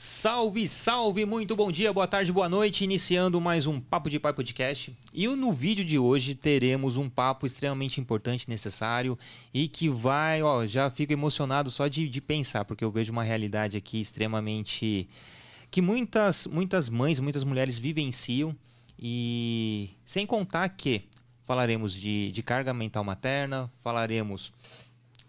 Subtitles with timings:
[0.00, 4.32] Salve, salve, muito bom dia, boa tarde, boa noite, iniciando mais um Papo de Pai
[4.32, 4.96] Podcast.
[5.12, 9.18] E no vídeo de hoje teremos um papo extremamente importante, necessário
[9.52, 13.24] e que vai, ó, já fico emocionado só de, de pensar, porque eu vejo uma
[13.24, 15.08] realidade aqui extremamente.
[15.68, 18.54] que muitas, muitas mães, muitas mulheres vivenciam
[18.96, 21.06] e sem contar que
[21.42, 24.52] falaremos de, de carga mental materna, falaremos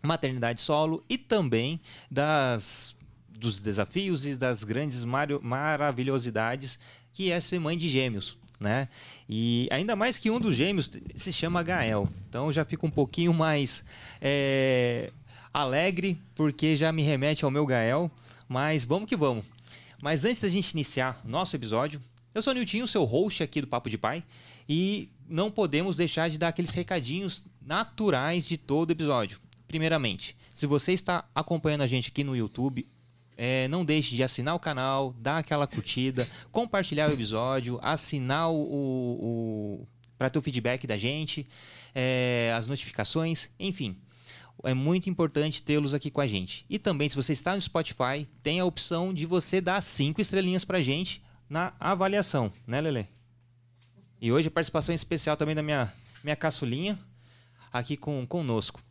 [0.03, 1.81] maternidade solo e também
[2.11, 2.95] das
[3.39, 5.03] dos desafios e das grandes
[5.41, 6.77] maravilhosidades
[7.13, 8.37] que é ser mãe de gêmeos.
[8.59, 8.89] Né?
[9.27, 12.09] E ainda mais que um dos gêmeos se chama Gael.
[12.27, 13.85] Então já fico um pouquinho mais
[14.19, 15.11] é,
[15.53, 18.11] alegre, porque já me remete ao meu Gael.
[18.47, 19.45] Mas vamos que vamos.
[20.01, 22.01] Mas antes da gente iniciar nosso episódio,
[22.33, 24.23] eu sou o Niltinho, seu host aqui do Papo de Pai,
[24.67, 29.39] e não podemos deixar de dar aqueles recadinhos naturais de todo episódio.
[29.67, 32.85] Primeiramente, se você está acompanhando a gente aqui no YouTube
[33.41, 38.59] é, não deixe de assinar o canal, dar aquela curtida, compartilhar o episódio, assinar o,
[38.59, 39.87] o
[40.17, 41.47] para ter o feedback da gente,
[41.95, 43.97] é, as notificações, enfim.
[44.65, 46.65] É muito importante tê-los aqui com a gente.
[46.69, 50.65] E também, se você está no Spotify, tem a opção de você dar cinco estrelinhas
[50.65, 53.07] para a gente na avaliação, né, Lele?
[54.19, 56.99] E hoje a participação especial também da minha, minha caçulinha
[57.71, 58.81] aqui com, conosco.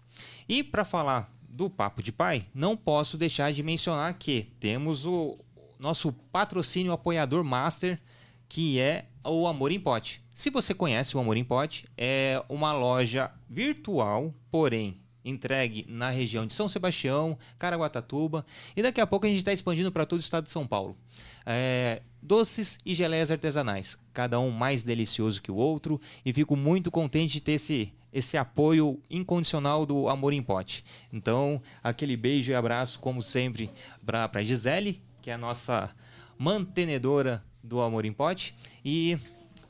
[0.48, 5.36] E para falar do Papo de Pai, não posso deixar de mencionar que temos o
[5.76, 8.00] nosso patrocínio apoiador master,
[8.48, 10.22] que é o Amor em Pote.
[10.32, 16.46] Se você conhece o Amor em Pote, é uma loja virtual, porém entregue na região
[16.46, 20.22] de São Sebastião, Caraguatatuba e daqui a pouco a gente está expandindo para todo o
[20.22, 20.96] estado de São Paulo.
[21.44, 26.88] É, doces e geleias artesanais, cada um mais delicioso que o outro e fico muito
[26.88, 30.84] contente de ter esse esse apoio incondicional do Amor em Pote.
[31.12, 33.70] Então, aquele beijo e abraço, como sempre,
[34.04, 35.94] para a Gisele, que é a nossa
[36.38, 38.54] mantenedora do Amor em Pote.
[38.84, 39.18] E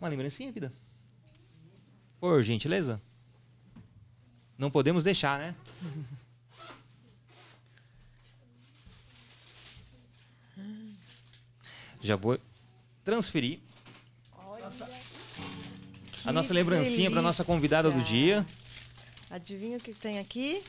[0.01, 0.73] uma lembrancinha, vida?
[2.21, 3.01] Por gentileza?
[4.57, 5.55] Não podemos deixar, né?
[12.01, 12.39] Já vou
[13.05, 13.61] transferir.
[16.25, 18.47] A nossa lembrancinha para nossa convidada do dia.
[19.31, 20.63] Adivinha o que tem aqui?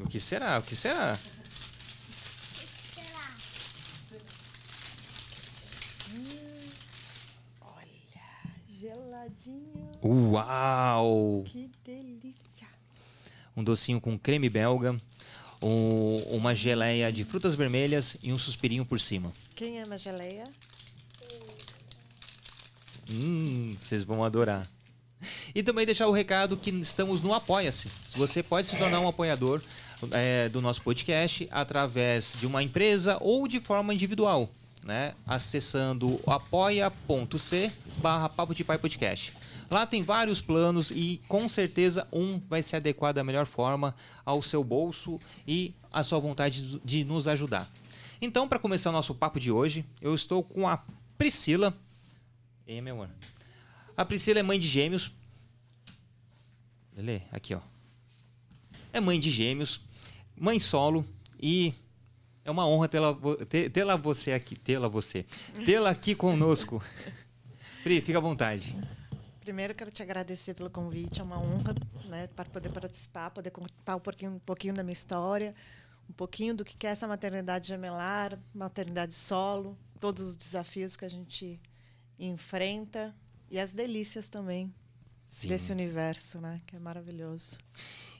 [0.00, 0.58] O que será?
[0.58, 1.18] O que será?
[6.12, 6.70] Hum,
[7.60, 7.86] olha,
[8.68, 9.90] geladinho.
[10.02, 11.44] Uau!
[11.46, 12.68] Que delícia!
[13.56, 14.96] Um docinho com creme belga,
[15.62, 19.32] um, uma geleia de frutas vermelhas e um suspirinho por cima.
[19.54, 20.46] Quem ama geleia?
[23.10, 24.68] Hum, vocês vão adorar.
[25.54, 27.88] E também deixar o recado que estamos no Apoia-se.
[28.16, 29.62] Você pode se tornar um apoiador
[30.12, 34.50] é, do nosso podcast através de uma empresa ou de forma individual,
[34.84, 35.14] né?
[35.26, 39.32] Acessando apoia.c barra Papo de Pai Podcast.
[39.70, 43.94] Lá tem vários planos e com certeza um vai se adequar da melhor forma
[44.24, 47.68] ao seu bolso e à sua vontade de nos ajudar.
[48.20, 50.82] Então, para começar o nosso papo de hoje, eu estou com a
[51.18, 51.74] Priscila.
[52.66, 53.08] Ei, meu amor.
[53.96, 55.10] A Priscila é mãe de gêmeos.
[56.94, 57.60] Lele, aqui ó.
[58.92, 59.80] É mãe de gêmeos,
[60.36, 61.06] mãe solo
[61.40, 61.74] e
[62.44, 63.16] é uma honra tê-la
[63.72, 65.24] tê-la você aqui, tê-la você,
[65.64, 66.82] tê-la aqui conosco.
[67.82, 68.76] Pri, fica à vontade.
[69.40, 71.74] Primeiro quero te agradecer pelo convite, é uma honra,
[72.08, 75.54] né, para poder participar, poder contar um pouquinho, um pouquinho da minha história,
[76.08, 81.08] um pouquinho do que é essa maternidade gemelar, maternidade solo, todos os desafios que a
[81.08, 81.60] gente
[82.18, 83.14] enfrenta
[83.50, 84.72] e as delícias também
[85.28, 85.48] Sim.
[85.48, 86.60] desse universo, né?
[86.66, 87.56] Que é maravilhoso.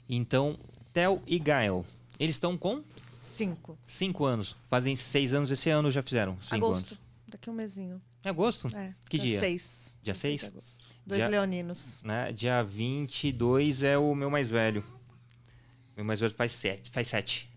[0.09, 0.59] Então,
[0.92, 1.84] Theo e Gael,
[2.19, 2.82] eles estão com?
[3.20, 3.78] Cinco.
[3.84, 4.56] Cinco anos.
[4.69, 6.38] Fazem seis anos esse ano já fizeram?
[6.41, 6.92] Cinco agosto.
[6.92, 7.04] Anos.
[7.28, 8.00] Daqui um mesinho.
[8.22, 8.69] É agosto?
[8.76, 8.94] É.
[9.09, 9.41] Que dia?
[9.41, 9.98] Seis.
[10.03, 10.44] Dia seis?
[10.44, 10.88] agosto.
[11.04, 12.03] Dois dia, leoninos.
[12.03, 12.32] Né?
[12.32, 14.84] Dia 22 é o meu mais velho.
[15.97, 16.91] Meu mais velho faz sete.
[16.91, 17.50] Faz sete.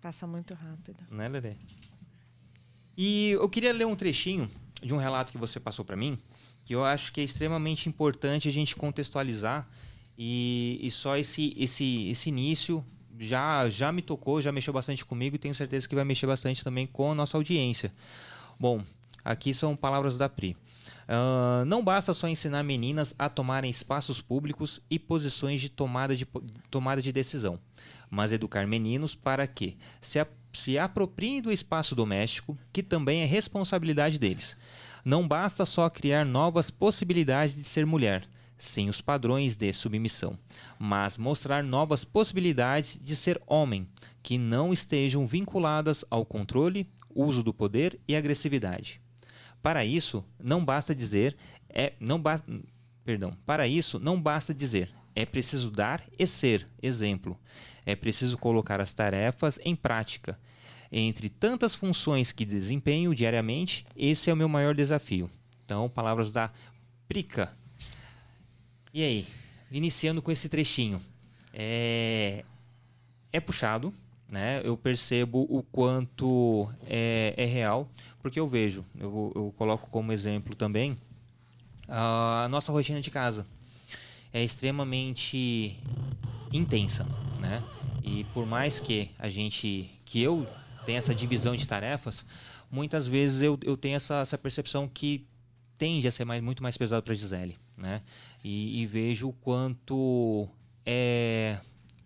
[0.00, 1.04] Passa muito rápido.
[1.10, 1.54] Né, Lelê?
[2.96, 4.50] E eu queria ler um trechinho
[4.82, 6.18] de um relato que você passou para mim,
[6.64, 9.68] que eu acho que é extremamente importante a gente contextualizar
[10.16, 12.84] e, e só esse, esse, esse início
[13.18, 16.64] já, já me tocou, já mexeu bastante comigo e tenho certeza que vai mexer bastante
[16.64, 17.92] também com a nossa audiência.
[18.58, 18.82] Bom,
[19.24, 20.56] aqui são palavras da Pri.
[21.10, 26.24] Uh, não basta só ensinar meninas a tomarem espaços públicos e posições de tomada de,
[26.70, 27.58] tomada de decisão,
[28.08, 34.18] mas educar meninos para que se, se apropriem do espaço doméstico, que também é responsabilidade
[34.18, 34.56] deles.
[35.04, 40.38] Não basta só criar novas possibilidades de ser mulher, sem os padrões de submissão,
[40.78, 43.88] mas mostrar novas possibilidades de ser homem,
[44.22, 49.00] que não estejam vinculadas ao controle, uso do poder e agressividade.
[49.62, 51.36] Para isso, não basta dizer
[51.68, 52.22] é não
[53.04, 57.38] perdão, para isso não basta dizer é preciso dar e ser exemplo.
[57.90, 60.38] É preciso colocar as tarefas em prática.
[60.92, 65.30] Entre tantas funções que desempenho diariamente, esse é o meu maior desafio.
[65.64, 66.50] Então, palavras da
[67.08, 67.52] Prica.
[68.92, 69.26] E aí,
[69.70, 71.00] iniciando com esse trechinho.
[71.52, 72.44] É,
[73.32, 73.92] é puxado,
[74.28, 74.60] né?
[74.64, 77.88] Eu percebo o quanto é, é real,
[78.22, 80.96] porque eu vejo, eu, eu coloco como exemplo também
[81.90, 83.44] a nossa rotina de casa
[84.32, 85.76] é extremamente
[86.52, 87.04] intensa,
[87.40, 87.62] né?
[88.02, 90.46] E por mais que a gente, que eu
[90.84, 92.24] tenha essa divisão de tarefas,
[92.70, 95.26] muitas vezes eu, eu tenho essa, essa percepção que
[95.76, 98.02] tende a ser mais, muito mais pesado para a Gisele, né?
[98.44, 100.48] E, e vejo o quanto
[100.84, 101.58] é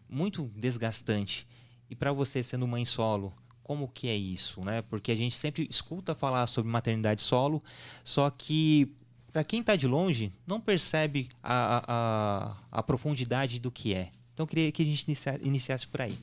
[0.08, 1.46] muito desgastante.
[1.90, 3.32] E para você sendo mãe solo,
[3.62, 4.82] como que é isso, né?
[4.82, 7.62] Porque a gente sempre escuta falar sobre maternidade solo,
[8.04, 8.94] só que
[9.32, 14.12] para quem está de longe, não percebe a, a, a, profundidade do que é.
[14.34, 16.18] Então, eu queria que a gente inicia, iniciasse por aí.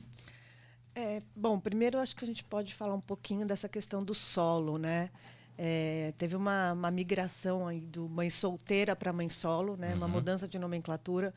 [0.94, 4.78] É, bom, primeiro acho que a gente pode falar um pouquinho dessa questão do solo,
[4.78, 5.10] né?
[5.56, 9.90] É, teve uma, uma, migração aí do mãe solteira para mãe solo, né?
[9.90, 9.96] Uhum.
[9.96, 11.32] Uma mudança de nomenclatura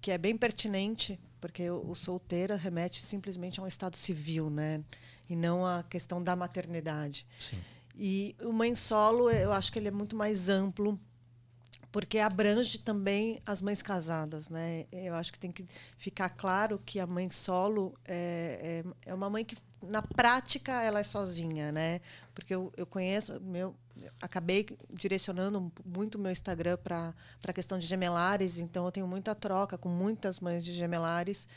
[0.00, 4.84] que é bem pertinente, porque o, o solteira remete simplesmente a um estado civil, né?
[5.28, 7.26] E não a questão da maternidade.
[7.40, 7.58] Sim.
[7.96, 10.98] E o mãe solo, eu acho que ele é muito mais amplo
[11.90, 14.86] porque abrange também as mães casadas, né?
[14.92, 19.30] Eu acho que tem que ficar claro que a mãe solo é, é, é uma
[19.30, 19.56] mãe que
[19.86, 22.00] na prática ela é sozinha, né?
[22.34, 23.74] Porque eu, eu conheço, meu,
[24.20, 27.14] acabei direcionando muito meu Instagram para
[27.44, 31.48] a questão de gemelares, então eu tenho muita troca com muitas mães de gemelares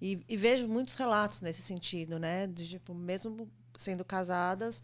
[0.00, 2.46] e, e vejo muitos relatos nesse sentido, né?
[2.46, 4.82] De, tipo, mesmo sendo casadas,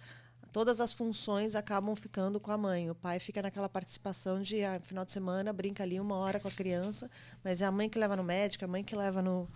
[0.54, 2.88] todas as funções acabam ficando com a mãe.
[2.88, 6.46] O pai fica naquela participação de ah, final de semana, brinca ali uma hora com
[6.46, 7.10] a criança,
[7.42, 9.48] mas é a mãe que leva no médico, a mãe que leva no,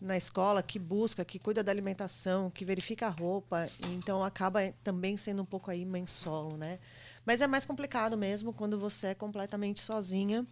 [0.00, 3.68] na escola, que busca, que cuida da alimentação, que verifica a roupa.
[3.90, 6.80] Então acaba também sendo um pouco aí mãe solo, né?
[7.24, 10.44] Mas é mais complicado mesmo quando você é completamente sozinha.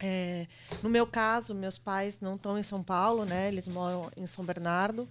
[0.00, 0.48] É,
[0.82, 3.46] no meu caso, meus pais não estão em São Paulo, né?
[3.46, 5.08] Eles moram em São Bernardo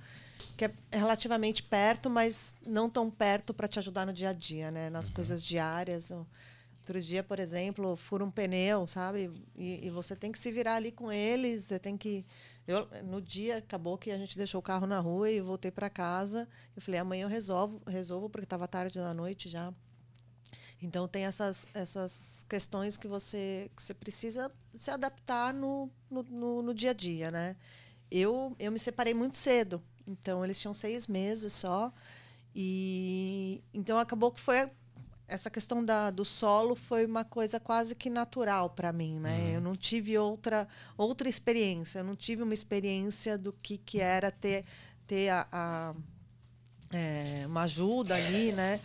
[0.57, 4.71] que é relativamente perto, mas não tão perto para te ajudar no dia a dia,
[4.71, 4.89] né?
[4.89, 5.13] Nas uhum.
[5.13, 6.11] coisas diárias.
[6.11, 9.31] Outro dia, por exemplo, fura um pneu, sabe?
[9.55, 11.63] E, e, você tem que se virar ali com eles.
[11.63, 12.25] Você tem que.
[12.67, 15.89] Eu, no dia acabou que a gente deixou o carro na rua e voltei para
[15.89, 16.47] casa.
[16.75, 19.73] Eu falei, amanhã eu resolvo, resolvo porque estava tarde da noite já.
[20.81, 26.61] Então tem essas, essas questões que você, que você precisa se adaptar no, no, no,
[26.61, 27.55] no dia a dia, né?
[28.11, 29.81] Eu, eu me separei muito cedo.
[30.07, 31.91] Então eles tinham seis meses só.
[32.55, 34.69] E então acabou que foi
[35.27, 39.37] essa questão da, do solo foi uma coisa quase que natural para mim, né?
[39.37, 39.49] Uhum.
[39.53, 40.67] Eu não tive outra
[40.97, 44.63] outra experiência, eu não tive uma experiência do que que era ter
[45.07, 45.95] ter a, a
[46.91, 48.79] é, uma ajuda ali, né?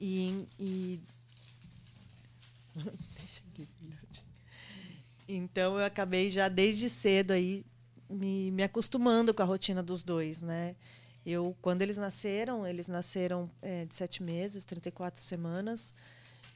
[0.00, 1.00] E, e...
[5.28, 7.64] então eu acabei já desde cedo aí
[8.12, 10.76] me, me acostumando com a rotina dos dois, né?
[11.24, 15.94] Eu, quando eles nasceram, eles nasceram é, de sete meses, 34 semanas,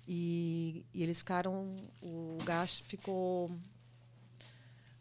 [0.09, 3.51] e, e eles ficaram, o gasto ficou,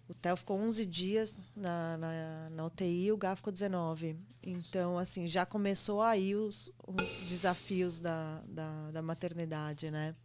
[0.08, 4.16] o Theo ficou 11 dias na, na, na UTI, o Gá ficou 19.
[4.44, 10.16] Então, assim, já começou aí os, os desafios da, da, da maternidade, né?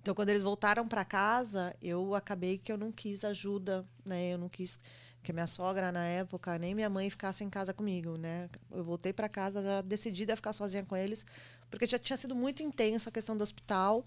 [0.00, 4.32] Então, quando eles voltaram para casa, eu acabei que eu não quis ajuda, né?
[4.32, 4.78] Eu não quis
[5.22, 8.48] que minha sogra na época nem minha mãe ficasse em casa comigo, né?
[8.70, 11.26] Eu voltei para casa já decidida a ficar sozinha com eles,
[11.70, 14.04] porque já tinha sido muito intenso a questão do hospital.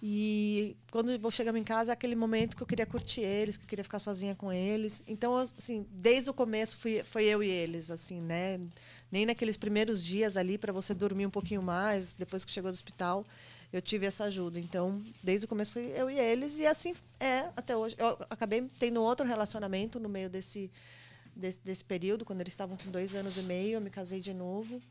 [0.00, 3.68] E quando chegamos em casa, é aquele momento que eu queria curtir eles, que eu
[3.68, 5.02] queria ficar sozinha com eles.
[5.08, 8.60] Então, assim, desde o começo fui, foi eu e eles, assim, né?
[9.10, 12.74] Nem naqueles primeiros dias ali para você dormir um pouquinho mais depois que chegou do
[12.74, 13.26] hospital
[13.72, 14.58] eu tive essa ajuda.
[14.58, 17.94] Então, desde o começo foi eu e eles, e assim é até hoje.
[17.98, 20.70] Eu acabei tendo outro relacionamento no meio desse,
[21.34, 24.32] desse, desse período, quando eles estavam com dois anos e meio, eu me casei de
[24.32, 24.82] novo.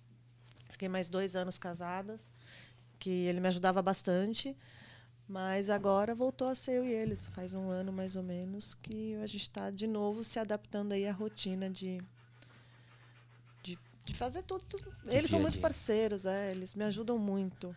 [0.69, 2.19] Fiquei mais dois anos casada,
[2.99, 4.55] que ele me ajudava bastante.
[5.27, 7.27] Mas agora voltou a ser eu e eles.
[7.29, 11.05] Faz um ano mais ou menos que a gente está de novo se adaptando aí
[11.05, 12.01] à rotina de,
[13.61, 14.63] de, de fazer tudo.
[14.65, 14.89] tudo.
[15.07, 17.75] Eles são muito parceiros, é, eles me ajudam muito.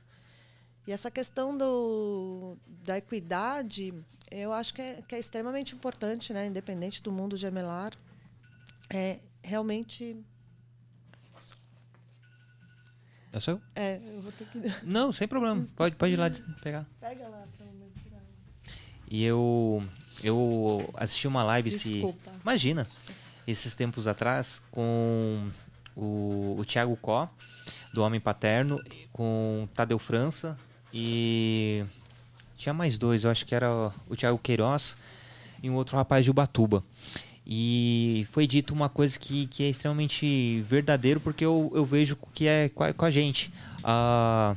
[0.87, 3.92] E essa questão do, da equidade,
[4.30, 6.46] eu acho que é, que é extremamente importante, né?
[6.46, 7.92] independente do mundo gemelar.
[8.88, 10.16] É realmente.
[13.32, 13.60] É o seu?
[13.76, 14.58] É, eu vou ter que.
[14.82, 15.66] Não, sem problema.
[15.76, 16.30] Pode, pode ir lá
[16.62, 16.87] pegar.
[16.99, 18.22] Pega lá pra eu tirar.
[19.08, 19.84] E eu,
[20.25, 22.32] eu assisti uma live Desculpa.
[22.32, 22.40] se.
[22.42, 22.88] Imagina,
[23.46, 25.50] esses tempos atrás, com
[25.94, 27.28] o, o Thiago Có,
[27.92, 28.82] do Homem Paterno,
[29.12, 30.58] com Tadeu França
[30.92, 31.85] e.
[32.56, 34.94] Tinha mais dois, eu acho que era o Thiago Queiroz
[35.62, 36.85] e um outro rapaz de Ubatuba.
[37.47, 42.47] E foi dito uma coisa que, que é extremamente verdadeiro, porque eu, eu vejo que
[42.47, 43.50] é com a, com a gente.
[43.82, 44.54] A,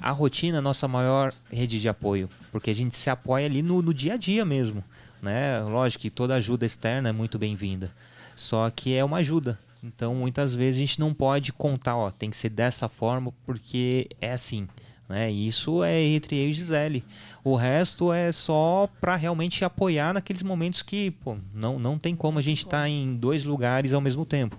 [0.00, 3.62] a rotina é a nossa maior rede de apoio, porque a gente se apoia ali
[3.62, 4.82] no, no dia a dia mesmo.
[5.20, 5.60] Né?
[5.60, 7.92] Lógico que toda ajuda externa é muito bem-vinda,
[8.34, 9.58] só que é uma ajuda.
[9.80, 14.08] Então, muitas vezes a gente não pode contar, ó, tem que ser dessa forma, porque
[14.20, 14.66] é assim.
[15.12, 15.30] Né?
[15.30, 17.04] Isso é entre eu e Gisele.
[17.44, 22.38] O resto é só para realmente apoiar naqueles momentos que pô, não, não tem como
[22.38, 24.58] a gente estar tá em dois lugares ao mesmo tempo.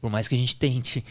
[0.00, 1.04] Por mais que a gente tente.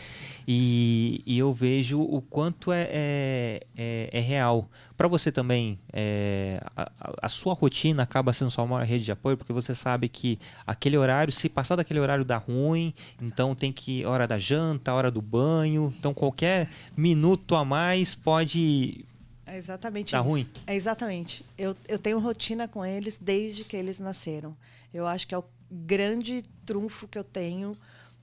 [0.47, 4.69] E, e eu vejo o quanto é, é, é, é real.
[4.95, 6.89] Para você também, é, a,
[7.23, 10.97] a, sua rotina acaba sendo só uma rede de apoio, porque você sabe que aquele
[10.97, 15.21] horário, se passar daquele horário dá ruim, então tem que hora da janta, hora do
[15.21, 15.93] banho.
[15.99, 19.05] Então qualquer minuto a mais pode
[19.45, 20.27] é exatamente tá isso.
[20.27, 20.49] ruim?
[20.67, 21.45] É exatamente.
[21.57, 24.55] Eu, eu tenho rotina com eles desde que eles nasceram.
[24.93, 27.77] Eu acho que é o grande trunfo que eu tenho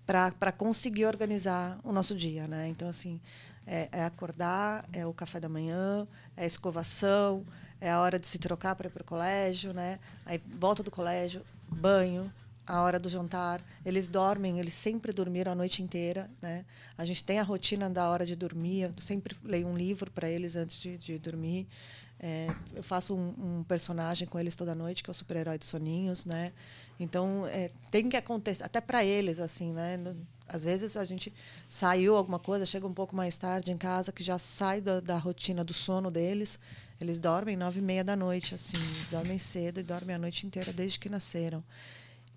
[0.06, 2.68] para conseguir organizar o nosso dia, né?
[2.68, 3.20] Então assim,
[3.66, 6.06] é, é, acordar, é o café da manhã,
[6.36, 7.44] é a escovação,
[7.80, 9.98] é a hora de se trocar para ir para o colégio, né?
[10.26, 12.32] Aí volta do colégio, banho,
[12.66, 13.62] a hora do jantar.
[13.84, 16.64] Eles dormem, eles sempre dormiram a noite inteira, né?
[16.96, 18.82] A gente tem a rotina da hora de dormir.
[18.82, 21.66] Eu sempre leio um livro para eles antes de, de dormir.
[22.20, 25.68] É, eu faço um, um, personagem com eles toda noite, que é o super-herói dos
[25.68, 26.52] soninhos, né?
[26.98, 29.98] Então, é, tem que acontecer, até para eles, assim, né?
[30.48, 31.32] Às vezes a gente
[31.68, 35.18] saiu alguma coisa, chega um pouco mais tarde em casa, que já sai da, da
[35.18, 36.58] rotina do sono deles.
[37.00, 38.78] Eles dormem nove e meia da noite, assim,
[39.10, 41.64] dormem cedo e dormem a noite inteira desde que nasceram.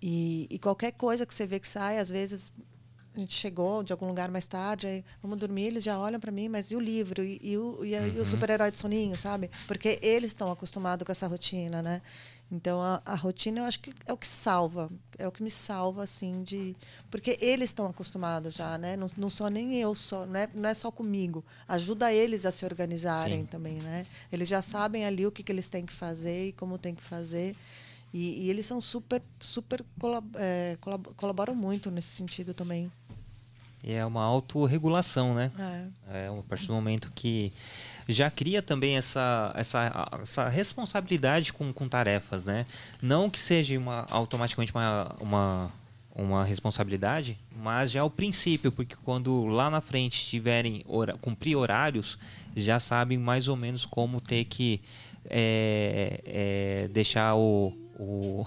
[0.02, 2.52] E, e qualquer coisa que você vê que sai, às vezes
[3.16, 6.30] a gente chegou de algum lugar mais tarde, aí vamos dormir, eles já olham para
[6.30, 7.22] mim, mas e o livro?
[7.22, 8.20] E, e o, e, uhum.
[8.20, 9.50] o super-herói de soninho, sabe?
[9.66, 12.02] Porque eles estão acostumados com essa rotina, né?
[12.50, 15.50] Então, a, a, rotina eu acho que é o que salva, é o que me
[15.50, 16.74] salva, assim, de...
[17.10, 18.96] Porque eles estão acostumados já, né?
[18.96, 21.44] Não, não sou nem eu só, não é, não é só comigo.
[21.66, 23.46] Ajuda eles a se organizarem Sim.
[23.46, 24.06] também, né?
[24.32, 27.02] Eles já sabem ali o que, que eles têm que fazer e como tem que
[27.02, 27.54] fazer.
[28.12, 32.90] E, e eles são super, super colab é, colab colaboram muito nesse sentido também.
[33.82, 35.52] E é uma autorregulação, né?
[36.10, 36.24] É.
[36.24, 37.52] é a partir do momento que
[38.08, 42.64] já cria também essa, essa, essa responsabilidade com, com tarefas, né?
[43.00, 45.70] Não que seja uma, automaticamente uma, uma,
[46.14, 51.54] uma responsabilidade, mas já é o princípio, porque quando lá na frente tiverem hora, cumprir
[51.54, 52.18] horários,
[52.56, 54.80] já sabem mais ou menos como ter que
[55.30, 58.46] é, é, deixar o, o,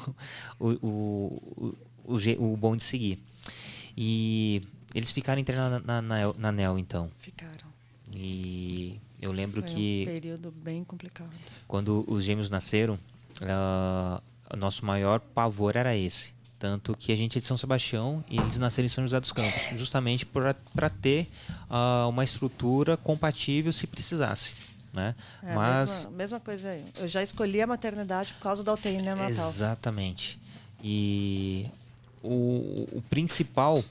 [0.60, 3.20] o, o, o, o, bom de seguir.
[3.96, 4.62] E
[4.94, 7.12] eles ficaram internados na, na, na NEL, então?
[7.20, 7.72] Ficaram.
[8.14, 10.06] E eu lembro Foi que.
[10.08, 11.30] um período bem complicado.
[11.68, 12.96] Quando os gêmeos nasceram,
[13.42, 16.34] uh, nosso maior pavor era esse.
[16.60, 19.32] Tanto que a gente é de São Sebastião e eles nasceram em São José dos
[19.32, 21.28] Campos, justamente para ter
[21.70, 24.54] uh, uma estrutura compatível se precisasse.
[24.94, 25.16] Né?
[25.42, 26.86] É, Mas mesma, mesma coisa aí.
[26.98, 29.30] Eu já escolhi a maternidade por causa da UTI neonatal.
[29.30, 30.40] Exatamente.
[30.84, 31.68] E
[32.22, 33.84] o, o principal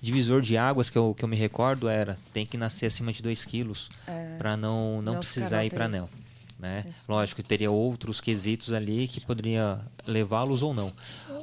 [0.00, 3.22] divisor de águas que eu, que eu me recordo era tem que nascer acima de
[3.22, 6.08] 2 quilos é, para não, não, não precisar ir para anel.
[6.58, 6.86] Né?
[7.08, 10.92] Lógico, teria outros quesitos ali que poderia levá-los ou não.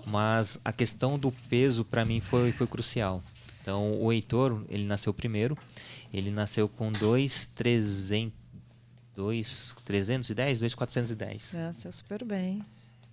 [0.06, 3.22] Mas a questão do peso para mim foi, foi crucial.
[3.62, 5.58] Então, o Heitor, ele nasceu primeiro.
[6.12, 8.43] Ele nasceu com 2,300
[9.16, 11.54] 2,310, 2,410.
[11.54, 12.64] Nasceu super bem.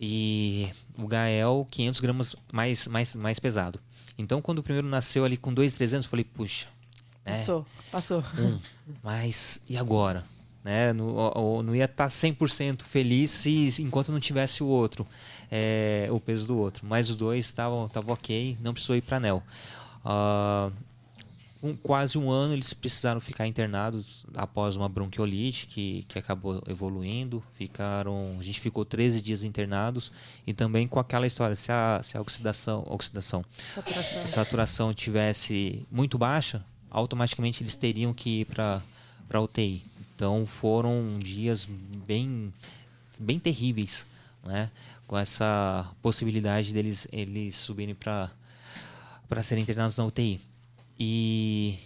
[0.01, 3.79] E o Gael, 500 gramas mais, mais, mais pesado.
[4.17, 6.67] Então, quando o primeiro nasceu ali com 2,300, eu falei, puxa.
[7.25, 7.33] Né?
[7.33, 8.25] Passou, passou.
[8.39, 8.59] Um,
[9.03, 10.25] mas e agora?
[10.65, 10.93] Né?
[10.93, 15.07] Não, não ia estar 100% feliz se, enquanto não tivesse o outro,
[15.51, 16.87] é, o peso do outro.
[16.87, 19.43] Mas os dois estavam ok, não precisou ir para anel.
[20.05, 20.73] Uh,
[21.63, 27.43] um, quase um ano eles precisaram ficar internados após uma bronquiolite que, que acabou evoluindo.
[27.55, 30.11] Ficaram, a gente ficou 13 dias internados
[30.47, 34.27] e também com aquela história, se a, se a oxidação, oxidação saturação.
[34.27, 39.83] saturação tivesse muito baixa, automaticamente eles teriam que ir para UTI.
[40.15, 41.67] Então foram dias
[42.07, 42.53] bem,
[43.19, 44.07] bem terríveis,
[44.45, 44.71] né?
[45.07, 48.31] Com essa possibilidade deles eles subirem para
[49.29, 50.41] para serem internados na UTI.
[51.03, 51.79] E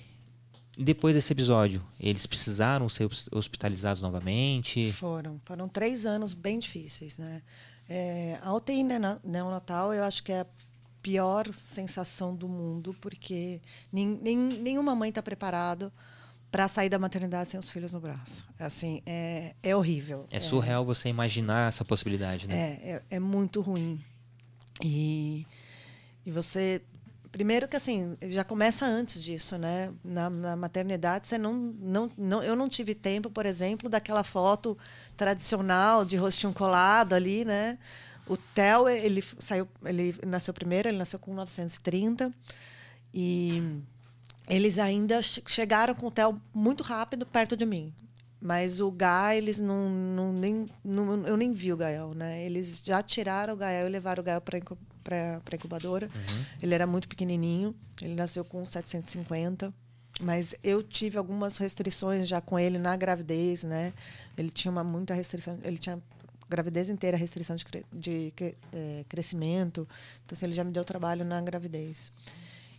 [0.77, 4.91] depois desse episódio, eles precisaram ser hospitalizados novamente?
[4.91, 5.41] Foram.
[5.45, 7.41] Foram três anos bem difíceis, né?
[7.89, 10.47] É, a UTI neonatal, eu acho que é a
[11.01, 13.61] pior sensação do mundo, porque
[13.93, 15.93] nem, nem, nenhuma mãe está preparada
[16.51, 18.45] para sair da maternidade sem os filhos no braço.
[18.59, 20.27] Assim, é, é horrível.
[20.31, 22.57] É surreal é, você imaginar essa possibilidade, né?
[22.57, 24.03] É, é, é muito ruim.
[24.83, 25.47] E,
[26.25, 26.83] e você
[27.35, 29.93] Primeiro que assim, já começa antes disso, né?
[30.05, 34.79] Na, na, maternidade, você não, não, não, eu não tive tempo, por exemplo, daquela foto
[35.17, 37.77] tradicional de rostinho colado ali, né?
[38.29, 42.33] O Theo, ele saiu, ele nasceu primeiro, ele nasceu com 1930
[43.13, 43.83] e
[44.49, 47.93] eles ainda chegaram com o Theo muito rápido perto de mim.
[48.45, 52.45] Mas o Gael, eles não, não nem não, eu nem vi o Gael, né?
[52.45, 54.61] Eles já tiraram o Gael e levaram o Gael para
[55.03, 56.11] para incubadora.
[56.15, 56.45] Uhum.
[56.63, 59.73] Ele era muito pequenininho, ele nasceu com 750.
[60.21, 63.95] Mas eu tive algumas restrições já com ele na gravidez, né?
[64.37, 66.01] Ele tinha uma muita restrição, ele tinha
[66.47, 69.89] gravidez inteira restrição de, de, de é, crescimento.
[70.25, 72.13] Então, assim, ele já me deu trabalho na gravidez.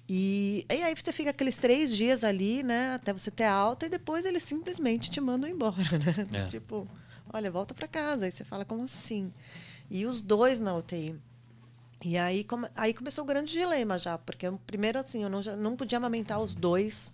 [0.07, 2.93] E, e, aí você fica aqueles três dias ali, né?
[2.93, 6.43] Até você ter alta, e depois eles simplesmente te mandam embora, né?
[6.43, 6.45] É.
[6.45, 6.87] Tipo,
[7.33, 8.25] olha, volta para casa.
[8.25, 9.33] Aí você fala, como assim?
[9.89, 11.19] E os dois na UTI.
[12.03, 15.55] E aí, come, aí começou o grande dilema já, porque primeiro assim, eu não, já,
[15.55, 17.11] não podia amamentar os dois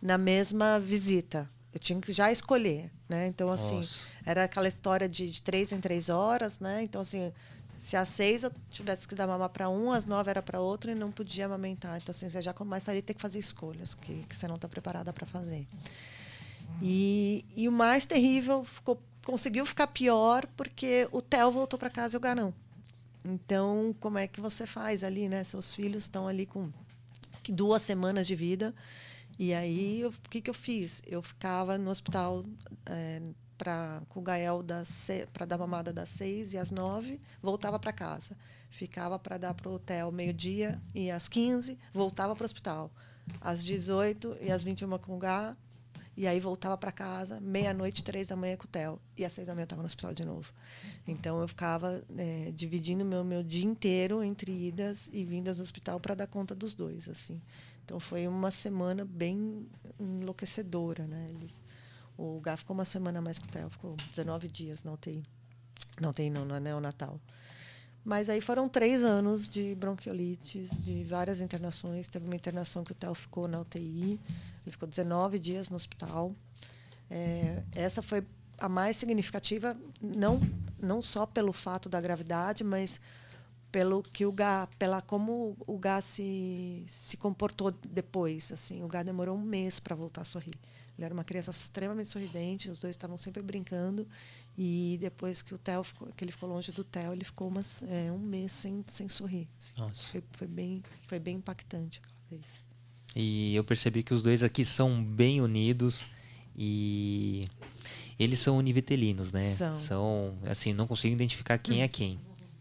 [0.00, 1.50] na mesma visita.
[1.72, 3.26] Eu tinha que já escolher, né?
[3.26, 4.00] Então, assim, Nossa.
[4.24, 6.82] era aquela história de, de três em três horas, né?
[6.82, 7.32] Então, assim,
[7.82, 10.92] se às seis eu tivesse que dar mamar para um, às nove era para outro
[10.92, 11.98] e não podia amamentar.
[12.00, 14.68] Então, assim, você já começaria a ter que fazer escolhas que, que você não está
[14.68, 15.66] preparada para fazer.
[16.80, 22.14] E, e o mais terrível ficou, conseguiu ficar pior porque o Theo voltou para casa
[22.14, 22.54] e o Gá não.
[23.24, 25.42] Então, como é que você faz ali, né?
[25.42, 26.70] Seus filhos estão ali com
[27.48, 28.72] duas semanas de vida.
[29.40, 31.02] E aí, o que, que eu fiz?
[31.04, 32.44] Eu ficava no hospital
[32.86, 33.20] é,
[33.58, 34.64] pra, com o Gael
[35.32, 38.36] para dar mamada das seis e às nove, voltava para casa.
[38.70, 42.90] Ficava para dar para o hotel meio-dia e às quinze, voltava para o hospital.
[43.40, 45.56] Às 18 e às 21 com o Gá,
[46.16, 49.00] e aí voltava para casa, meia-noite, três da manhã com o Theo.
[49.16, 50.52] E às seis da manhã eu estava no hospital de novo.
[51.06, 55.98] Então eu ficava é, dividindo meu meu dia inteiro entre idas e vindas do hospital
[55.98, 57.40] para dar conta dos dois, assim.
[57.84, 59.66] Então foi uma semana bem
[59.98, 61.30] enlouquecedora, né?
[61.30, 61.52] Eles,
[62.22, 65.24] o Gá ficou uma semana mais com o Theo, ficou 19 dias na UTI.
[66.00, 67.20] Não UTI não, na neonatal.
[68.04, 72.06] Mas aí foram três anos de bronquiolites, de várias internações.
[72.08, 74.20] Teve uma internação que o Theo ficou na UTI.
[74.64, 76.30] Ele ficou 19 dias no hospital.
[77.10, 78.24] É, essa foi
[78.58, 80.40] a mais significativa, não,
[80.80, 83.00] não só pelo fato da gravidade, mas
[83.72, 88.52] pelo que o Gá, pela como o Gá se, se comportou depois.
[88.52, 90.54] Assim, o Gá demorou um mês para voltar a sorrir.
[91.02, 94.06] Ele era uma criança extremamente sorridente, os dois estavam sempre brincando.
[94.56, 97.82] E depois que o Theo ficou, que ele ficou longe do Theo, ele ficou umas,
[97.82, 99.48] é, um mês sem, sem sorrir.
[99.58, 100.12] Assim.
[100.12, 102.62] Foi, foi, bem, foi bem impactante aquela vez.
[103.16, 106.06] E eu percebi que os dois aqui são bem unidos
[106.56, 107.48] e
[108.16, 109.44] eles são univitelinos, né?
[109.46, 109.78] São.
[109.78, 112.16] são assim, não consigo identificar quem é quem.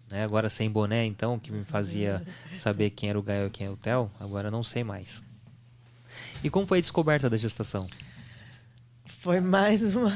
[0.09, 0.23] Né?
[0.23, 2.25] Agora sem boné, então, que me fazia
[2.57, 5.23] saber quem era o Gael e quem é o Theo, agora não sei mais.
[6.43, 7.87] E como foi a descoberta da gestação?
[9.21, 10.11] Foi mais uma,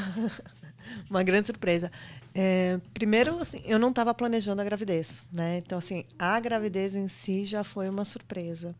[1.07, 1.91] uma grande surpresa.
[2.33, 5.59] É, primeiro, assim, eu não estava planejando a gravidez, né?
[5.59, 8.75] Então, assim, a gravidez em si já foi uma surpresa.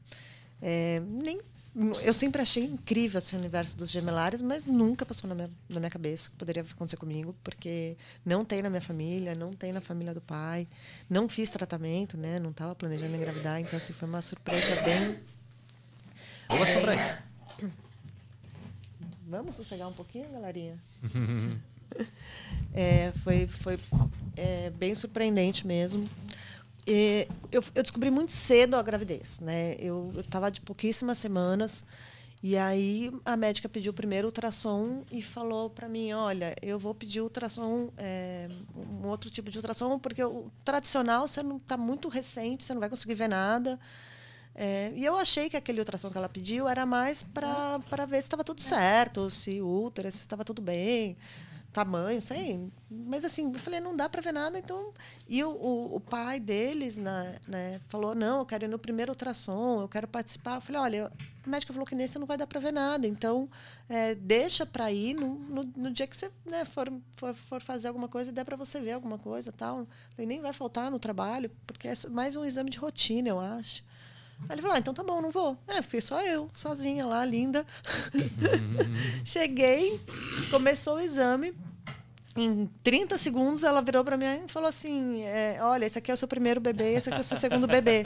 [0.60, 1.40] É, nem,
[2.02, 5.92] eu sempre achei incrível esse universo dos gemelares, mas nunca passou na minha, na minha
[5.92, 10.12] cabeça que poderia acontecer comigo, porque não tem na minha família, não tem na família
[10.12, 10.68] do pai,
[11.08, 12.40] não fiz tratamento, né?
[12.40, 15.20] Não estava planejando engravidar, então assim, foi uma surpresa bem.
[16.50, 17.25] Vamos sobre isso.
[19.38, 20.80] Vamos sossegar um pouquinho, galerinha?
[22.74, 23.78] é, foi foi
[24.38, 26.10] é, bem surpreendente mesmo.
[26.88, 29.76] E eu, eu, descobri muito cedo a gravidez, né?
[29.78, 31.86] Eu estava de pouquíssimas semanas
[32.41, 36.93] e aí a médica pediu o primeiro ultrassom e falou para mim, olha, eu vou
[36.93, 42.08] pedir ultrassom, é, um outro tipo de ultrassom, porque o tradicional você não está muito
[42.08, 43.80] recente, você não vai conseguir ver nada.
[44.56, 48.28] É, e eu achei que aquele ultrassom que ela pediu era mais para ver se
[48.28, 51.18] estava tudo certo, se o útero, se estava tudo bem,
[51.76, 52.72] tamanho, sei.
[52.89, 54.94] Mas assim, eu falei, não dá para ver nada, então.
[55.28, 59.12] E o, o, o pai deles né, né, falou: não, eu quero ir no primeiro
[59.12, 60.56] ultrassom, eu quero participar.
[60.56, 61.12] Eu falei: olha,
[61.46, 63.06] a médica falou que nesse não vai dar para ver nada.
[63.06, 63.50] Então,
[63.89, 67.89] é, deixa para ir no, no, no, dia que você né, for, for, for, fazer
[67.89, 69.86] alguma coisa, der para você ver alguma coisa tal.
[70.18, 73.84] E nem vai faltar no trabalho, porque é mais um exame de rotina, eu acho.
[74.41, 75.58] Aí ele falou: ah, então tá bom, não vou.
[75.67, 77.65] É, fui só eu, sozinha lá, linda.
[79.26, 80.00] Cheguei,
[80.52, 81.54] começou o exame.
[82.38, 86.13] Em 30 segundos, ela virou para mim e falou assim: é, Olha, esse aqui é
[86.13, 88.06] o seu primeiro bebê, esse aqui é o seu segundo bebê.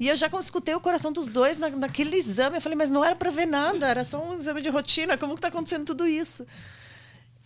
[0.00, 2.56] E eu já escutei o coração dos dois na, naquele exame.
[2.56, 5.16] Eu falei: Mas não era para ver nada, era só um exame de rotina.
[5.16, 6.44] Como está acontecendo tudo isso?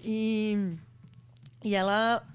[0.01, 0.75] E,
[1.63, 2.27] e ela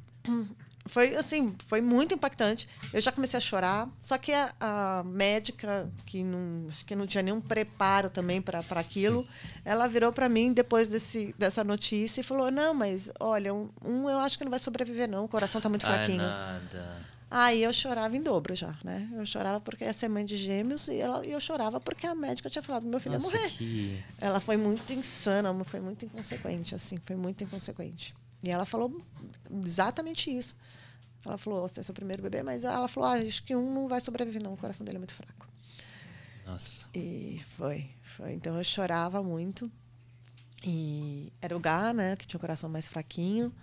[0.88, 2.68] foi assim, foi muito impactante.
[2.94, 7.22] Eu já comecei a chorar, só que a, a médica que não, que não tinha
[7.22, 9.28] nenhum preparo também para aquilo,
[9.64, 14.10] ela virou para mim depois desse, dessa notícia e falou: "Não, mas olha, um, um
[14.10, 16.22] eu acho que não vai sobreviver não, o coração está muito fraquinho".
[16.22, 17.18] Ai, nada.
[17.30, 19.10] Aí eu chorava em dobro já, né?
[19.14, 22.50] Eu chorava porque ia ser mãe de gêmeos e ela, eu chorava porque a médica
[22.50, 23.50] tinha falado meu filho Nossa, ia morrer.
[23.50, 24.04] Que...
[24.22, 28.16] Ela foi muito insana, foi muito inconsequente, assim, foi muito inconsequente.
[28.42, 28.98] E ela falou
[29.66, 30.56] exatamente isso.
[31.26, 33.88] Ela falou, você é seu primeiro bebê, mas ela falou, ah, acho que um não
[33.88, 35.48] vai sobreviver, não, o coração dele é muito fraco.
[36.46, 36.88] Nossa.
[36.96, 38.34] E foi, foi.
[38.34, 39.70] Então eu chorava muito.
[40.64, 43.54] E era o Gá, né, que tinha o coração mais fraquinho.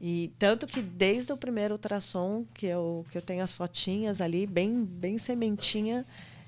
[0.00, 4.46] E tanto que desde o primeiro ultrassom, que eu, que eu tenho as fotinhas ali,
[4.46, 6.06] bem, bem sementinha,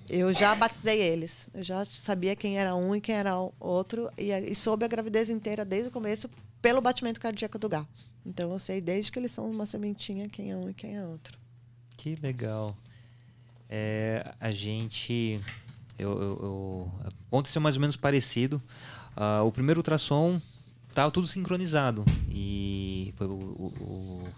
[0.08, 1.46] eu já batizei eles.
[1.52, 4.10] Eu já sabia quem era um e quem era o outro.
[4.16, 6.28] E, e soube a gravidez inteira desde o começo
[6.62, 7.84] pelo batimento cardíaco do Gá.
[8.24, 11.04] Então eu sei desde que eles são uma sementinha quem é um e quem é
[11.04, 11.36] outro.
[11.96, 12.74] Que legal.
[13.68, 15.40] É, a gente.
[15.98, 16.92] Eu, eu, eu,
[17.26, 18.62] aconteceu mais ou menos parecido.
[19.16, 20.40] Uh, o primeiro ultrassom
[20.88, 22.04] estava tudo sincronizado.
[22.28, 24.28] E foi o, o,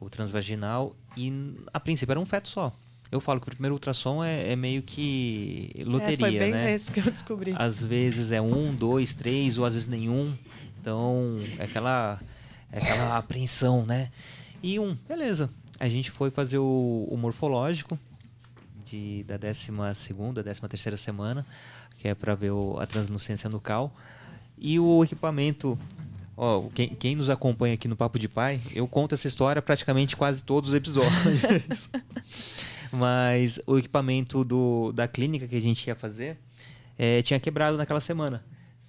[0.00, 0.94] o, transvaginal.
[1.16, 1.32] E
[1.72, 2.72] a princípio era um feto só.
[3.10, 6.74] Eu falo que o primeiro ultrassom é, é meio que loteria, é, foi bem né?
[6.74, 7.54] esse que eu descobri.
[7.56, 10.34] Às vezes é um, dois, três, ou às vezes nenhum.
[10.84, 12.20] Então, é aquela,
[12.70, 14.10] é aquela apreensão, né?
[14.62, 15.48] E um, beleza.
[15.80, 17.98] A gente foi fazer o, o morfológico
[18.84, 21.46] de, da 12 segunda, 13 terceira semana,
[21.96, 23.96] que é para ver o, a translucência nucal.
[24.58, 25.78] E o equipamento
[26.36, 30.14] Ó, quem, quem, nos acompanha aqui no Papo de Pai, eu conto essa história praticamente
[30.14, 31.88] quase todos os episódios.
[32.92, 36.36] Mas o equipamento do, da clínica que a gente ia fazer
[36.98, 38.44] é, tinha quebrado naquela semana.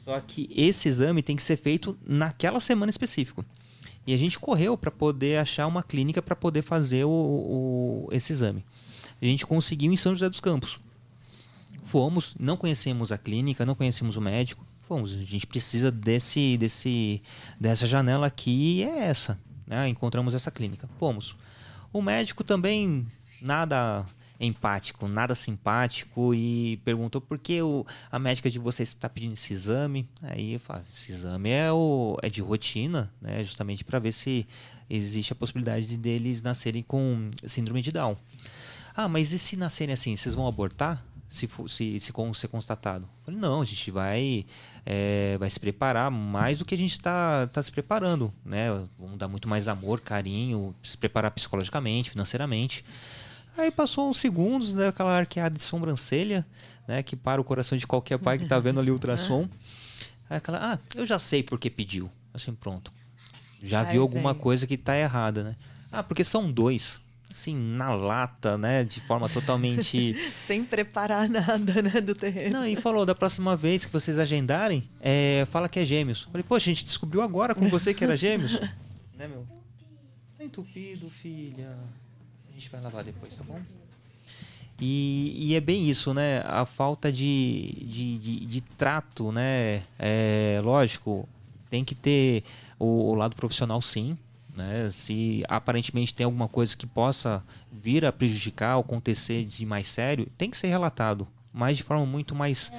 [0.05, 3.43] Só que esse exame tem que ser feito naquela semana específica.
[4.05, 8.31] E a gente correu para poder achar uma clínica para poder fazer o, o, esse
[8.31, 8.63] exame.
[9.19, 10.79] A gente conseguiu em São José dos Campos.
[11.83, 14.65] Fomos, não conhecemos a clínica, não conhecemos o médico.
[14.79, 17.21] Fomos, a gente precisa desse, desse,
[17.59, 19.39] dessa janela aqui e é essa.
[19.65, 19.87] Né?
[19.87, 20.87] Encontramos essa clínica.
[20.99, 21.35] Fomos.
[21.91, 23.07] O médico também
[23.41, 24.05] nada
[24.39, 29.53] empático, nada simpático e perguntou por que o, a médica de vocês está pedindo esse
[29.53, 30.07] exame.
[30.21, 33.43] Aí eu falo, esse exame é, o, é de rotina, né?
[33.43, 34.47] justamente para ver se
[34.89, 38.17] existe a possibilidade de deles nascerem com síndrome de Down.
[38.95, 41.03] Ah, mas e se nascerem assim, vocês vão abortar?
[41.27, 43.09] Se, for, se, se ser constatado?
[43.25, 44.45] Falei, não, a gente vai,
[44.85, 48.33] é, vai se preparar mais do que a gente está tá se preparando.
[48.45, 48.67] Né?
[48.97, 52.85] Vamos dar muito mais amor, carinho, se preparar psicologicamente, financeiramente.
[53.57, 56.45] Aí passou uns segundos, né, aquela arqueada de sobrancelha,
[56.87, 59.47] né, que para o coração de qualquer pai que está vendo ali o ultrassom.
[60.29, 62.11] Aí aquela, ah, eu já sei por que pediu.
[62.33, 62.91] Assim, pronto.
[63.61, 64.43] Já Ai, viu alguma véio.
[64.43, 65.55] coisa que está errada, né?
[65.91, 66.99] Ah, porque são dois.
[67.29, 68.83] Assim, na lata, né?
[68.83, 70.15] De forma totalmente.
[70.45, 72.01] Sem preparar nada, né?
[72.01, 72.59] Do terreno.
[72.59, 76.23] Não, e falou: da próxima vez que vocês agendarem, é, fala que é gêmeos.
[76.23, 78.59] Falei, poxa, a gente descobriu agora com você que era gêmeos.
[79.17, 79.45] né, meu?
[80.37, 81.77] Tá entupido, filha
[82.55, 83.59] gente vai lavar depois, tá bom?
[84.79, 86.41] E, e, é bem isso, né?
[86.45, 89.83] A falta de, de, de, de trato, né?
[89.97, 91.27] É, lógico,
[91.69, 92.43] tem que ter
[92.77, 94.17] o, o, lado profissional, sim.
[94.55, 94.89] Né?
[94.91, 100.29] Se aparentemente tem alguma coisa que possa vir a prejudicar ou acontecer de mais sério,
[100.37, 102.71] tem que ser relatado, mas de forma muito mais.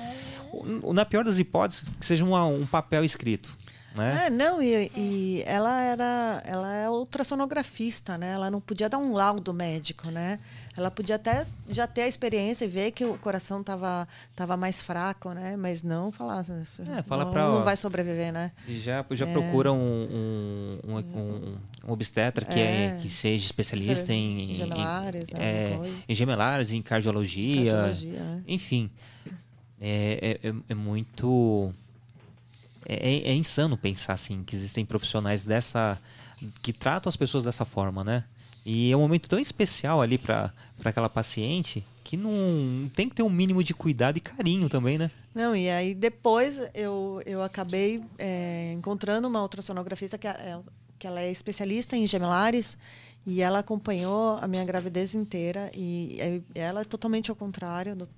[0.95, 3.57] Na pior das hipóteses, que seja uma, um papel escrito.
[3.97, 4.27] Né?
[4.27, 8.33] É, não, e, e, ela era ela é ultrassonografista, né?
[8.33, 10.39] Ela não podia dar um laudo médico, né?
[10.77, 14.83] Ela podia até já ter a experiência e ver que o coração estava tava mais
[14.83, 15.57] fraco, né?
[15.57, 18.53] Mas não falar é, fala não, pra, não vai sobreviver, né?
[18.69, 19.33] Já, já é.
[19.33, 22.87] procura um, um, um, um, obstetra que, é.
[22.87, 22.99] é.
[23.01, 26.03] que seja especialista em, em gemelares, em, né?
[26.07, 28.53] em gemelares, em cardiologia, cardiologia é.
[28.53, 28.91] enfim.
[29.81, 31.73] É, é, é muito
[32.89, 35.99] é, é, é, insano pensar assim que existem profissionais dessa
[36.63, 38.25] que tratam as pessoas dessa forma, né?
[38.65, 40.53] E é um momento tão especial ali para
[40.85, 45.11] aquela paciente que não tem que ter um mínimo de cuidado e carinho também, né?
[45.35, 50.59] Não, e aí depois eu, eu acabei é, encontrando uma ultrassonografista que, é,
[50.99, 52.79] que ela é especialista em gemelares
[53.27, 56.17] e ela acompanhou a minha gravidez inteira e,
[56.55, 57.97] e ela é totalmente ao contrário.
[57.97, 58.09] Do,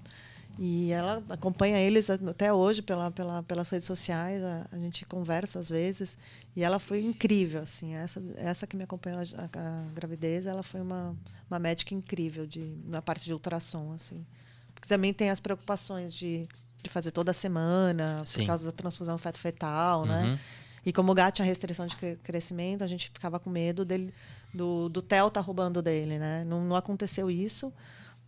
[0.59, 5.61] e ela acompanha eles até hoje pela, pela, pelas redes sociais, a, a, gente conversa
[5.61, 6.19] às vezes.
[6.57, 7.95] E ela foi incrível, assim.
[7.95, 11.17] Essa, essa que me acompanhou a, a, gravidez, ela foi uma,
[11.49, 14.27] uma médica incrível de, na parte de ultrassom, assim.
[14.75, 16.49] Porque também tem as preocupações de,
[16.83, 18.41] de fazer toda semana, Sim.
[18.41, 20.23] por causa da transfusão feto-fetal, né?
[20.23, 20.31] uhum.
[20.33, 20.41] né?
[20.85, 24.13] E como o gato tinha restrição de crescimento, a gente ficava com medo dele,
[24.53, 26.45] do, do TEL tá roubando dele, né?
[26.45, 27.73] Não, não aconteceu isso,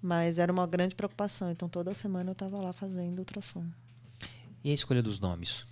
[0.02, 1.50] mas era uma grande preocupação.
[1.50, 3.64] Então, toda semana eu estava lá fazendo ultrassom.
[4.62, 5.66] E a escolha dos nomes?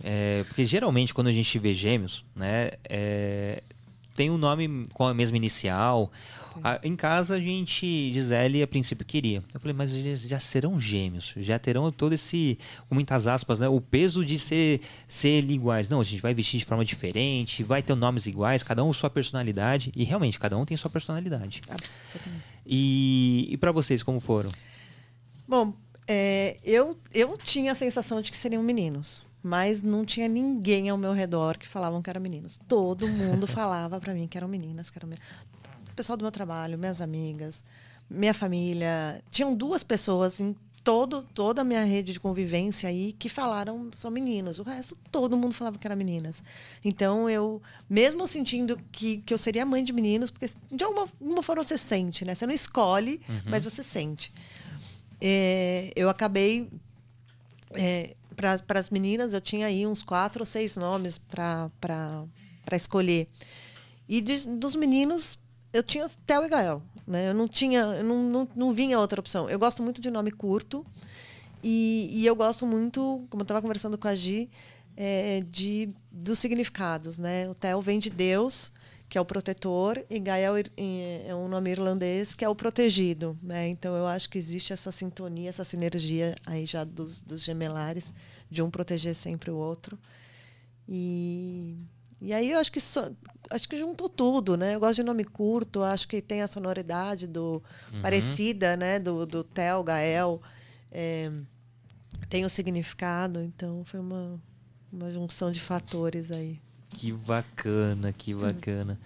[0.00, 3.62] É, porque geralmente quando a gente vê gêmeos, né, é,
[4.14, 6.10] tem um nome com a mesma inicial.
[6.82, 9.42] Em casa a gente, Gisele, a princípio queria.
[9.52, 12.56] Eu falei, mas eles já serão gêmeos, já terão todo esse,
[12.88, 15.88] com muitas aspas, né, o peso de ser, ser iguais.
[15.88, 19.10] Não, a gente vai vestir de forma diferente, vai ter nomes iguais, cada um sua
[19.10, 19.92] personalidade.
[19.96, 21.60] E realmente, cada um tem sua personalidade.
[21.68, 22.44] Absolutamente.
[22.64, 24.50] E, e para vocês, como foram?
[25.46, 25.74] Bom,
[26.06, 30.96] é, eu, eu tinha a sensação de que seriam meninos, mas não tinha ninguém ao
[30.96, 32.58] meu redor que falavam que eram meninos.
[32.66, 35.28] Todo mundo falava para mim que eram meninas, que eram meninas.
[35.90, 37.62] O pessoal do meu trabalho, minhas amigas,
[38.08, 39.22] minha família.
[39.30, 44.10] Tinham duas pessoas em todo, toda a minha rede de convivência aí que falaram são
[44.10, 44.58] meninos.
[44.58, 46.42] O resto, todo mundo falava que eram meninas.
[46.82, 51.42] Então, eu, mesmo sentindo que, que eu seria mãe de meninos, porque de alguma, alguma
[51.42, 52.34] forma você sente, né?
[52.34, 53.40] Você não escolhe, uhum.
[53.44, 54.32] mas você sente.
[55.20, 56.66] É, eu acabei.
[57.72, 61.70] É, para as meninas, eu tinha aí uns quatro ou seis nomes para
[62.72, 63.26] escolher.
[64.08, 65.38] E de, dos meninos,
[65.72, 66.82] eu tinha Theo e Gael.
[67.06, 67.30] Né?
[67.30, 69.48] Eu não tinha, eu não, não, não vinha outra opção.
[69.48, 70.84] Eu gosto muito de nome curto
[71.62, 74.50] e, e eu gosto muito, como eu estava conversando com a Gi,
[74.96, 77.18] é, de, dos significados.
[77.18, 77.48] Né?
[77.48, 78.72] O Theo vem de Deus,
[79.14, 83.38] que é o protetor, e Gael é um nome irlandês, que é o protegido.
[83.40, 83.68] Né?
[83.68, 88.12] Então eu acho que existe essa sintonia, essa sinergia aí já dos, dos gemelares,
[88.50, 89.96] de um proteger sempre o outro.
[90.88, 91.76] E
[92.20, 93.16] e aí eu acho que so,
[93.50, 94.74] acho que juntou tudo, né?
[94.74, 98.02] Eu gosto de nome curto, acho que tem a sonoridade do uhum.
[98.02, 98.98] parecida, né?
[98.98, 100.42] Do, do Theo, Gael,
[100.90, 101.30] é,
[102.28, 104.42] tem o significado, então foi uma,
[104.92, 106.60] uma junção de fatores aí.
[106.94, 108.98] Que bacana, que bacana.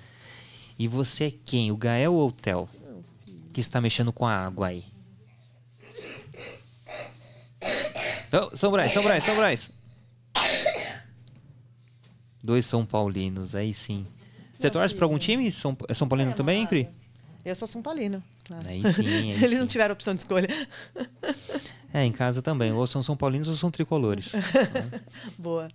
[0.78, 1.72] E você é quem?
[1.72, 2.68] O Gael ou o Theo?
[3.52, 4.84] Que está mexendo com a água aí.
[8.54, 9.70] São Brás, São Brás, São Brás.
[12.44, 14.06] Dois São Paulinos, aí sim.
[14.56, 15.50] Você torce para algum time?
[15.50, 16.88] São, é São Paulino é, também, Pri?
[17.44, 18.22] Eu sou São Paulino.
[18.66, 19.06] Aí sim.
[19.08, 19.58] Aí Eles sim.
[19.58, 20.48] não tiveram opção de escolha.
[21.92, 22.72] É, em casa também.
[22.72, 24.32] Ou são São Paulinos ou são tricolores.
[25.38, 25.68] Boa.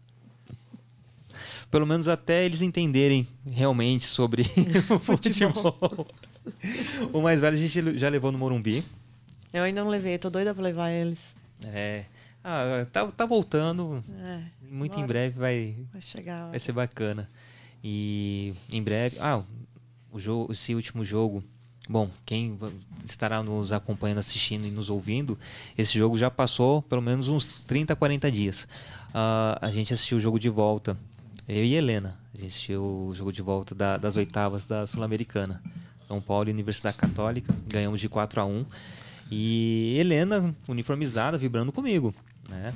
[1.74, 4.44] Pelo menos até eles entenderem realmente sobre
[4.94, 6.08] o futebol.
[7.12, 8.86] o mais velho a gente já levou no Morumbi.
[9.52, 11.34] Eu ainda não levei, tô doida pra levar eles.
[11.66, 12.06] É.
[12.44, 14.04] Ah, tá, tá voltando.
[14.24, 16.52] É, Muito em breve vai, vai chegar.
[16.52, 17.28] Vai ser bacana.
[17.84, 19.18] E em breve.
[19.20, 19.42] Ah,
[20.12, 21.44] o jogo, esse último jogo.
[21.90, 22.56] Bom, quem
[23.04, 25.40] estará nos acompanhando, assistindo e nos ouvindo,
[25.76, 28.68] esse jogo já passou pelo menos uns 30, 40 dias.
[29.10, 30.96] Uh, a gente assistiu o jogo de volta.
[31.48, 32.20] Eu e Helena.
[32.34, 35.62] A gente assistiu o jogo de volta da, das oitavas da Sul-Americana.
[36.08, 37.54] São Paulo e Universidade Católica.
[37.68, 38.66] Ganhamos de 4 a 1
[39.32, 42.14] E Helena, uniformizada, vibrando comigo
[42.50, 42.74] né?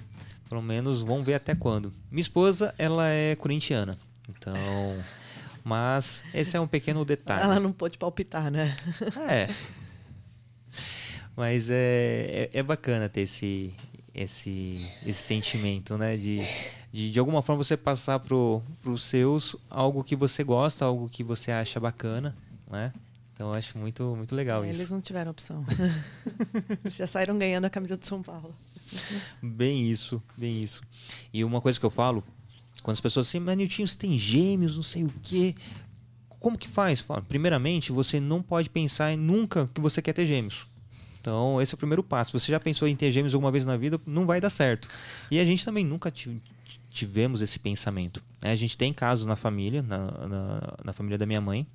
[0.50, 1.94] Pelo menos vamos ver até quando.
[2.10, 3.98] Minha esposa, ela é corintiana.
[4.30, 4.56] Então,
[5.64, 7.44] mas esse é um pequeno detalhe.
[7.44, 8.76] Ela não pode palpitar, né?
[9.30, 9.50] É.
[11.36, 13.76] Mas é, é, é, bacana ter esse,
[14.18, 16.18] esse, esse sentimento, né?
[16.18, 16.40] De,
[16.92, 21.24] de, de alguma forma você passar para os seus algo que você gosta, algo que
[21.24, 22.36] você acha bacana,
[22.70, 22.92] né?
[23.34, 24.82] Então eu acho muito, muito legal é, isso.
[24.82, 25.64] Eles não tiveram opção.
[26.84, 28.54] Eles já saíram ganhando a camisa do São Paulo.
[29.42, 30.82] Bem isso, bem isso.
[31.32, 32.24] E uma coisa que eu falo,
[32.82, 35.54] quando as pessoas assim, mas Niltinho, você tem gêmeos, não sei o quê.
[36.40, 37.06] Como que faz?
[37.28, 40.66] Primeiramente, você não pode pensar nunca que você quer ter gêmeos.
[41.28, 42.40] Então, esse é o primeiro passo.
[42.40, 44.88] Você já pensou em ter gêmeos alguma vez na vida, não vai dar certo.
[45.30, 46.10] E a gente também nunca
[46.90, 48.24] tivemos esse pensamento.
[48.42, 51.68] A gente tem casos na família, na, na, na família da minha mãe,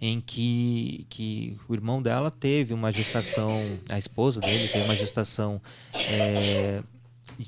[0.00, 3.50] em que, que o irmão dela teve uma gestação,
[3.88, 5.60] a esposa dele teve uma gestação
[5.92, 6.84] é,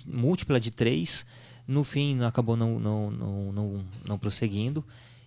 [0.04, 1.24] múltipla de três,
[1.64, 4.84] no fim acabou não, não, não, não, não prosseguindo.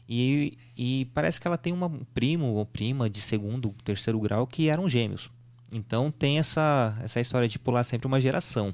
[0.07, 4.45] E, e parece que ela tem uma, um primo ou prima de segundo, terceiro grau
[4.45, 5.31] que eram gêmeos.
[5.71, 8.73] Então tem essa, essa história de pular sempre uma geração.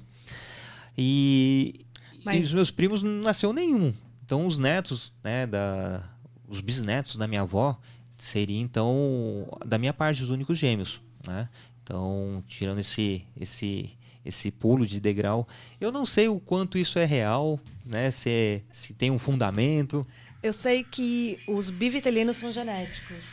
[0.98, 1.86] E,
[2.26, 3.94] Mas- e os meus primos não nasceu nenhum.
[4.24, 6.04] Então os netos, né, da,
[6.48, 7.78] os bisnetos da minha avó
[8.18, 11.50] seriam então da minha parte os únicos gêmeos, né?
[11.84, 15.48] Então tirando esse esse esse pulo de degrau,
[15.80, 18.12] eu não sei o quanto isso é real, né?
[18.12, 20.06] Se se tem um fundamento.
[20.44, 23.24] Eu sei que os bivitelinos são genéticos.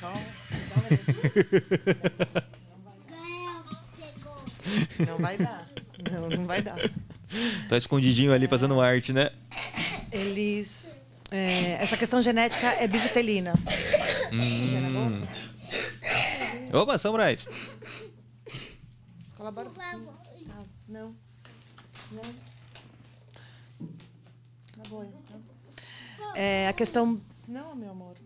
[0.00, 0.12] Só.
[5.06, 5.68] Não vai dar.
[6.10, 6.76] Não, não vai dar.
[7.68, 9.30] Tá escondidinho ali fazendo arte, né?
[10.10, 10.98] Eles.
[11.30, 13.54] é, essa questão genética é bivitelina.
[14.32, 15.22] Hum.
[16.72, 17.48] Opa, São Brás.
[19.36, 19.70] Colabora.
[19.78, 21.14] Ah, não.
[22.10, 22.22] Não.
[24.76, 25.42] Tá bom, então.
[26.34, 27.20] É, a questão.
[27.46, 28.16] Não, meu amor.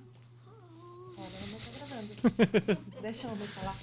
[1.16, 2.92] Olha, eu não tô gravando.
[3.02, 3.76] Deixa eu falar.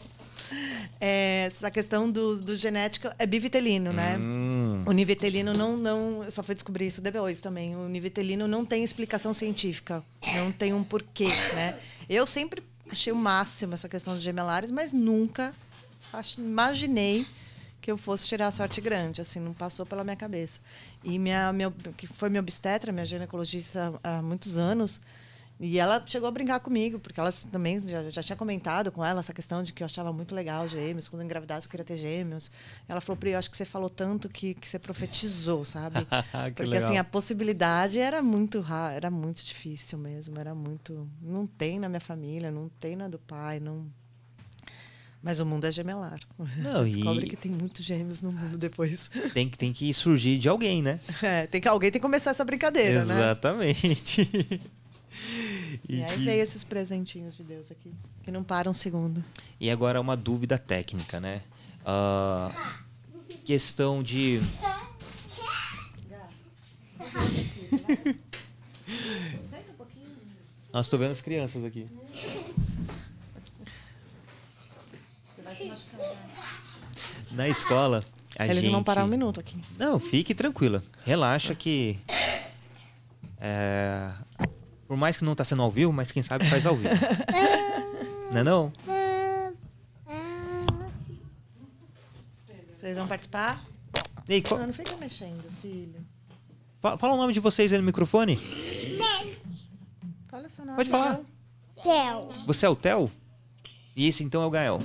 [1.01, 4.17] É, essa questão do, do genético é bivitelino, né?
[4.19, 4.83] Hum.
[4.85, 6.25] O nivitelino não, não.
[6.25, 7.73] Eu só fui descobrir isso depois também.
[7.73, 10.03] O nivitelino não tem explicação científica.
[10.35, 11.79] Não tem um porquê, né?
[12.09, 15.53] Eu sempre achei o máximo essa questão de gemelares, mas nunca
[16.37, 17.25] imaginei
[17.81, 19.21] que eu fosse tirar a sorte grande.
[19.21, 20.59] Assim, não passou pela minha cabeça.
[21.03, 24.99] E minha, minha que foi minha obstetra, minha ginecologista há muitos anos.
[25.61, 29.19] E ela chegou a brincar comigo, porque ela também já, já tinha comentado com ela
[29.19, 31.97] essa questão de que eu achava muito legal gêmeos, quando eu engravidasse eu queria ter
[31.97, 32.49] gêmeos.
[32.87, 35.97] Ela falou, Pri, eu acho que você falou tanto que, que você profetizou, sabe?
[36.09, 36.87] Que porque legal.
[36.87, 41.09] assim, a possibilidade era muito rara, era muito difícil mesmo, era muito.
[41.21, 43.85] Não tem na minha família, não tem na do pai, não.
[45.21, 46.17] Mas o mundo é gemelar.
[46.59, 49.09] Não, Você descobre e- que tem muitos gêmeos no mundo depois.
[49.33, 51.01] Tem que, tem que surgir de alguém, né?
[51.21, 53.15] É, tem que, alguém tem que começar essa brincadeira, né?
[53.15, 54.61] Exatamente.
[55.87, 57.91] E, aí que- veio esses presentinhos de Deus aqui,
[58.23, 59.23] que não param um segundo.
[59.59, 61.41] E agora uma dúvida técnica, né?
[61.85, 62.51] Ah,
[63.43, 64.39] questão de.
[70.71, 71.87] Nós estou vendo as crianças aqui.
[77.31, 78.03] Na escola,
[78.37, 78.65] a Eles gente...
[78.65, 79.57] não vão parar um minuto aqui.
[79.77, 80.83] Não, fique tranquila.
[81.03, 81.99] Relaxa que.
[83.39, 84.11] é,
[84.89, 86.89] por mais que não tá sendo ao vivo, mas quem sabe faz ao vivo.
[88.33, 88.73] não é não?
[92.75, 93.63] Vocês vão participar?
[94.27, 95.93] Ei, qual- Não, não fica mexendo, filho.
[96.81, 98.35] fa- fala o nome de vocês aí no microfone.
[100.27, 100.77] Fala seu nome.
[100.77, 101.19] Pode falar.
[101.83, 102.27] Theo.
[102.47, 103.11] Você é o Theo?
[103.95, 104.81] E esse então é o Gael.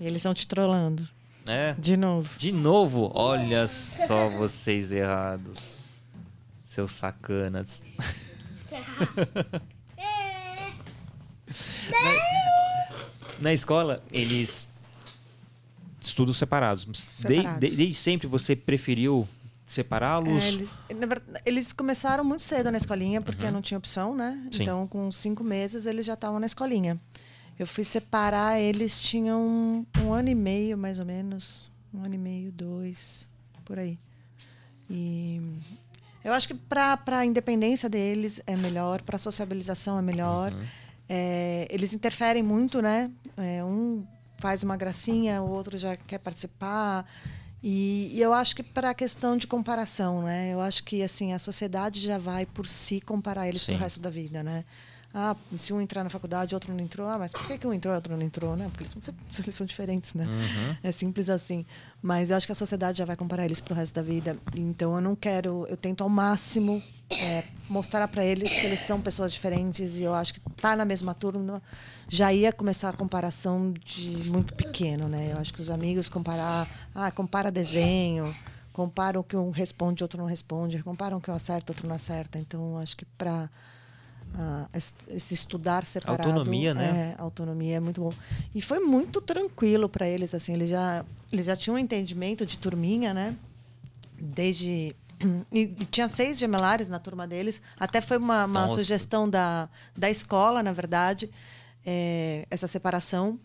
[0.00, 1.08] E eles estão te trollando.
[1.46, 1.74] É.
[1.78, 2.28] De novo.
[2.38, 5.76] De novo, olha só vocês errados.
[6.78, 7.82] Seus sacanas.
[13.40, 14.68] Na escola, eles
[16.00, 16.84] estudam separados.
[16.84, 17.58] De- Separados.
[17.58, 19.28] de- desde sempre você preferiu
[19.66, 20.44] separá-los?
[20.44, 24.40] É, eles, na eles começaram muito cedo na escolinha, porque não tinha opção, né?
[24.44, 24.52] Uhum.
[24.52, 24.62] Sim.
[24.62, 26.96] Então, com cinco meses, eles já estavam na escolinha.
[27.58, 31.72] Eu fui separar, eles tinham um, um ano e meio, mais ou menos.
[31.92, 33.28] Um ano e meio, dois,
[33.64, 33.98] por aí.
[34.88, 35.40] E
[36.28, 40.52] eu acho que para a independência deles é melhor, para a sociabilização é melhor.
[40.52, 40.64] Uhum.
[41.08, 43.10] É, eles interferem muito, né?
[43.36, 47.06] É, um faz uma gracinha, o outro já quer participar.
[47.62, 50.52] E, e eu acho que para a questão de comparação, né?
[50.52, 53.72] Eu acho que assim a sociedade já vai por si comparar eles Sim.
[53.72, 54.64] pro resto da vida, né?
[55.12, 57.08] Ah, se um entrar na faculdade, outro não entrou.
[57.08, 58.68] Ah, mas por que, que um entrou e outro não entrou, né?
[58.70, 60.24] Porque eles são, eles são diferentes, né?
[60.26, 60.76] Uhum.
[60.82, 61.64] É simples assim.
[62.02, 64.36] Mas eu acho que a sociedade já vai comparar eles pro resto da vida.
[64.54, 69.00] Então eu não quero, eu tento ao máximo é, mostrar para eles que eles são
[69.00, 71.62] pessoas diferentes e eu acho que tá na mesma turma
[72.08, 75.32] já ia começar a comparação de muito pequeno, né?
[75.32, 78.34] Eu acho que os amigos comparar, ah, compara desenho,
[78.72, 82.38] comparam que um responde, outro não responde, comparam que um acerta, outro não acerta.
[82.38, 83.50] Então eu acho que para
[85.08, 87.14] esse estudar separado, Autonomia, né?
[87.18, 88.12] É, autonomia é muito bom.
[88.54, 92.58] E foi muito tranquilo para eles, assim, eles já, eles já tinham um entendimento de
[92.58, 93.36] turminha, né?
[94.20, 94.94] Desde.
[95.52, 97.60] E, tinha seis gemelares na turma deles.
[97.80, 101.28] Até foi uma, uma sugestão da, da escola, na verdade,
[101.84, 103.40] é, essa separação.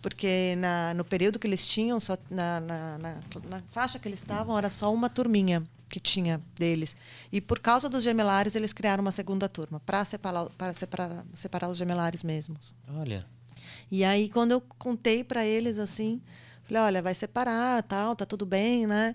[0.00, 3.16] Porque na, no período que eles tinham, só na, na, na,
[3.50, 6.96] na faixa que eles estavam, era só uma turminha que tinha deles.
[7.30, 11.68] E por causa dos gemelares, eles criaram uma segunda turma, para separar, para separar, separar
[11.68, 12.74] os gemelares mesmos.
[12.96, 13.26] Olha.
[13.90, 16.22] E aí, quando eu contei para eles assim,
[16.62, 19.14] falei: olha, vai separar, tal, tá tudo bem, né?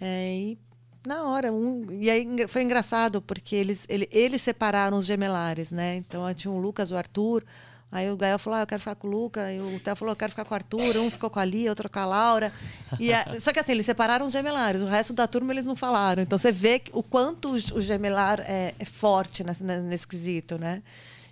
[0.00, 0.58] É, e
[1.06, 1.52] Na hora.
[1.52, 5.96] Um, e aí foi engraçado, porque eles, ele, eles separaram os gemelares, né?
[5.96, 7.44] Então tinha o Lucas, o Arthur.
[7.92, 9.52] Aí o Gael falou, ah, eu quero ficar com o Luca.
[9.52, 10.96] E o Theo falou, eu quero ficar com o Arthur.
[10.96, 12.50] Um ficou com a Lia, outro com a Laura.
[12.98, 13.38] E a...
[13.38, 14.80] Só que assim, eles separaram os gemelares.
[14.80, 16.22] O resto da turma eles não falaram.
[16.22, 20.82] Então você vê o quanto o gemelar é, é forte nesse, nesse quesito, né?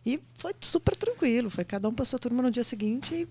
[0.04, 1.48] E foi super tranquilo.
[1.48, 3.28] Foi cada um para sua turma no dia seguinte e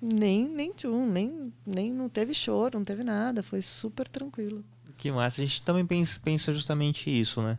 [0.00, 3.42] nem, nem tchum, nem, nem não teve choro, não teve nada.
[3.42, 4.64] Foi super tranquilo.
[4.96, 5.42] Que massa.
[5.42, 5.84] A gente também
[6.22, 7.58] pensa justamente isso, né?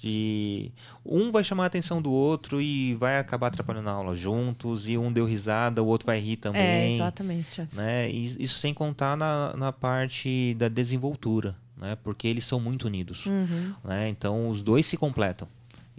[0.00, 0.72] De
[1.04, 4.96] um vai chamar a atenção do outro e vai acabar atrapalhando a aula juntos e
[4.96, 6.62] um deu risada, o outro vai rir também.
[6.62, 7.62] É, exatamente.
[7.74, 8.08] Né?
[8.08, 11.98] Isso sem contar na, na parte da desenvoltura, né?
[12.02, 13.74] Porque eles são muito unidos, uhum.
[13.84, 14.08] né?
[14.08, 15.46] Então os dois se completam.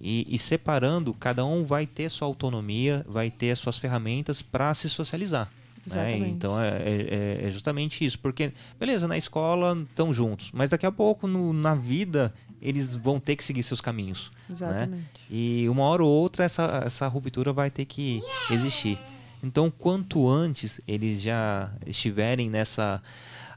[0.03, 4.73] E, e, separando, cada um vai ter sua autonomia, vai ter as suas ferramentas para
[4.73, 5.47] se socializar.
[5.85, 6.17] Né?
[6.17, 10.91] Então é, é, é, justamente isso, porque beleza, na escola estão juntos, mas daqui a
[10.91, 14.31] pouco no, na vida eles vão ter que seguir seus caminhos.
[14.47, 14.55] Né?
[14.55, 14.91] Exatamente.
[14.91, 15.03] Né?
[15.29, 18.99] E uma hora ou outra essa, essa ruptura vai ter que existir.
[19.43, 23.01] Então, quanto antes eles já estiverem nessa,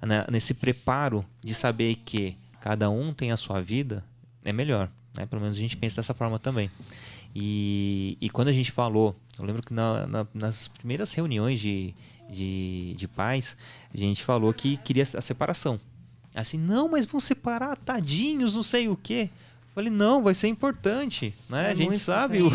[0.00, 4.02] né, nesse preparo de saber que cada um tem a sua vida,
[4.42, 4.88] é melhor.
[5.14, 5.26] Né?
[5.26, 6.70] Pelo menos a gente pensa dessa forma também.
[7.34, 11.94] E, e quando a gente falou, eu lembro que na, na, nas primeiras reuniões de,
[12.30, 13.56] de, de pais,
[13.92, 15.78] a gente falou que queria a separação.
[16.34, 19.30] Assim, não, mas vão separar tadinhos, não sei o quê.
[19.74, 21.68] Falei, não, vai ser importante, né?
[21.68, 22.48] É a gente sabe o,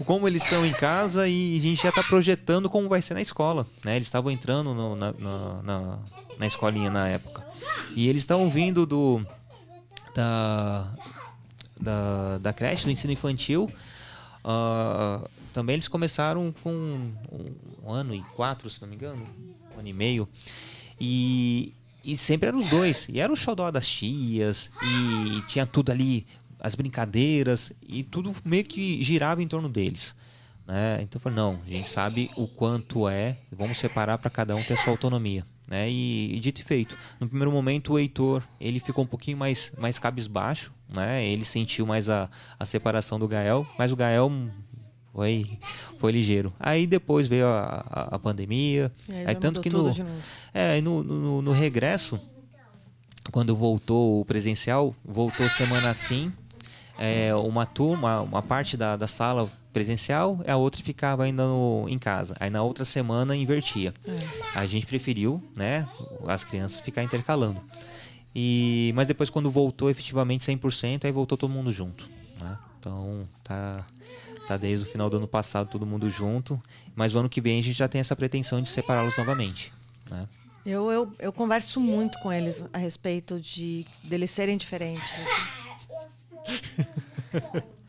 [0.00, 3.12] o, como eles são em casa e a gente já está projetando como vai ser
[3.12, 3.96] na escola, né?
[3.96, 5.98] Eles estavam entrando no, na, na, na,
[6.38, 7.46] na, escolinha na época.
[7.94, 9.22] E eles estavam vindo do
[10.14, 10.90] da,
[11.80, 13.70] da, da creche, do ensino infantil.
[14.42, 17.14] Uh, também eles começaram com um,
[17.84, 19.26] um ano e quatro, se não me engano,
[19.76, 20.28] um ano e meio.
[20.98, 21.74] E,
[22.04, 23.06] e sempre eram os dois.
[23.08, 24.70] E era o xodó das tias.
[24.82, 26.26] E tinha tudo ali,
[26.60, 27.72] as brincadeiras.
[27.86, 30.14] E tudo meio que girava em torno deles.
[30.66, 30.98] Né?
[31.02, 33.36] Então eu falei, não, a gente sabe o quanto é.
[33.50, 35.44] Vamos separar para cada um ter sua autonomia.
[35.66, 35.90] Né?
[35.90, 36.96] E, e, dito e feito.
[37.18, 40.72] No primeiro momento o Heitor ele ficou um pouquinho mais, mais cabisbaixo.
[40.88, 41.26] Né?
[41.26, 42.28] Ele sentiu mais a,
[42.58, 43.66] a separação do Gael.
[43.78, 44.30] Mas o Gael
[45.14, 45.58] foi,
[46.00, 46.52] foi ligeiro.
[46.58, 48.92] Aí depois veio a, a, a pandemia.
[49.08, 49.94] Aí, aí tanto que no,
[50.52, 52.18] é, no, no, no, regresso,
[53.30, 56.32] quando voltou o presencial, voltou semana assim.
[56.98, 61.98] É, uma turma, uma parte da, da sala presencial, a outra ficava ainda no, em
[61.98, 62.36] casa.
[62.40, 63.94] Aí na outra semana invertia.
[64.06, 64.58] É.
[64.58, 65.88] A gente preferiu, né,
[66.26, 67.60] as crianças ficar intercalando.
[68.34, 72.08] E, mas depois quando voltou efetivamente 100%, aí voltou todo mundo junto.
[72.40, 72.58] Né?
[72.78, 73.84] Então tá
[74.46, 76.62] Tá desde o final do ano passado todo mundo junto,
[76.94, 79.72] mas o ano que vem a gente já tem essa pretensão de separá-los novamente.
[80.10, 80.28] Né?
[80.66, 85.10] Eu, eu, eu converso muito com eles a respeito de deles serem diferentes.
[86.44, 87.83] Assim.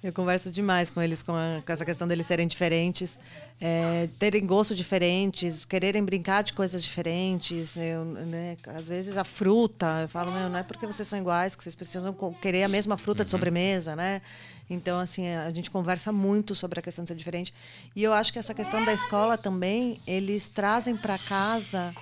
[0.00, 3.18] Eu converso demais com eles com, a, com essa questão deles serem diferentes,
[3.60, 7.76] é, terem gostos diferentes, quererem brincar de coisas diferentes.
[7.76, 11.64] Eu, né, às vezes a fruta, eu falo, não é porque vocês são iguais que
[11.64, 13.24] vocês precisam querer a mesma fruta uhum.
[13.24, 14.22] de sobremesa, né?
[14.70, 17.52] Então, assim, a gente conversa muito sobre a questão de ser diferente.
[17.96, 21.92] E eu acho que essa questão da escola também, eles trazem para casa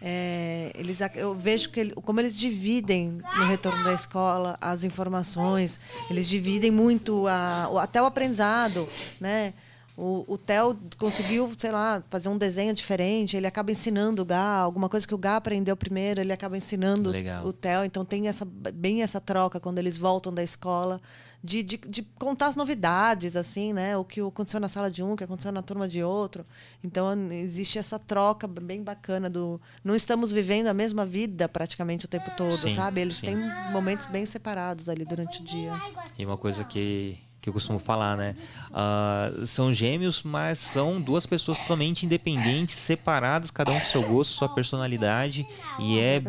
[0.00, 5.80] é, eles, eu vejo que ele, como eles dividem no retorno da escola as informações,
[6.10, 8.86] eles dividem muito a, até o aprendizado,
[9.20, 9.54] né?
[9.96, 14.58] O, o Theo conseguiu, sei lá, fazer um desenho diferente, ele acaba ensinando o Gá,
[14.58, 17.46] alguma coisa que o Gá aprendeu primeiro, ele acaba ensinando Legal.
[17.46, 17.82] o Theo.
[17.82, 21.00] Então tem essa, bem essa troca quando eles voltam da escola
[21.46, 23.96] de, de, de, contar as novidades, assim, né?
[23.96, 26.44] O que aconteceu na sala de um, o que aconteceu na turma de outro.
[26.82, 29.60] Então, existe essa troca bem bacana do...
[29.84, 33.00] Não estamos vivendo a mesma vida praticamente o tempo todo, sim, sabe?
[33.00, 33.26] Eles sim.
[33.26, 33.36] têm
[33.72, 35.72] momentos bem separados ali durante o dia.
[36.18, 37.16] E uma coisa que
[37.46, 38.34] que eu costumo falar, né?
[38.70, 44.32] Uh, são gêmeos, mas são duas pessoas totalmente independentes, separadas, cada um com seu gosto,
[44.32, 45.46] sua personalidade.
[45.78, 46.20] E é.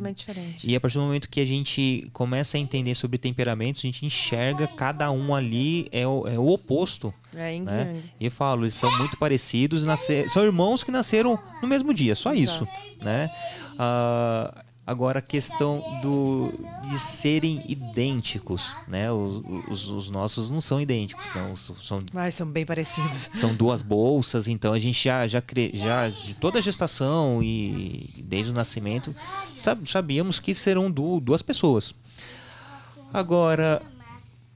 [0.63, 4.05] E a partir do momento que a gente começa a entender sobre temperamentos, a gente
[4.05, 7.11] enxerga cada um ali é o, é o oposto.
[7.36, 8.03] É, né?
[8.20, 12.13] E eu falo, eles são muito parecidos, nascer, são irmãos que nasceram no mesmo dia,
[12.13, 12.68] só isso.
[13.01, 13.30] Né?
[13.74, 16.49] Uh, Agora a questão do,
[16.89, 19.11] de serem idênticos, né?
[19.11, 21.53] Os, os, os nossos não são idênticos, não.
[21.57, 23.29] São, Mas são bem parecidos.
[23.33, 28.53] São duas bolsas, então a gente já, já, já de toda a gestação e desde
[28.53, 29.13] o nascimento,
[29.85, 31.93] sabíamos que serão du, duas pessoas.
[33.13, 33.81] Agora,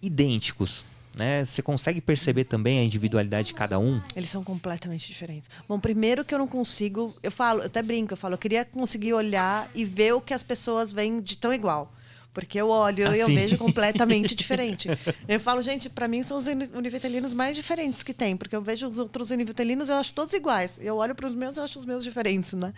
[0.02, 0.86] idênticos.
[1.16, 1.44] Né?
[1.46, 4.02] Você consegue perceber também a individualidade de cada um?
[4.16, 5.50] Eles são completamente diferentes.
[5.68, 8.64] Bom, primeiro que eu não consigo, eu falo, eu até brinco, eu falo, eu queria
[8.66, 11.94] conseguir olhar e ver o que as pessoas veem de tão igual.
[12.34, 14.88] Porque eu olho Ah, e eu vejo completamente diferente.
[15.28, 18.62] Eu falo, gente, para mim são os uni- univitelinos mais diferentes que tem, porque eu
[18.62, 20.80] vejo os outros univitelinos eu acho todos iguais.
[20.82, 22.74] Eu olho para os meus eu acho os meus diferentes, né?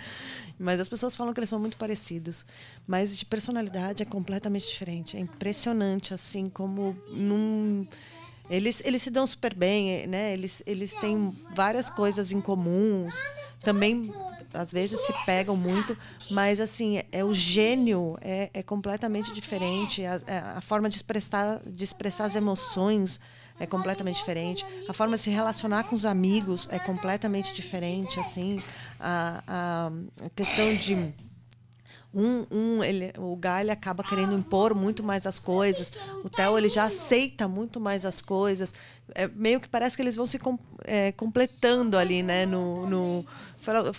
[0.57, 2.43] Mas as pessoas falam que eles são muito parecidos,
[2.87, 5.17] mas de personalidade é completamente diferente.
[5.17, 7.85] É impressionante assim como num
[8.49, 10.33] eles, eles se dão super bem, né?
[10.33, 13.15] Eles, eles têm várias coisas em comuns.
[13.61, 14.13] Também,
[14.53, 15.97] às vezes, se pegam muito.
[16.29, 20.05] Mas, assim, é, o gênio é, é completamente diferente.
[20.05, 23.19] A, é, a forma de expressar, de expressar as emoções
[23.59, 24.65] é completamente diferente.
[24.89, 28.59] A forma de se relacionar com os amigos é completamente diferente, assim.
[28.99, 29.91] A, a,
[30.25, 31.13] a questão de
[32.13, 35.91] um, um ele, o ele acaba querendo impor muito mais as coisas.
[36.23, 38.73] O Theo ele já aceita muito mais as coisas.
[39.15, 42.45] É, meio que parece que eles vão se com, é, completando ali, né?
[42.45, 43.25] No, no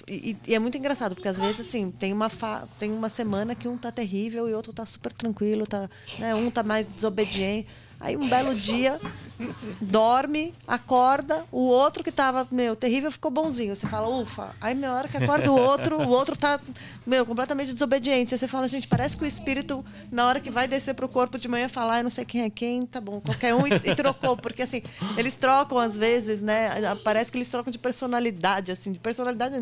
[0.07, 3.55] e, e, é muito engraçado porque às vezes assim tem uma fa, tem uma semana
[3.55, 5.89] que um tá terrível e outro tá super tranquilo, tá,
[6.19, 6.35] né?
[6.35, 7.67] Um tá mais desobediente.
[8.05, 9.01] Aí um belo dia
[9.81, 13.75] dorme, acorda, o outro que tava, meu, terrível ficou bonzinho.
[13.75, 14.55] Você fala, ufa.
[14.61, 16.61] Aí meia hora que acorda o outro, o outro tá,
[17.07, 18.35] meu, completamente desobediente.
[18.35, 21.39] Aí você fala, gente, parece que o espírito, na hora que vai descer pro corpo
[21.39, 23.73] de manhã, falar, ah, eu não sei quem é quem, tá bom, qualquer um, e,
[23.73, 24.37] e, trocou.
[24.37, 24.83] Porque assim,
[25.17, 26.71] eles trocam às vezes, né?
[27.03, 29.57] Parece que eles trocam de personalidade, assim, de personalidade,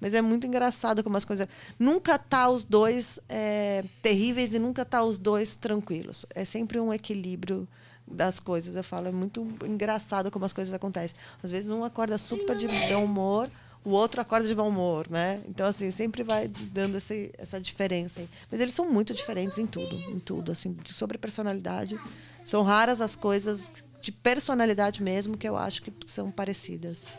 [0.00, 1.46] mas é muito engraçado como as coisas.
[1.78, 6.24] Nunca tá os dois é, terríveis e nunca tá os dois tranquilos.
[6.34, 7.68] É sempre um equilíbrio
[8.10, 8.76] das coisas.
[8.76, 11.16] Eu falo, é muito engraçado como as coisas acontecem.
[11.42, 13.50] Às vezes um acorda super de bom humor,
[13.84, 15.40] o outro acorda de bom humor, né?
[15.48, 18.20] Então assim, sempre vai dando esse, essa diferença.
[18.20, 18.28] Aí.
[18.50, 21.98] Mas eles são muito diferentes em tudo, em tudo, assim, sobre personalidade.
[22.44, 23.70] São raras as coisas
[24.02, 27.12] de personalidade mesmo que eu acho que são parecidas.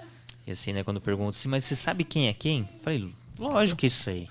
[0.45, 2.61] E assim, né, quando perguntam assim, mas você sabe quem é quem?
[2.61, 4.27] Eu falei, lógico que sei,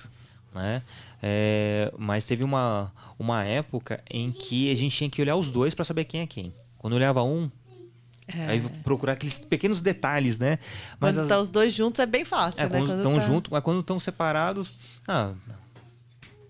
[0.54, 0.82] né?
[1.22, 5.74] É, mas teve uma, uma época em que a gente tinha que olhar os dois
[5.74, 6.54] para saber quem é quem.
[6.78, 7.50] Quando olhava um,
[8.26, 8.46] é.
[8.46, 10.58] aí procurar aqueles pequenos detalhes, né?
[10.98, 11.28] Mas quando as...
[11.28, 12.70] tá os dois juntos é bem fácil, é, né?
[12.70, 13.20] Quando estão tá...
[13.20, 14.72] juntos, mas quando estão separados,
[15.06, 15.34] ah,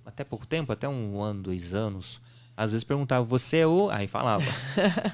[0.06, 2.20] até pouco tempo, até um ano, dois anos,
[2.56, 3.88] às vezes perguntava, você é o.
[3.90, 4.44] Aí falava.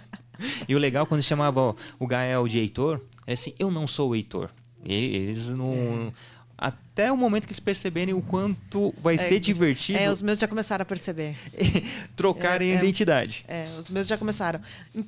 [0.69, 4.15] e o legal, quando chamava o Gael de Heitor, é assim, eu não sou o
[4.15, 4.51] Heitor.
[4.85, 5.73] E eles não.
[5.73, 6.13] É
[6.59, 9.99] até o momento que eles perceberem o quanto vai é, ser divertido.
[9.99, 11.37] É, os meus já começaram a perceber.
[12.17, 13.45] trocarem é, a identidade.
[13.47, 14.61] É, os meus já começaram.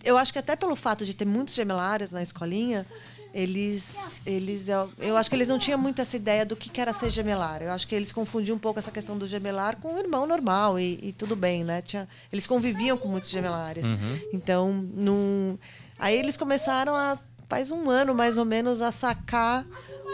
[0.05, 2.87] Eu acho que até pelo fato de ter muitos gemelares na escolinha,
[3.33, 6.81] eles, eles eu, eu acho que eles não tinham muito essa ideia do que, que
[6.81, 7.63] era ser gemelar.
[7.63, 10.79] Eu acho que eles confundiam um pouco essa questão do gemelar com o irmão normal
[10.79, 11.81] e, e tudo bem, né?
[11.81, 13.87] Tinha, eles conviviam com muitos gemelares.
[13.87, 14.21] Uhum.
[14.35, 15.59] Então, num,
[15.99, 17.19] aí eles começaram a
[17.49, 19.65] faz um ano mais ou menos a sacar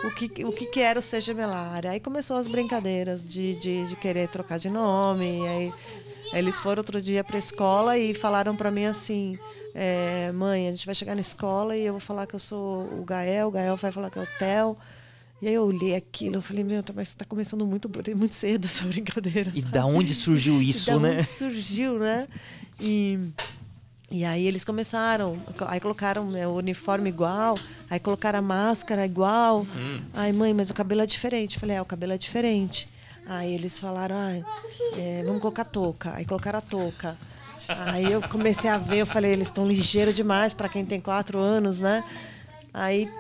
[0.03, 1.86] o que, o que, que era o ser gemelar.
[1.86, 5.47] Aí começou as brincadeiras de, de, de querer trocar de nome.
[5.47, 5.72] Aí,
[6.32, 9.38] eles foram outro dia para a escola e falaram para mim assim:
[9.74, 12.84] é, mãe, a gente vai chegar na escola e eu vou falar que eu sou
[13.01, 14.76] o Gael, o Gael vai falar que é o Theo.
[15.42, 18.84] E aí eu olhei aquilo, eu falei, meu, mas está começando muito, muito cedo essa
[18.86, 19.51] brincadeira.
[19.55, 19.72] E sabe?
[19.72, 21.14] da onde surgiu isso, e da né?
[21.14, 22.28] Onde surgiu, né?
[22.80, 23.30] E
[24.11, 29.62] e aí eles começaram, aí colocaram né, o uniforme igual, aí colocaram a máscara igual.
[29.62, 30.02] Hum.
[30.12, 31.57] Ai, mãe, mas o cabelo é diferente.
[31.57, 32.88] Eu falei, é, o cabelo é diferente.
[33.26, 34.32] Aí eles falaram, ah,
[34.96, 36.14] é, vamos colocar touca.
[36.14, 37.16] Aí colocaram a touca.
[37.68, 41.38] Aí eu comecei a ver, eu falei, eles estão ligeiros demais para quem tem quatro
[41.38, 42.05] anos, né?
[42.72, 43.11] Aí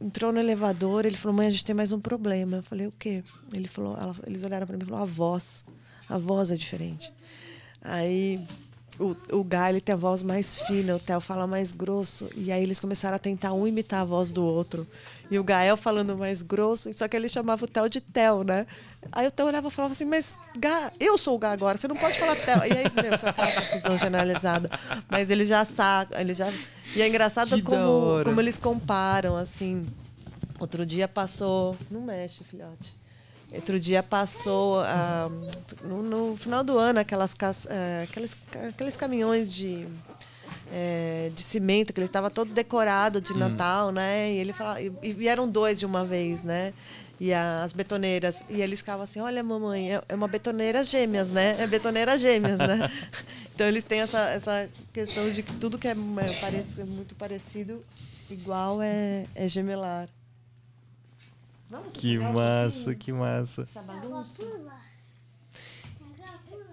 [0.00, 2.58] entrou no elevador, ele falou, mãe, a gente tem mais um problema.
[2.58, 3.24] Eu falei, o quê?
[3.52, 5.64] Ele falou, ela, eles olharam para mim e falaram, a voz.
[6.08, 7.12] A voz é diferente.
[7.82, 8.46] Aí
[9.00, 12.28] o, o Guy ele tem a voz mais fina, o Theo fala mais grosso.
[12.36, 14.86] E aí eles começaram a tentar um imitar a voz do outro.
[15.30, 18.66] E o Gael falando mais grosso, só que ele chamava o Theo de Theo, né?
[19.10, 21.88] Aí o Theo olhava e falava assim, mas Gá, eu sou o Gá agora, você
[21.88, 22.58] não pode falar Theo.
[22.58, 24.70] E aí meu, foi aquela confusão generalizada.
[25.08, 26.48] Mas ele já sabe, ele já.
[26.94, 29.86] E é engraçado Que como, como eles comparam, assim.
[30.58, 31.74] Outro dia passou.
[31.90, 32.99] Não mexe, filhote.
[33.52, 35.28] Outro dia passou, ah,
[35.82, 37.34] no, no final do ano, aquelas,
[37.68, 38.36] eh, aqueles,
[38.68, 39.88] aqueles caminhões de,
[40.72, 44.32] eh, de cimento, que ele estava todo decorado de Natal, né?
[44.32, 46.72] E ele falava, e, e vieram dois de uma vez, né?
[47.18, 48.42] E as betoneiras.
[48.48, 51.56] E eles ficavam assim, olha, mamãe, é, é uma betoneira gêmeas, né?
[51.58, 52.88] É betoneira gêmeas, né?
[53.52, 57.84] então eles têm essa, essa questão de que tudo que é, é parece, muito parecido,
[58.30, 60.08] igual, é, é gemelar.
[61.70, 63.62] Vamos Que massa, que massa.
[63.62, 64.42] Essa bagunça?
[64.42, 64.80] Pula.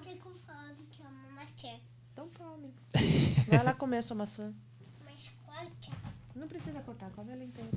[0.04, 1.80] Tem como falar que uma maçã.
[2.12, 2.74] Então come.
[3.48, 4.52] Vai lá comer a sua maçã.
[6.36, 7.70] Não precisa cortar, come ela inteira.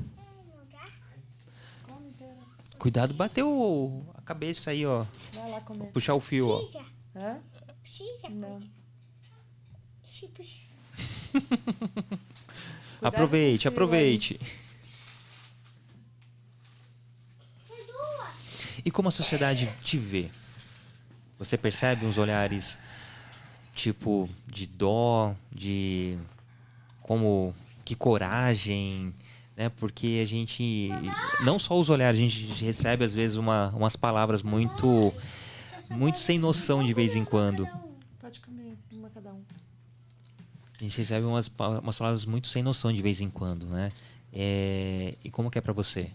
[1.87, 2.37] Come inteira.
[2.79, 5.05] Cuidado, bateu a cabeça aí, ó.
[5.33, 5.93] Vai lá comer.
[5.93, 6.63] Puxar o fio, ó.
[7.15, 7.39] Hã?
[7.83, 8.29] Precisa.
[8.31, 8.61] Não.
[13.03, 14.39] Aproveite, aproveite.
[17.67, 18.80] Foi duas.
[18.91, 20.29] E como a sociedade te vê?
[21.39, 22.77] Você percebe uns olhares
[23.73, 26.19] tipo de dó, de
[27.01, 29.15] como que coragem,
[29.57, 29.69] né?
[29.69, 30.91] Porque a gente
[31.45, 35.15] não só os olhares, a gente recebe às vezes uma, umas palavras muito
[35.89, 37.69] muito sem noção de vez em quando.
[38.21, 39.45] Pode comer, uma cada um.
[40.81, 41.49] A gente recebe umas,
[41.81, 43.93] umas palavras muito sem noção de vez em quando, né?
[44.33, 46.11] É, e como que é pra você?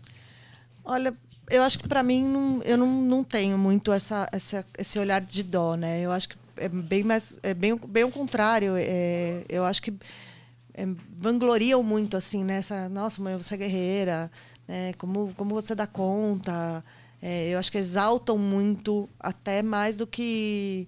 [0.83, 1.15] Olha,
[1.49, 5.21] eu acho que para mim não- eu não, não tenho muito essa, essa, esse olhar
[5.21, 6.01] de dó, né?
[6.01, 8.73] Eu acho que é bem mais é bem, bem o contrário.
[8.77, 9.93] É, eu acho que
[10.73, 10.85] é,
[11.17, 14.31] vangloriam muito assim nessa, nossa, mãe, você é guerreira,
[14.67, 14.93] né?
[14.97, 16.83] Como como você dá conta?
[17.21, 20.87] É, eu acho que exaltam muito até mais do que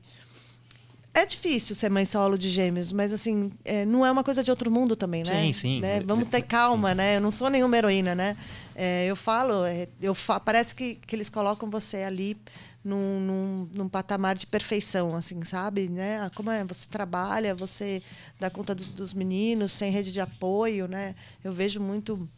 [1.14, 4.52] é difícil ser mãe solo de gêmeos, mas assim, é, não é uma coisa de
[4.52, 5.46] outro mundo também, né?
[5.46, 5.80] Sim, sim.
[5.82, 6.00] Né?
[6.02, 7.18] Vamos ter calma, né?
[7.18, 8.38] Eu não sou nenhuma heroína, né?
[8.80, 12.38] É, eu falo, é, eu fa parece que, que eles colocam você ali
[12.84, 15.90] num, num, num patamar de perfeição, assim, sabe?
[15.90, 16.20] Né?
[16.20, 16.64] Ah, Como é?
[16.64, 18.04] Você trabalha, você
[18.40, 21.16] dá conta dos, dos meninos, sem rede de apoio, né?
[21.44, 22.30] Eu vejo muito,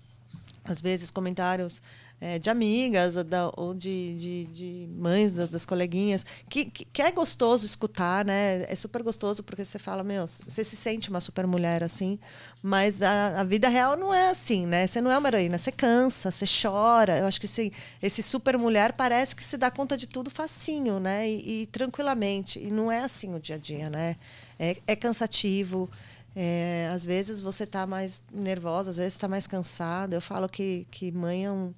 [0.64, 1.82] às vezes, comentários
[2.22, 7.02] é, de amigas da- ou de, de, de mães da- das coleguinhas, que, que, que
[7.02, 8.64] é gostoso escutar, né?
[8.68, 12.20] É super gostoso porque você fala, meu, você se sente uma super mulher assim,
[12.62, 14.86] mas a, a vida real não é assim, né?
[14.86, 17.18] Você não é uma heroína, você cansa, você chora.
[17.20, 21.00] Eu acho que esse, esse super mulher parece que se dá conta de tudo facinho,
[21.00, 21.30] né?
[21.30, 22.60] E, e tranquilamente.
[22.60, 24.16] E não é assim o dia a dia, né?
[24.60, 25.90] É, é cansativo.
[26.36, 30.16] É, às vezes você está mais nervosa, às vezes está mais cansada.
[30.16, 31.74] Eu falo que, que mãe é um,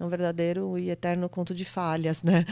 [0.00, 2.44] é um verdadeiro e eterno conto de falhas, né?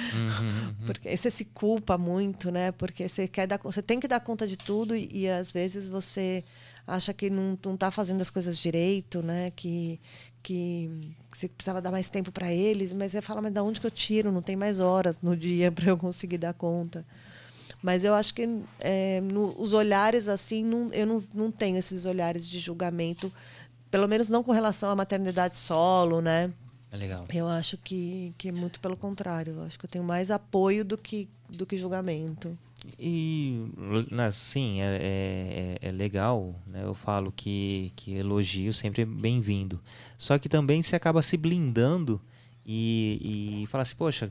[0.86, 2.70] Porque aí você se culpa muito, né?
[2.72, 5.88] Porque você quer dar, você tem que dar conta de tudo e, e às vezes
[5.88, 6.44] você
[6.86, 9.50] acha que não, não tá fazendo as coisas direito, né?
[9.56, 9.98] Que
[10.40, 13.86] que você precisava dar mais tempo para eles, mas você fala, mas da onde que
[13.86, 14.30] eu tiro?
[14.32, 17.04] Não tem mais horas no dia para eu conseguir dar conta.
[17.82, 18.48] Mas eu acho que
[18.80, 23.30] é, no- os olhares assim, não, eu não, não tenho esses olhares de julgamento,
[23.90, 26.50] pelo menos não com relação à maternidade solo, né?
[26.90, 27.26] É legal.
[27.32, 29.54] Eu acho que, que é muito pelo contrário.
[29.54, 32.56] Eu acho que eu tenho mais apoio do que, do que julgamento.
[32.98, 33.66] E,
[34.10, 36.84] né, sim, é, é, é legal, né?
[36.84, 39.80] Eu falo que, que elogio sempre é bem-vindo.
[40.16, 42.20] Só que também você acaba se blindando
[42.64, 44.30] e, e fala assim, poxa,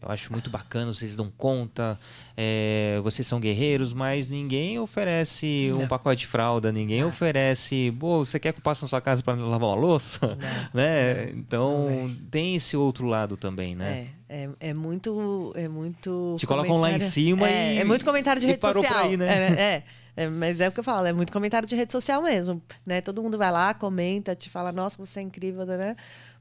[0.00, 1.98] eu acho muito bacana, vocês dão conta,
[2.36, 5.88] é, vocês são guerreiros, mas ninguém oferece um Não.
[5.88, 9.34] pacote de fralda, ninguém oferece, pô, você quer que eu passe na sua casa para
[9.34, 10.36] lavar uma louça?
[10.74, 11.30] né?
[11.30, 14.08] Então, Não tem esse outro lado também, né?
[14.28, 15.52] É, é, é muito.
[15.54, 18.82] É muito Te colocam lá em cima é, e- É muito comentário de rede parou
[18.82, 19.08] por social.
[19.08, 19.26] aí, né?
[19.28, 19.82] É, é,
[20.24, 22.60] é, mas é o que eu falo, é muito comentário de rede social mesmo.
[22.84, 23.00] Né?
[23.00, 25.94] Todo mundo vai lá, comenta, te fala, nossa, você é incrível, né?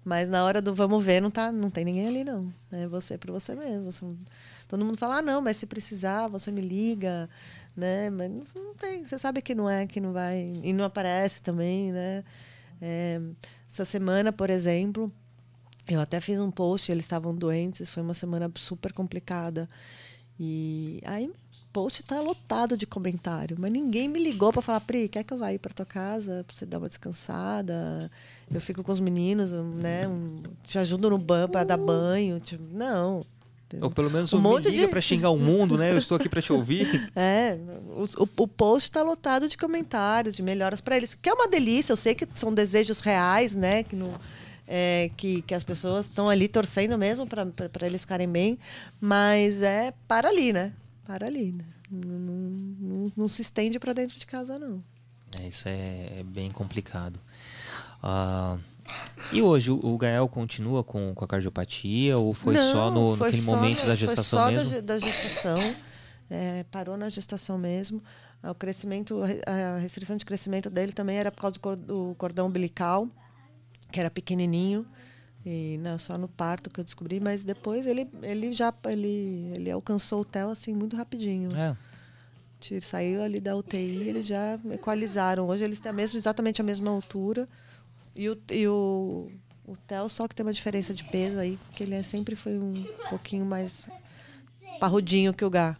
[0.05, 2.53] Mas na hora do vamos ver, não, tá, não tem ninguém ali, não.
[2.71, 3.91] É você por você mesmo.
[3.91, 4.15] Você não-
[4.67, 7.27] todo mundo fala, ah, não, mas se precisar, você me liga,
[7.75, 8.11] né?
[8.11, 9.03] Mas não, não tem.
[9.03, 10.59] Você sabe que não é, que não vai.
[10.63, 12.23] E não aparece também, né?
[12.79, 13.19] É,
[13.67, 15.11] essa semana, por exemplo,
[15.87, 19.67] eu até fiz um post, eles estavam doentes, foi uma semana super complicada.
[20.39, 21.31] E aí
[21.75, 25.37] post tá lotado de comentário, mas ninguém me ligou para falar, Pri, quer que eu
[25.37, 28.09] vá ir para tua casa para você dar uma descansada?
[28.49, 30.07] Eu fico com os meninos, né?
[30.07, 32.39] um- te ajudo no banho para dar banho.
[32.39, 33.25] Tipo, não.
[33.81, 35.91] Ou pelo menos Um um monte de- pra xingar o mundo, né?
[35.91, 36.85] Eu estou aqui pra te ouvir.
[37.13, 37.57] É,
[37.89, 41.49] o, o, o post está lotado de comentários, de melhoras para eles, que é uma
[41.49, 41.91] delícia.
[41.91, 43.83] Eu sei que são desejos reais, né?
[43.83, 44.15] Que, não,
[44.65, 47.45] é, que, que as pessoas estão ali torcendo mesmo para
[47.85, 48.57] eles ficarem bem,
[49.01, 50.71] mas é para ali, né?
[51.05, 51.51] Para ali.
[51.51, 51.65] Né?
[51.89, 54.83] Não, não, não, se estende para dentro de casa, não.
[55.41, 57.19] É, isso é, é bem complicado.
[58.01, 58.57] Ah,
[59.31, 63.15] e hoje o, o Gael continua com, com a cardiopatia ou foi Não, só no,
[63.17, 64.81] foi naquele só momento no- da gestação foi só mesmo?
[64.81, 65.75] Da, da gestação.
[66.29, 68.01] é, parou na gestação mesmo.
[68.43, 73.07] O crescimento, a restrição de crescimento dele também era por causa do cordão umbilical,
[73.91, 74.85] que era pequenininho.
[75.45, 79.69] E não, só no parto que eu descobri, mas depois ele, ele já ele, ele
[79.69, 81.55] alcançou o TEL assim muito rapidinho.
[81.55, 81.75] É,
[82.81, 85.47] Saiu ali da UTI, eles já equalizaram.
[85.47, 87.47] Hoje eles têm a mesma, exatamente a mesma altura.
[88.15, 89.29] E o, e o,
[89.67, 92.57] o Theo só que tem uma diferença de peso aí, que ele é, sempre foi
[92.57, 93.87] um pouquinho mais
[94.79, 95.77] parrudinho que o Gá.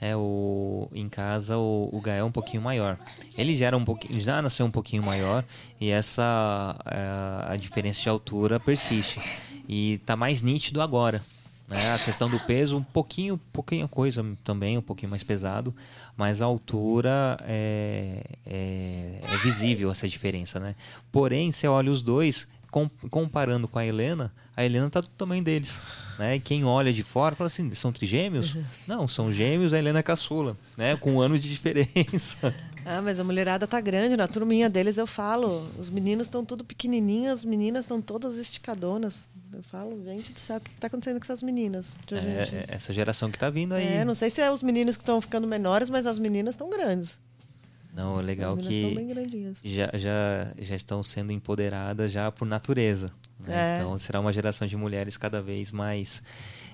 [0.00, 2.96] É, o, em casa o, o Gael é um pouquinho maior.
[3.36, 5.44] Ele já, era um pouquinho, já nasceu um pouquinho maior
[5.80, 9.20] e essa a, a diferença de altura persiste.
[9.68, 11.20] E tá mais nítido agora.
[11.68, 11.92] Né?
[11.92, 15.74] A questão do peso, um pouquinho, pouquinho coisa também, um pouquinho mais pesado,
[16.16, 20.74] mas a altura é, é, é visível essa diferença, né?
[21.12, 25.42] Porém, você olha os dois, com, comparando com a Helena, a Helena tá do tamanho
[25.42, 25.82] deles.
[26.18, 26.36] Né?
[26.36, 28.54] E quem olha de fora fala assim, são trigêmeos?
[28.54, 28.64] Uhum.
[28.86, 30.96] Não, são gêmeos, a Helena é caçula, né?
[30.96, 32.54] Com anos de diferença.
[32.90, 36.64] Ah, mas a mulherada tá grande, na turminha deles eu falo, os meninos estão tudo
[36.64, 39.28] pequenininhos, as meninas estão todas esticadonas.
[39.52, 41.98] Eu falo, gente do céu, o que está acontecendo com essas meninas?
[42.10, 43.86] É, é, essa geração que está vindo aí.
[43.86, 46.70] É, não sei se é os meninos que estão ficando menores, mas as meninas estão
[46.70, 47.18] grandes.
[47.98, 48.94] Não, é legal que
[49.64, 53.10] já, já, já estão sendo empoderadas já por natureza.
[53.40, 53.78] Né?
[53.78, 53.80] É.
[53.80, 56.22] Então será uma geração de mulheres cada vez mais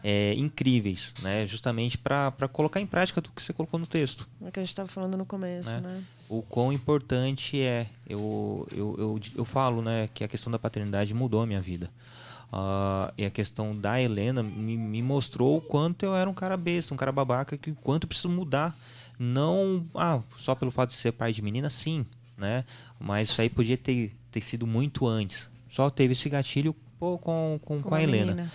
[0.02, 1.46] é, incríveis, né?
[1.46, 4.28] justamente para colocar em prática tudo que você colocou no texto.
[4.44, 5.70] É que a gente estava falando no começo.
[5.70, 5.80] Né?
[5.80, 6.04] né?
[6.28, 7.86] O quão importante é.
[8.06, 11.88] Eu, eu, eu, eu falo né, que a questão da paternidade mudou a minha vida.
[12.52, 16.54] Uh, e a questão da Helena me, me, mostrou o quanto eu era um cara
[16.56, 18.76] besta, um cara babaca, que o quanto eu preciso mudar
[19.18, 22.04] não, ah, só pelo fato de ser pai de menina, sim,
[22.36, 22.64] né?
[22.98, 25.48] Mas isso aí podia ter, ter sido muito antes.
[25.68, 28.50] Só teve esse gatilho pô, com, com, com, com a Helena.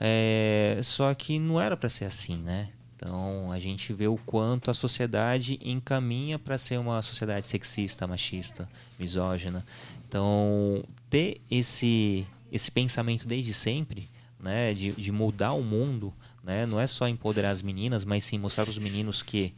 [0.00, 2.68] É, só que não era para ser assim, né?
[2.96, 8.68] Então a gente vê o quanto a sociedade encaminha para ser uma sociedade sexista, machista,
[8.98, 9.64] misógina.
[10.08, 14.08] Então ter esse esse pensamento desde sempre,
[14.38, 16.66] né, de, de mudar o mundo, né?
[16.66, 19.54] Não é só empoderar as meninas, mas sim mostrar os meninos que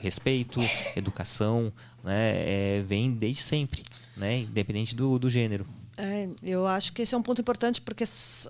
[0.00, 0.58] respeito,
[0.96, 1.72] educação,
[2.02, 3.82] né, é, vem desde sempre,
[4.16, 4.38] né?
[4.40, 5.66] Independente do, do gênero.
[5.96, 8.48] É, eu acho que esse é um ponto importante porque se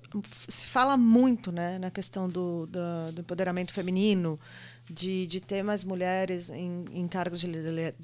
[0.66, 4.40] fala muito né, na questão do, do, do empoderamento feminino,
[4.88, 7.46] de, de ter mais mulheres em, em cargos de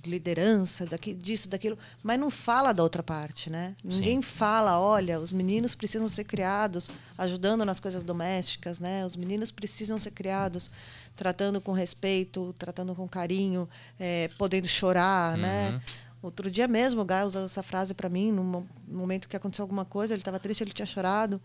[0.07, 3.77] liderança, daqui, disso, daquilo, mas não fala da outra parte, né?
[3.85, 4.23] Ninguém Sim.
[4.23, 9.05] fala, olha, os meninos precisam ser criados ajudando nas coisas domésticas, né?
[9.05, 10.71] Os meninos precisam ser criados
[11.15, 13.69] tratando com respeito, tratando com carinho,
[13.99, 15.67] é, podendo chorar, né?
[15.67, 15.73] uhum.
[15.75, 15.83] né?
[16.23, 19.87] Outro dia mesmo, o Gai usou essa frase para mim, no momento que aconteceu alguma
[19.87, 21.41] coisa, ele estava triste, ele tinha chorado.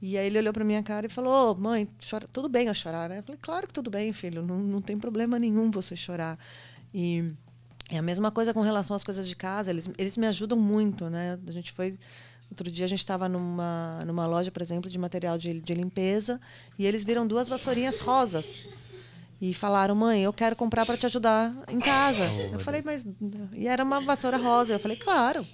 [0.00, 2.74] E aí ele olhou para minha cara e falou: oh, "Mãe, chora, tudo bem eu
[2.74, 4.42] chorar, né?" Eu falei: "Claro que tudo bem, filho.
[4.42, 6.38] Não, não tem problema nenhum você chorar."
[6.92, 7.32] E
[7.90, 9.70] é a mesma coisa com relação às coisas de casa.
[9.70, 11.38] Eles, eles me ajudam muito, né?
[11.46, 11.98] A gente foi
[12.50, 16.40] Outro dia a gente estava numa, numa loja, por exemplo, de material de, de limpeza
[16.78, 18.60] e eles viram duas vassourinhas rosas
[19.40, 22.24] e falaram: "Mãe, eu quero comprar para te ajudar em casa".
[22.30, 23.06] Oh, eu falei: "Mas
[23.52, 24.74] e era uma vassoura rosa".
[24.74, 25.46] Eu falei: "Claro.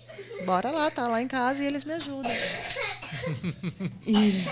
[0.45, 2.31] Bora lá, tá lá em casa e eles me ajudam".
[4.07, 4.45] e...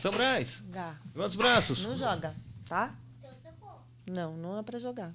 [0.00, 0.62] São Braz.
[1.14, 1.82] Levanta os braços.
[1.82, 2.34] Não joga,
[2.66, 2.94] tá?
[4.06, 5.12] Não, não é pra jogar.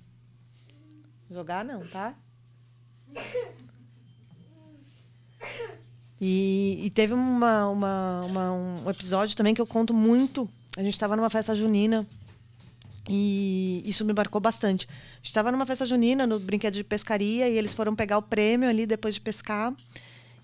[1.30, 2.14] Jogar não, tá?
[6.20, 10.48] E, e teve uma, uma, uma, um episódio também que eu conto muito.
[10.78, 12.06] A gente estava numa festa junina
[13.10, 14.88] e isso me marcou bastante.
[14.90, 18.22] A gente estava numa festa junina, no brinquedo de pescaria, e eles foram pegar o
[18.22, 19.74] prêmio ali depois de pescar.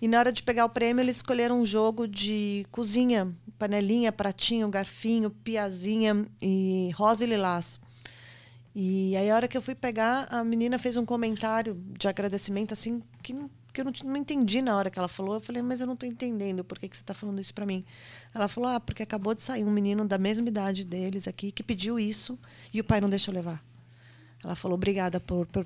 [0.01, 4.69] E na hora de pegar o prêmio, eles escolheram um jogo de cozinha, panelinha, pratinho,
[4.69, 7.79] garfinho, piazinha e rosa e lilás.
[8.75, 12.73] E aí a hora que eu fui pegar, a menina fez um comentário de agradecimento
[12.73, 15.35] assim que não, que eu não, não entendi na hora que ela falou.
[15.35, 17.65] Eu falei, mas eu não estou entendendo por que, que você está falando isso para
[17.65, 17.85] mim.
[18.33, 21.61] Ela falou, ah, porque acabou de sair um menino da mesma idade deles aqui que
[21.61, 22.39] pediu isso
[22.73, 23.63] e o pai não deixou levar.
[24.43, 25.65] Ela falou obrigada por, por,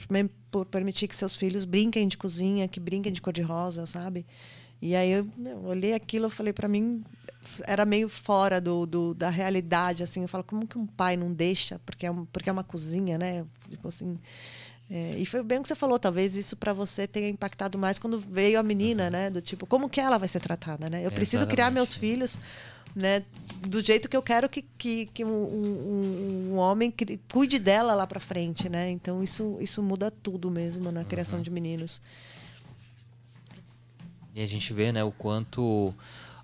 [0.50, 4.26] por permitir que seus filhos brinquem de cozinha, que brinquem de cor-de-rosa, sabe?
[4.82, 7.04] E aí eu, eu olhei aquilo, eu falei para mim
[7.64, 10.22] era meio fora do, do, da realidade assim.
[10.22, 13.18] Eu falo como que um pai não deixa porque é um, porque é uma cozinha,
[13.18, 13.46] né?
[13.70, 14.20] Tipo assim.
[14.94, 17.98] É, e foi bem o que você falou, talvez isso para você tenha impactado mais
[17.98, 19.30] quando veio a menina, né?
[19.30, 21.06] Do tipo, como que ela vai ser tratada, né?
[21.06, 21.56] Eu preciso Exatamente.
[21.56, 22.38] criar meus filhos
[22.94, 23.24] né,
[23.66, 26.94] do jeito que eu quero que, que, que um, um, um homem
[27.32, 28.92] cuide dela lá para frente, né?
[28.92, 31.44] Então isso, isso muda tudo mesmo na criação uhum.
[31.44, 32.02] de meninos.
[34.36, 35.94] E a gente vê, né, o quanto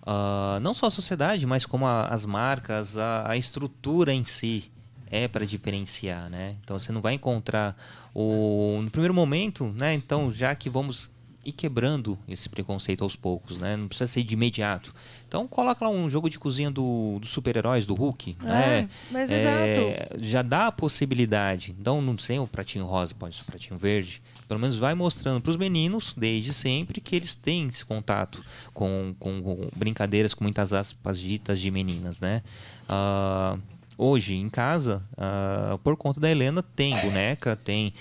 [0.04, 4.72] uh, não só a sociedade, mas como a, as marcas, a, a estrutura em si
[5.12, 6.56] é para diferenciar, né?
[6.64, 7.76] Então você não vai encontrar
[8.14, 9.94] o no primeiro momento, né?
[9.94, 11.10] Então já que vamos
[11.48, 13.78] ir quebrando esse preconceito aos poucos, né?
[13.78, 14.94] Não precisa ser de imediato.
[15.30, 18.90] Então coloca lá um jogo de cozinha do, dos super-heróis, do Hulk, é, né?
[19.10, 20.20] Mas é, exato.
[20.20, 21.74] Já dá a possibilidade.
[21.80, 24.22] Então não sei o pratinho rosa, pode ser o pratinho verde.
[24.46, 28.44] Pelo menos vai mostrando para os meninos, desde sempre, que eles têm esse contato
[28.74, 32.42] com, com, com brincadeiras com muitas aspas ditas de meninas, né?
[32.90, 33.58] Uh,
[33.98, 37.94] hoje em casa, uh, por conta da Helena, tem boneca, tem.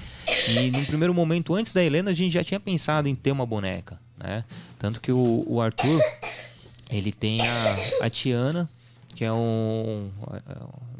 [0.49, 3.47] E no primeiro momento, antes da Helena, a gente já tinha pensado em ter uma
[3.47, 4.45] boneca, né?
[4.79, 6.01] Tanto que o, o Arthur,
[6.91, 8.69] ele tem a, a Tiana,
[9.15, 10.11] que é um,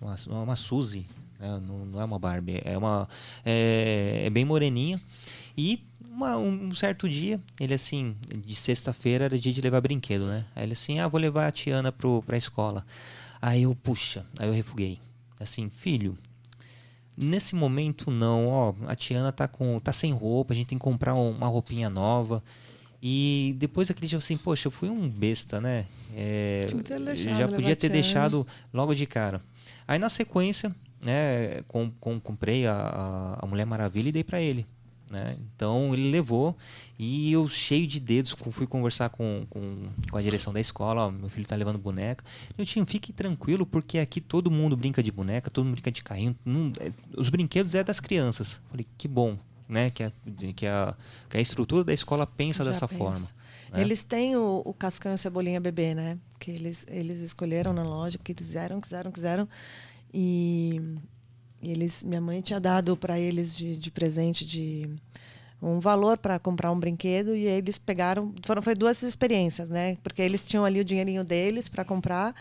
[0.01, 1.07] uma, uma Suzy,
[1.39, 1.61] né?
[1.67, 3.07] não, não, é uma Barbie, é uma
[3.45, 5.01] é, é bem moreninha
[5.57, 10.47] e uma, um certo dia, ele assim, de sexta-feira era dia de levar brinquedo, né?
[10.57, 12.87] Aí ele assim, ah, vou levar a Tiana pro, pra escola.
[13.41, 14.99] Aí eu, puxa, aí eu refuguei.
[15.39, 16.17] Assim, filho,
[17.17, 20.85] nesse momento não, ó, a Tiana tá com tá sem roupa, a gente tem que
[20.85, 22.43] comprar uma roupinha nova.
[23.03, 25.85] E depois aquele dia assim, poxa, eu fui um besta, né?
[26.15, 26.67] É,
[27.37, 29.41] já podia ter deixado logo de cara.
[29.87, 30.75] Aí na sequência,
[31.05, 34.67] né, com, com, comprei a, a Mulher Maravilha e dei para ele.
[35.11, 35.37] Né?
[35.55, 36.57] Então ele levou
[36.99, 41.11] e eu cheio de dedos fui conversar com, com, com a direção da escola, ó,
[41.11, 42.25] meu filho está levando boneca.
[42.59, 46.03] Eu tinha, fique tranquilo porque aqui todo mundo brinca de boneca, todo mundo brinca de
[46.03, 48.61] carrinho, não, é, os brinquedos é das crianças.
[48.69, 49.39] Falei, que bom,
[49.69, 49.91] né?
[49.91, 50.13] Que a,
[50.57, 50.95] que a,
[51.29, 52.99] que a estrutura da escola pensa Já dessa pensa.
[52.99, 53.29] forma.
[53.71, 53.81] Né?
[53.81, 56.19] Eles têm o, o cascão e o cebolinha bebê, né?
[56.41, 59.49] Que eles, eles escolheram na loja, que quiseram, quiseram, quiseram.
[60.13, 60.81] E
[61.63, 64.89] e eles, minha mãe tinha dado para eles de, de presente de
[65.61, 69.97] um valor para comprar um brinquedo e eles pegaram, foram foi duas experiências, né?
[70.03, 72.35] Porque eles tinham ali o dinheirinho deles para comprar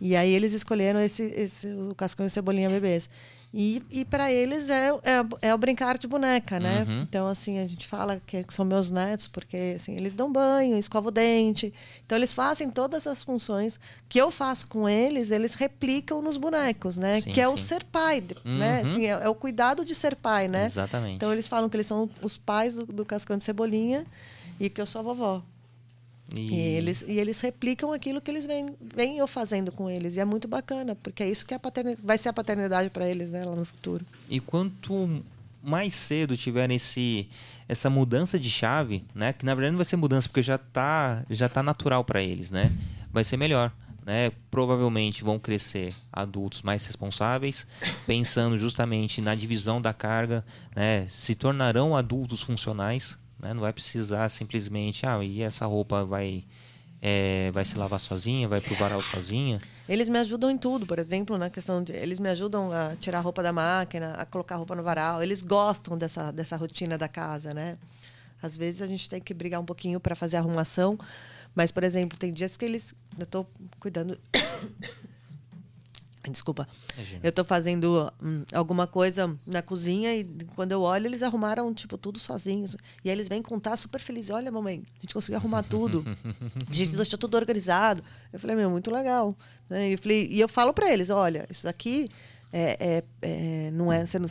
[0.00, 3.08] e aí eles escolheram esse, esse o cascão e cebolinha bebês.
[3.56, 6.84] E, e para eles é, é, é, o brincar de boneca, né?
[6.88, 7.02] Uhum.
[7.02, 11.10] Então, assim, a gente fala que são meus netos, porque assim, eles dão banho, escovam
[11.10, 11.72] o dente.
[12.04, 13.78] Então, eles fazem todas as funções
[14.08, 17.20] que eu faço com eles, eles replicam nos bonecos, né?
[17.20, 17.54] Sim, que é sim.
[17.54, 18.34] o ser pai, né?
[18.44, 18.58] uhum.
[18.58, 18.80] né?
[18.80, 20.66] Assim, é, é, o cuidado de ser pai, né?
[20.66, 21.14] Exatamente.
[21.14, 24.04] Então, eles falam que eles são os pais do, do Cascão de Cebolinha
[24.58, 25.42] e que eu sou a vovó.
[26.32, 26.40] E...
[26.40, 26.60] e...
[26.76, 30.16] eles, e eles replicam aquilo que eles vêm, vêm eu fazendo com eles.
[30.16, 32.90] E é muito bacana, porque é isso que é a paternidade, vai ser a paternidade
[32.90, 34.04] para eles né, lá no futuro.
[34.28, 35.22] E quanto
[35.62, 37.28] mais cedo tiverem esse,
[37.68, 39.32] essa mudança de chave, né?
[39.32, 42.50] Que na verdade não vai ser mudança, porque já está já tá natural para eles,
[42.50, 42.70] né?
[43.10, 43.72] Vai ser melhor.
[44.06, 47.66] Né, provavelmente vão crescer adultos mais responsáveis,
[48.06, 50.44] pensando justamente na divisão da carga,
[50.76, 53.52] né, se tornarão adultos funcionais, né?
[53.52, 56.42] Não vai precisar simplesmente, ah, e essa roupa vai,
[57.00, 59.58] é, vai se lavar sozinha, vai pro varal sozinha.
[59.86, 61.92] Eles me ajudam em tudo, por exemplo, na questão de.
[61.92, 65.22] Eles me ajudam a tirar a roupa da máquina, a colocar a roupa no varal.
[65.22, 67.76] Eles gostam dessa, dessa rotina da casa, né?
[68.42, 70.98] Às vezes a gente tem que brigar um pouquinho para fazer a arrumação.
[71.54, 72.94] Mas, por exemplo, tem dias que eles.
[73.18, 73.46] Eu estou
[73.78, 74.18] cuidando.
[76.30, 76.66] Desculpa.
[76.96, 77.20] Imagina.
[77.22, 81.96] Eu estou fazendo hum, alguma coisa na cozinha e quando eu olho, eles arrumaram, tipo,
[81.98, 82.76] tudo sozinhos.
[83.04, 84.30] E aí eles vêm contar super felizes.
[84.30, 86.04] Olha, mamãe, a gente conseguiu arrumar tudo.
[86.68, 88.02] a gente deixou tudo organizado.
[88.32, 89.34] Eu falei, meu, muito legal.
[89.68, 89.90] Né?
[89.90, 92.08] E, eu falei, e eu falo para eles, olha, isso aqui
[92.56, 94.06] é, é, é, não é.
[94.06, 94.28] Você não,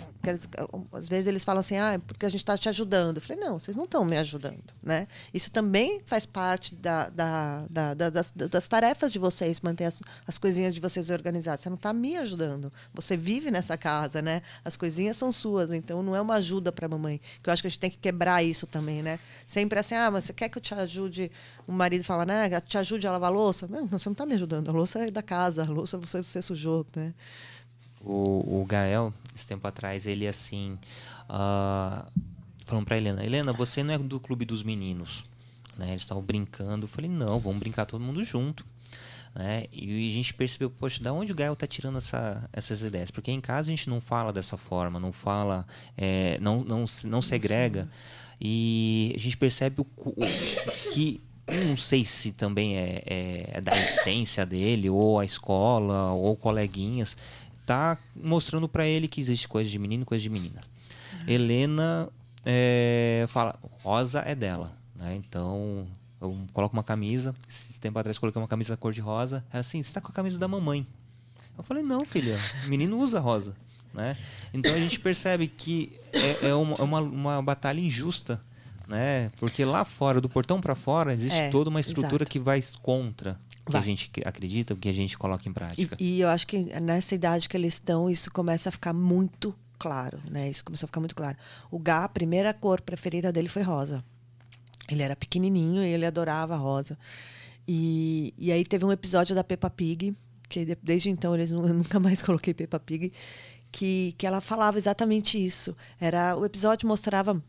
[0.93, 3.17] às vezes eles falam assim, ah, é porque a gente está te ajudando.
[3.17, 4.63] Eu falei, não, vocês não estão me ajudando.
[4.81, 5.09] Né?
[5.33, 10.37] Isso também faz parte da, da, da, das, das, tarefas de vocês, manter as, as
[10.37, 11.59] coisinhas de vocês organizadas.
[11.59, 12.71] Você não está me ajudando.
[12.93, 14.41] Você vive nessa casa, né?
[14.63, 17.19] As coisinhas são suas, então não é uma ajuda para a mamãe.
[17.41, 19.19] Que eu acho que a gente tem que quebrar isso também, né?
[19.45, 21.29] Sempre assim, ah, mas você quer que eu te ajude?
[21.67, 22.49] O marido fala, né?
[22.61, 23.67] Te ajude a lavar a louça?
[23.67, 24.69] Não, você não está me ajudando.
[24.69, 27.13] A louça é da casa, a louça você, você sujou, né?
[28.03, 30.77] O, o Gael, esse tempo atrás, ele assim.
[31.29, 32.05] Uh,
[32.65, 35.23] falando pra Helena: Helena, você não é do clube dos meninos.
[35.77, 35.89] Né?
[35.89, 36.85] Eles estavam brincando.
[36.85, 38.65] Eu falei: não, vamos brincar todo mundo junto.
[39.35, 39.65] Né?
[39.71, 43.09] E a gente percebeu, poxa, da onde o Gael tá tirando essa, essas ideias?
[43.09, 45.65] Porque em casa a gente não fala dessa forma, não fala,
[45.97, 47.89] é, não, não, não segrega.
[48.39, 50.13] E a gente percebe o, o
[50.93, 56.35] que não sei se também é, é, é, da essência dele, ou a escola, ou
[56.35, 57.17] coleguinhas,
[57.65, 60.61] tá mostrando para ele que existe coisa de menino e coisa de menina.
[61.13, 61.19] Uhum.
[61.27, 62.09] Helena
[62.45, 65.15] é, fala, rosa é dela, né?
[65.15, 65.87] Então
[66.21, 67.35] eu coloco uma camisa.
[67.47, 69.43] Esse tempo atrás coloquei uma camisa cor de rosa.
[69.51, 70.85] Ela assim, você tá com a camisa da mamãe.
[71.57, 72.37] Eu falei, não, filha,
[72.67, 73.55] menino usa rosa.
[73.93, 74.17] Né?
[74.53, 78.41] Então a gente percebe que é, é uma, é uma, uma batalha injusta
[78.87, 79.31] né?
[79.39, 82.31] Porque lá fora, do portão para fora, existe é, toda uma estrutura exato.
[82.31, 83.39] que vai contra
[83.71, 85.95] que a gente acredita, o que a gente coloca em prática.
[85.99, 89.55] E, e, eu acho que nessa idade que eles estão, isso começa a ficar muito
[89.79, 90.49] claro, né?
[90.49, 91.37] Isso começou a ficar muito claro.
[91.71, 94.03] O Gá, a primeira cor preferida dele foi rosa.
[94.89, 96.97] Ele era pequenininho e ele adorava rosa.
[97.67, 100.15] E, e aí teve um episódio da Peppa Pig,
[100.49, 103.11] que desde então eles eu nunca mais coloquei Peppa Pig,
[103.71, 105.75] que, que ela falava exatamente isso.
[105.99, 107.41] Era o episódio mostrava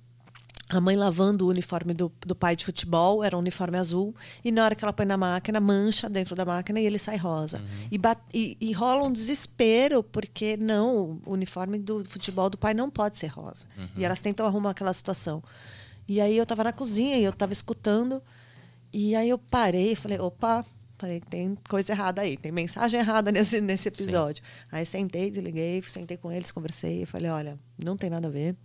[0.76, 4.14] a mãe lavando o uniforme do, do pai de futebol, era um uniforme azul,
[4.44, 7.16] e na hora que ela põe na máquina, mancha dentro da máquina e ele sai
[7.16, 7.58] rosa.
[7.58, 7.88] Uhum.
[7.90, 12.74] E, bat, e, e, rola um desespero, porque não, o uniforme do futebol do pai
[12.74, 13.66] não pode ser rosa.
[13.76, 13.88] Uhum.
[13.96, 15.42] E elas tentam arrumar aquela situação.
[16.08, 18.20] E aí eu estava na cozinha e eu estava escutando,
[18.92, 20.64] e aí eu parei e falei, opa,
[20.98, 24.42] falei, tem coisa errada aí, tem mensagem errada nesse, nesse episódio.
[24.42, 24.68] Sim.
[24.72, 28.56] Aí sentei, desliguei, sentei com eles, conversei, e falei, olha, não tem nada a ver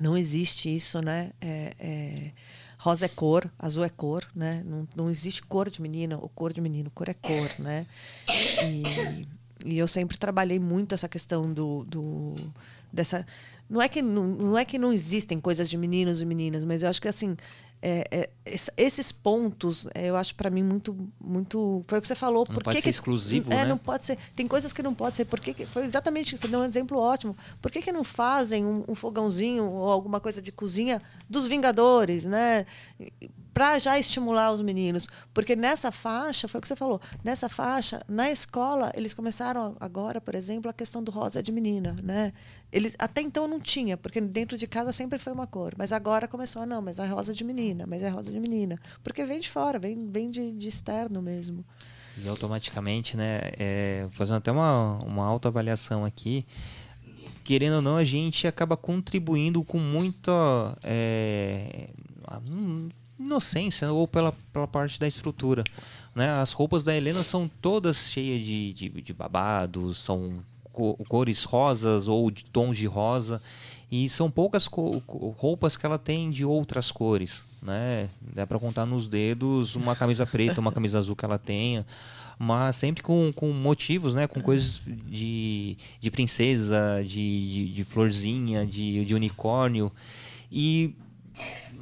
[0.00, 1.32] não existe isso, né?
[1.40, 2.32] É, é,
[2.78, 4.62] rosa é cor, azul é cor, né?
[4.64, 7.86] Não, não existe cor de menina ou cor de menino, cor é cor, né?
[8.64, 9.26] E,
[9.64, 12.34] e eu sempre trabalhei muito essa questão do, do
[12.92, 13.26] dessa
[13.68, 16.82] não é que não, não é que não existem coisas de meninos e meninas, mas
[16.82, 17.36] eu acho que assim
[17.88, 18.30] é, é,
[18.76, 21.84] esses pontos, é, eu acho para mim muito, muito.
[21.86, 22.44] Foi o que você falou.
[22.48, 23.64] Não por pode que ser que, exclusivo, é, né?
[23.64, 24.18] não pode ser.
[24.34, 25.24] Tem coisas que não pode ser.
[25.24, 27.36] Por que, que foi exatamente você deu um exemplo ótimo.
[27.62, 32.24] Por que, que não fazem um, um fogãozinho ou alguma coisa de cozinha dos Vingadores,
[32.24, 32.66] né?
[33.54, 37.00] Para já estimular os meninos, porque nessa faixa foi o que você falou.
[37.22, 41.96] Nessa faixa, na escola eles começaram agora, por exemplo, a questão do rosa de menina,
[42.02, 42.32] né?
[42.72, 45.74] Ele, até então não tinha, porque dentro de casa sempre foi uma cor.
[45.78, 48.78] Mas agora começou, não, mas é rosa de menina, mas é rosa de menina.
[49.02, 51.64] Porque vem de fora, vem, vem de, de externo mesmo.
[52.18, 56.46] E automaticamente, né, é, fazendo até uma, uma autoavaliação aqui,
[57.44, 61.90] querendo ou não, a gente acaba contribuindo com muita é,
[63.18, 65.62] inocência ou pela, pela parte da estrutura.
[66.14, 66.30] Né?
[66.30, 70.42] As roupas da Helena são todas cheias de, de, de babados, são
[71.08, 73.40] cores rosas ou de tons de rosa.
[73.90, 78.10] E são poucas roupas que ela tem de outras cores, né?
[78.20, 81.86] Dá para contar nos dedos uma camisa preta, uma camisa azul que ela tenha,
[82.36, 84.26] mas sempre com, com motivos, né?
[84.26, 89.92] Com coisas de, de princesa, de, de, de florzinha, de, de unicórnio.
[90.50, 90.92] E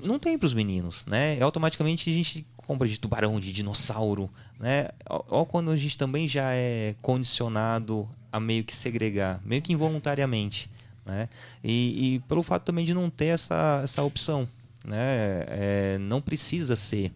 [0.03, 1.40] não tem para os meninos, né?
[1.40, 4.88] Automaticamente a gente compra de tubarão, de dinossauro, né?
[5.28, 10.68] Ou quando a gente também já é condicionado a meio que segregar, meio que involuntariamente,
[11.07, 11.28] né?
[11.62, 14.49] E, e pelo fato também de não ter essa, essa opção,
[14.85, 15.45] né?
[15.47, 17.12] É, não precisa ser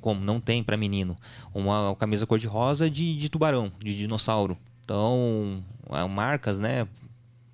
[0.00, 1.16] como não tem para menino
[1.54, 4.56] uma, uma camisa cor de rosa de, de tubarão, de dinossauro.
[4.82, 5.62] Então,
[6.08, 6.88] marcas, né?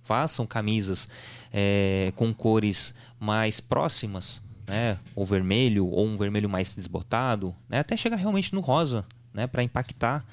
[0.00, 1.08] Façam camisas
[1.52, 4.96] é, com cores mais próximas, né?
[5.16, 7.80] Ou vermelho, ou um vermelho mais desbotado, né?
[7.80, 9.04] Até chegar realmente no rosa,
[9.34, 9.48] né?
[9.48, 10.24] Para impactar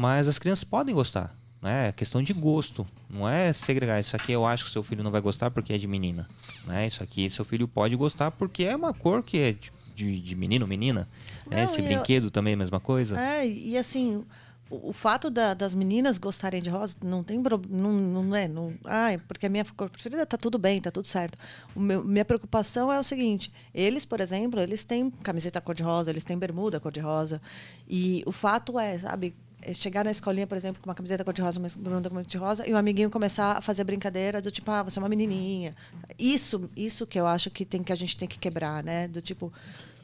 [0.00, 1.36] mas as crianças podem gostar.
[1.60, 1.88] Né?
[1.88, 2.86] É questão de gosto.
[3.08, 4.00] Não é segregar.
[4.00, 6.26] Isso aqui eu acho que seu filho não vai gostar porque é de menina.
[6.66, 6.86] Né?
[6.86, 10.34] Isso aqui seu filho pode gostar porque é uma cor que é de, de, de
[10.34, 11.06] menino ou menina.
[11.44, 11.64] Não, né?
[11.64, 12.30] Esse brinquedo eu...
[12.30, 13.20] também é a mesma coisa.
[13.20, 14.24] É, e assim,
[14.70, 19.08] o, fato da, das meninas gostarem de rosa não tem não, não é não ah,
[19.28, 21.36] porque a minha cor preferida tá tudo bem tá tudo certo
[21.74, 26.10] meu, minha preocupação é o seguinte eles por exemplo eles têm camiseta cor de rosa
[26.10, 27.42] eles têm bermuda cor de rosa
[27.88, 31.58] e o fato é sabe é chegar na escolinha, por exemplo, com uma camiseta cor-de-rosa,
[31.58, 35.02] uma bermuda cor-de-rosa, e um amiguinho começar a fazer brincadeira do tipo, ah, você é
[35.02, 35.74] uma menininha.
[36.18, 39.08] Isso, isso que eu acho que tem que a gente tem que quebrar, né?
[39.08, 39.52] Do tipo,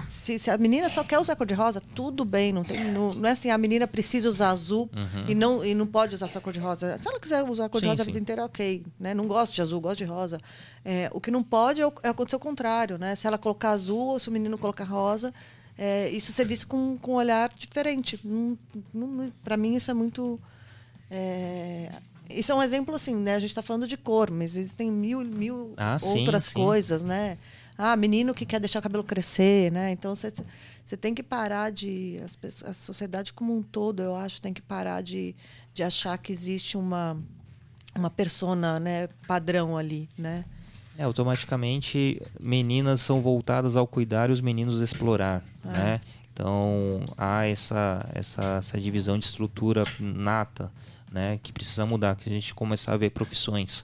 [0.04, 3.32] se, se a menina só quer usar cor-de-rosa, tudo bem, não tem, não, não, é
[3.32, 5.24] assim, a menina precisa usar azul uhum.
[5.28, 6.96] e não e não pode usar só cor-de-rosa.
[6.98, 9.14] Se ela quiser usar cor-de-rosa a vida inteira, ok, né?
[9.14, 10.38] Não gosto de azul, gosto de rosa.
[10.84, 13.14] É, o que não pode é, é acontecer o contrário, né?
[13.16, 15.32] Se ela colocar azul ou se o menino colocar rosa,
[15.78, 18.18] é, isso ser visto com, com um olhar diferente.
[19.44, 20.40] Para mim, isso é muito.
[21.10, 21.90] É,
[22.30, 23.34] isso é um exemplo assim, né?
[23.34, 27.38] A gente está falando de cor, mas existem mil, mil ah, outras sim, coisas, né?
[27.78, 29.92] Ah, menino que quer deixar o cabelo crescer, né?
[29.92, 30.32] Então você,
[30.84, 32.20] você tem que parar de.
[32.64, 35.36] A sociedade como um todo, eu acho, tem que parar de,
[35.74, 37.22] de achar que existe uma,
[37.94, 40.46] uma persona né, padrão ali, né?
[40.98, 45.68] É, automaticamente meninas são voltadas ao cuidar e os meninos explorar, é.
[45.68, 46.00] né?
[46.32, 50.72] Então há essa, essa, essa divisão de estrutura nata,
[51.10, 51.38] né?
[51.42, 53.80] Que precisa mudar, que a gente começar a ver profissões.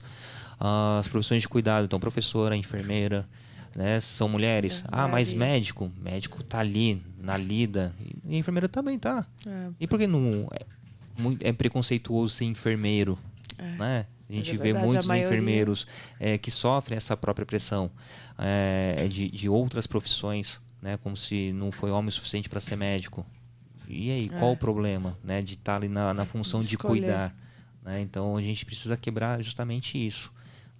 [0.59, 3.27] Uh, as profissões de cuidado, então professora, enfermeira,
[3.75, 3.99] né?
[3.99, 4.83] São mulheres.
[4.87, 7.93] Ah, mas médico, médico tá ali na lida
[8.25, 9.25] e enfermeira também tá.
[9.45, 9.69] É.
[9.79, 13.17] E por que não é, é preconceituoso ser enfermeiro,
[13.57, 13.77] é.
[13.77, 14.05] né?
[14.33, 15.85] A gente é vê muitos enfermeiros
[16.19, 17.91] é, que sofrem essa própria pressão
[18.37, 20.97] é, de, de outras profissões, né?
[20.97, 23.25] Como se não foi homem o suficiente para ser médico.
[23.87, 25.41] E aí, qual o problema, né?
[25.41, 27.35] De estar tá ali na, na função de, de cuidar.
[27.83, 28.01] Né?
[28.01, 30.31] Então, a gente precisa quebrar justamente isso.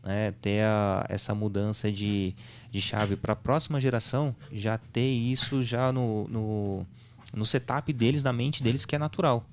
[0.04, 0.32] Né?
[0.42, 2.36] Ter a, essa mudança de,
[2.72, 6.88] de chave para a próxima geração, já ter isso já no, no,
[7.34, 9.46] no setup deles, na mente deles, que é natural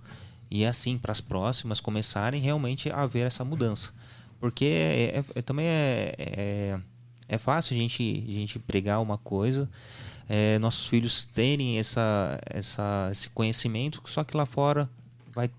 [0.50, 3.92] e assim para as próximas começarem realmente a ver essa mudança.
[4.40, 6.78] Porque é, é, é também é, é,
[7.28, 9.68] É fácil a gente, a gente pregar uma coisa,
[10.28, 14.88] é, nossos filhos terem essa, essa, esse conhecimento, só que lá fora
[15.32, 15.50] vai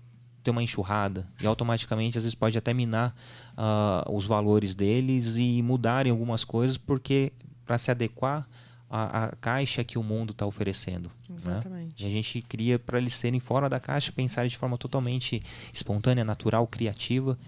[0.42, 1.26] ter uma enxurrada.
[1.40, 3.14] E automaticamente às vezes pode até minar
[3.56, 7.32] uh, os valores deles e mudarem algumas coisas porque
[7.64, 8.46] para se adequar
[8.92, 11.10] à, à, caixa que o mundo está oferecendo.
[11.28, 11.36] Né?
[11.36, 12.04] Exatamente.
[12.04, 12.08] Né?
[12.08, 16.24] E a gente cria para eles serem fora da caixa, pensarem de forma totalmente espontânea,
[16.24, 17.38] natural, criativa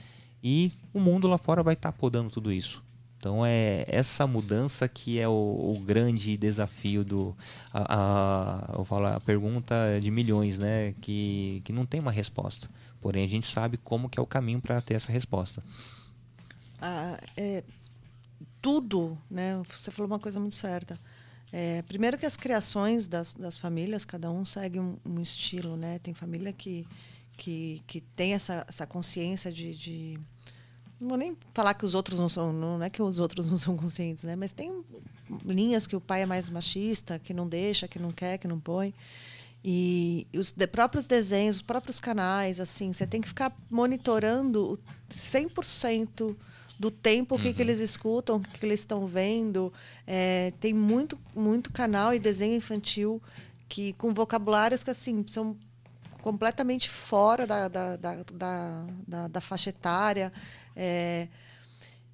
[0.43, 2.83] e o mundo lá fora vai estar tá podando tudo isso.
[3.19, 7.35] Então é essa mudança que é o, o grande desafio do
[7.73, 10.93] a, a, eu falo, a pergunta de milhões, né?
[11.01, 12.69] Que, que não tem uma resposta.
[13.01, 15.63] Porém a gente sabe como que é o caminho para ter essa resposta.
[16.81, 17.65] Ah, é,
[18.61, 19.63] tudo, né?
[19.75, 20.99] Você falou uma coisa muito certa.
[21.57, 26.01] É, primeiro que as criações das, das famílias, cada um segue um, um estilo, né?
[26.01, 26.85] Tem família que
[27.37, 30.19] que, que tem essa, essa consciência de, de
[31.01, 33.59] não vou nem falar que os outros não são, não é que os outros não
[33.59, 34.37] são conscientes, né?
[34.37, 34.85] Mas tem
[35.45, 38.61] linhas que o pai é mais machista, que não deixa, que não quer, que não
[38.61, 38.95] põe.
[39.67, 44.79] E os de, próprios desenhos, os próprios canais, assim, você tem que ficar monitorando
[45.11, 46.37] 100%
[46.79, 47.55] do tempo o que, uhum.
[47.55, 49.73] que eles escutam, o que, que eles estão vendo.
[50.07, 53.23] É, tem muito, muito canal e desenho infantil
[53.69, 55.57] que com vocabulários que assim são
[56.23, 60.33] completamente fora da, da, da, da, da, da faixa etária.
[60.75, 61.29] É,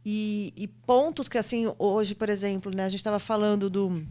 [0.04, 4.04] e, e, pontos que, assim, hoje, por exemplo, né, a gente estava falando do,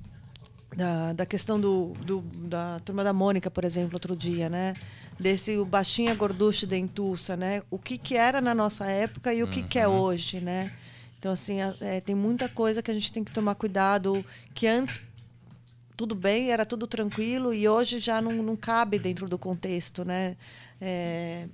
[0.75, 4.73] da, da questão do, do, da turma da Mônica, por exemplo, outro dia, né?
[5.19, 7.61] Desse o baixinha gorduche dentuça, né?
[7.69, 9.67] O que, que era na nossa época e o que, uhum.
[9.67, 9.99] que é uhum.
[9.99, 10.71] hoje, né?
[11.19, 15.01] Então, assim, é, tem muita coisa que a gente tem que tomar cuidado, que antes
[15.97, 20.37] tudo bem, era tudo tranquilo e hoje já não, não cabe dentro do contexto, né?
[20.79, 21.49] É,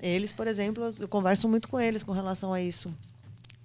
[0.00, 2.90] eles, por exemplo, eu converso muito com eles com relação a isso.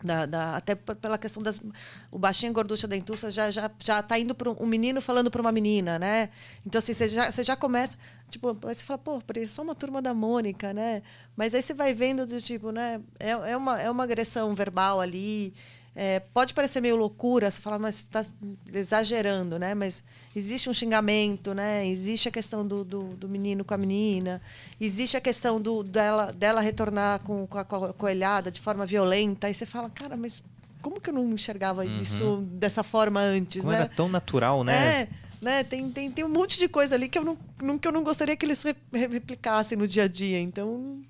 [0.01, 1.61] Da, da, até pela questão das.
[2.09, 5.51] O baixinho gorducha dentuça já já já está indo para um menino falando para uma
[5.51, 6.29] menina, né?
[6.65, 7.97] Então, assim, você já, você já começa.
[8.29, 11.01] Tipo, você fala, pô, é só uma turma da Mônica, né?
[11.35, 13.01] Mas aí você vai vendo do tipo, né?
[13.19, 15.53] É, é, uma, é uma agressão verbal ali.
[16.01, 18.25] É, pode parecer meio loucura, você fala, mas está
[18.73, 19.75] exagerando, né?
[19.75, 20.01] Mas
[20.33, 21.85] existe um xingamento, né?
[21.85, 24.41] Existe a questão do, do, do, menino com a menina,
[24.79, 29.47] existe a questão do, dela, dela retornar com, com a coelhada de forma violenta.
[29.47, 30.41] Aí você fala, cara, mas
[30.81, 31.97] como que eu não enxergava uhum.
[31.97, 33.79] isso dessa forma antes, como né?
[33.79, 35.01] Era tão natural, né?
[35.01, 35.07] É,
[35.41, 35.63] né?
[35.65, 38.37] Tem, tem, tem um monte de coisa ali que eu não, que eu não gostaria
[38.37, 40.39] que eles replicassem no dia a dia.
[40.39, 41.01] Então,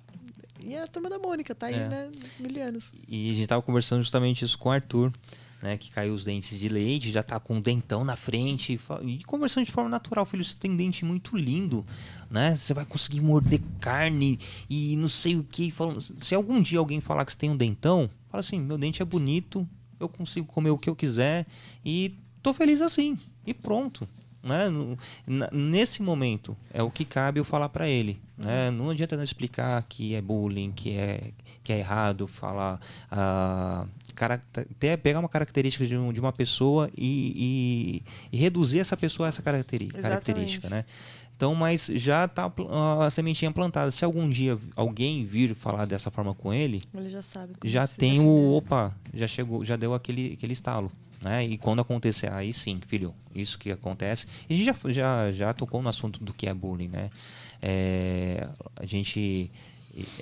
[0.64, 1.88] e a turma da Mônica, tá aí, é.
[1.88, 2.10] né?
[2.38, 2.92] Mil anos.
[3.08, 5.12] E a gente tava conversando justamente isso com o Arthur,
[5.62, 5.76] né?
[5.76, 8.78] Que caiu os dentes de leite, já tá com um dentão na frente.
[9.02, 11.86] E conversando de forma natural, filho, você tem dente muito lindo,
[12.30, 12.56] né?
[12.56, 14.38] Você vai conseguir morder carne
[14.68, 15.72] e não sei o que.
[16.20, 19.04] Se algum dia alguém falar que você tem um dentão, fala assim: meu dente é
[19.04, 21.46] bonito, eu consigo comer o que eu quiser
[21.84, 23.18] e tô feliz assim.
[23.46, 24.08] E pronto.
[24.42, 24.64] Né?
[25.52, 28.20] Nesse momento, é o que cabe eu falar para ele.
[28.36, 28.70] Né?
[28.70, 31.30] Não adianta não explicar que é bullying, que é,
[31.62, 32.80] que é errado falar.
[33.10, 33.86] Ah,
[34.78, 39.26] ter, pegar uma característica de, um, de uma pessoa e, e, e, reduzir essa pessoa
[39.26, 40.00] a essa característica.
[40.00, 40.84] característica né?
[41.40, 42.52] Então, mas já está
[43.02, 43.90] a sementinha plantada.
[43.90, 47.54] Se algum dia alguém vir falar dessa forma com ele, ele já sabe.
[47.64, 50.92] Já tem o opa, já chegou, já deu aquele, aquele estalo.
[51.20, 51.44] Né?
[51.44, 54.26] E quando acontecer, aí sim, filho, isso que acontece.
[54.48, 57.10] E a gente já, já, já tocou no assunto do que é bullying, né?
[57.60, 59.50] É, a gente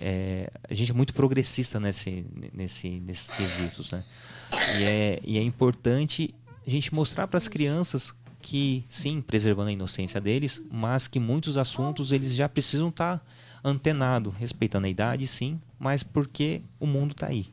[0.00, 4.02] é, a gente é muito progressista nesse, nesse, nesses quesitos, né?
[4.78, 6.34] E é, e é importante
[6.66, 11.56] a gente mostrar para as crianças que, sim, preservando a inocência deles, mas que muitos
[11.56, 13.24] assuntos eles já precisam estar tá
[13.62, 17.46] antenados, respeitando a idade, sim, mas porque o mundo está aí.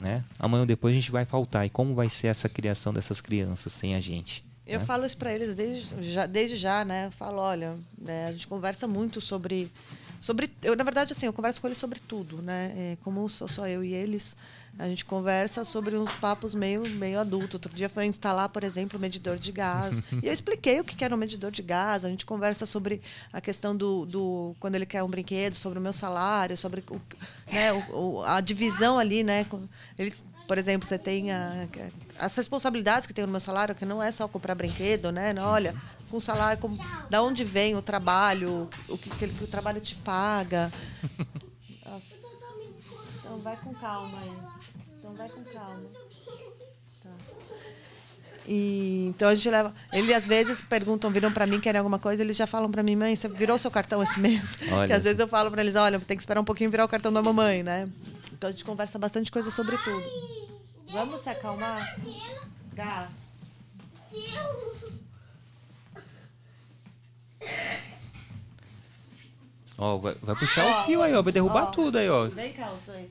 [0.00, 0.24] Né?
[0.38, 1.66] Amanhã ou depois a gente vai faltar.
[1.66, 4.44] E como vai ser essa criação dessas crianças sem a gente?
[4.66, 4.84] Eu né?
[4.84, 7.06] falo isso para eles desde já, desde já, né?
[7.06, 9.72] Eu falo, olha, né, a gente conversa muito sobre
[10.20, 12.72] sobre eu na verdade assim eu converso com eles sobre tudo né?
[12.76, 14.36] É, como sou só eu e eles
[14.78, 17.56] a gente conversa sobre uns papos meio meio adulto.
[17.56, 20.02] Outro dia foi instalar por exemplo o medidor de gás.
[20.22, 22.04] E eu expliquei o que era um medidor de gás.
[22.04, 23.00] A gente conversa sobre
[23.32, 27.00] a questão do, do quando ele quer um brinquedo sobre o meu salário sobre o,
[27.52, 29.46] né, o, a divisão ali né?
[29.98, 31.68] Eles por exemplo, você tem a,
[32.18, 35.34] as responsabilidades que tem no meu salário, que não é só comprar brinquedo, né?
[35.38, 35.76] Olha,
[36.08, 36.76] com salário, com,
[37.08, 40.72] da onde vem o trabalho, o que, que, que o trabalho te paga.
[41.84, 42.06] Nossa.
[43.18, 44.32] Então vai com calma aí.
[44.98, 45.84] Então vai com calma.
[47.02, 47.10] Tá.
[48.46, 49.74] E, então a gente leva.
[49.92, 52.96] Eles às vezes perguntam, viram para mim, querem alguma coisa, eles já falam para mim,
[52.96, 54.58] mãe, você virou seu cartão esse mês?
[54.72, 56.84] Olha que às vezes eu falo para eles, olha, tem que esperar um pouquinho virar
[56.84, 57.88] o cartão da mamãe, né?
[58.32, 60.02] Então a gente conversa bastante coisa sobre tudo.
[60.90, 62.00] Vamos se acalmar?
[62.72, 63.08] Gá,
[69.80, 71.22] Ó, vai, vai puxar o fio aí, ó.
[71.22, 71.70] Vai derrubar Ó.
[71.70, 72.26] tudo aí, ó.
[72.28, 73.10] vem cá os dois.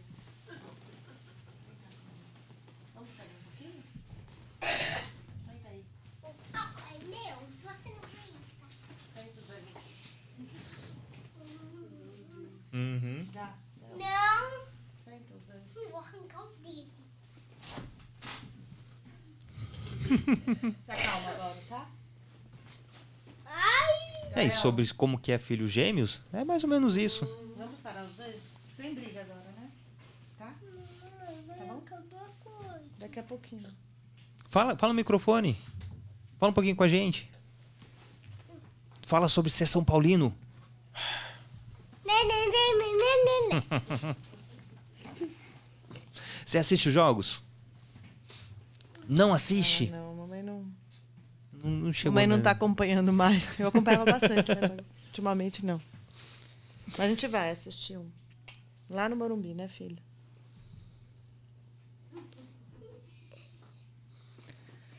[2.93, 3.83] Vamos sair um pouquinho?
[4.61, 5.85] Senta aí.
[6.23, 8.29] É meu, você não vai.
[9.15, 9.63] Senta os dois.
[12.73, 13.25] Uhum.
[13.95, 14.67] Não,
[14.99, 15.75] senta os dois.
[15.75, 16.91] eu vou arrancar o dele.
[20.85, 21.89] Se acalma agora, tá?
[24.37, 27.25] É, e sobre como que é filho gêmeos, é mais ou menos isso.
[27.57, 28.35] Vamos parar os dois?
[28.75, 29.71] Sem briga agora, né?
[30.37, 30.53] Tá?
[31.47, 31.81] vai bom?
[32.99, 33.67] Daqui a pouquinho.
[34.49, 35.57] Fala, fala no microfone.
[36.39, 37.27] Fala um pouquinho com a gente.
[39.01, 40.37] Fala sobre ser São Paulino.
[42.05, 44.15] Neném, neném, neném.
[46.45, 47.41] Você assiste os jogos?
[49.09, 49.89] Não assiste?
[49.91, 50.06] Ah, não.
[51.67, 52.13] Não, não chegou.
[52.13, 52.43] mamãe não né?
[52.43, 53.59] tá acompanhando mais.
[53.59, 54.71] Eu acompanhava bastante, mas
[55.07, 55.81] ultimamente não.
[56.87, 58.09] Mas a gente vai assistir um.
[58.89, 59.97] Lá no Morumbi, né, filho?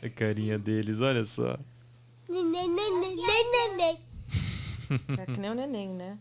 [0.03, 1.59] A carinha deles, olha só.
[2.29, 4.01] Neném, neném, neném, neném.
[5.19, 6.19] É que nem o neném, né?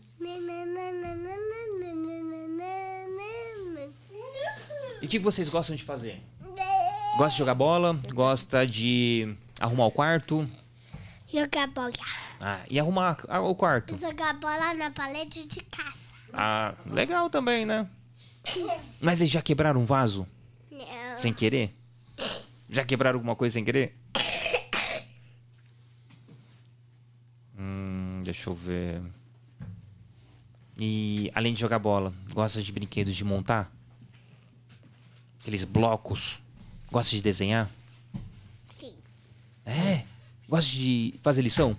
[5.00, 6.20] E o que vocês gostam de fazer?
[7.16, 7.98] Gosta de jogar bola?
[8.14, 10.48] Gosta de arrumar o quarto?
[11.32, 11.92] Jogar bola.
[12.40, 13.98] Ah, e arrumar o quarto?
[13.98, 16.14] Jogar bola na parede de casa.
[16.32, 17.88] Ah, legal também, né?
[19.00, 20.26] Mas eles já quebraram um vaso
[20.70, 21.18] Não.
[21.18, 21.74] sem querer?
[22.68, 23.94] Já quebraram alguma coisa sem querer?
[27.58, 29.02] Hum, deixa eu ver.
[30.78, 33.70] E além de jogar bola, gosta de brinquedos de montar?
[35.40, 36.40] Aqueles blocos?
[36.90, 37.68] Gosta de desenhar?
[39.68, 40.04] É?
[40.48, 41.76] Gosta de fazer lição?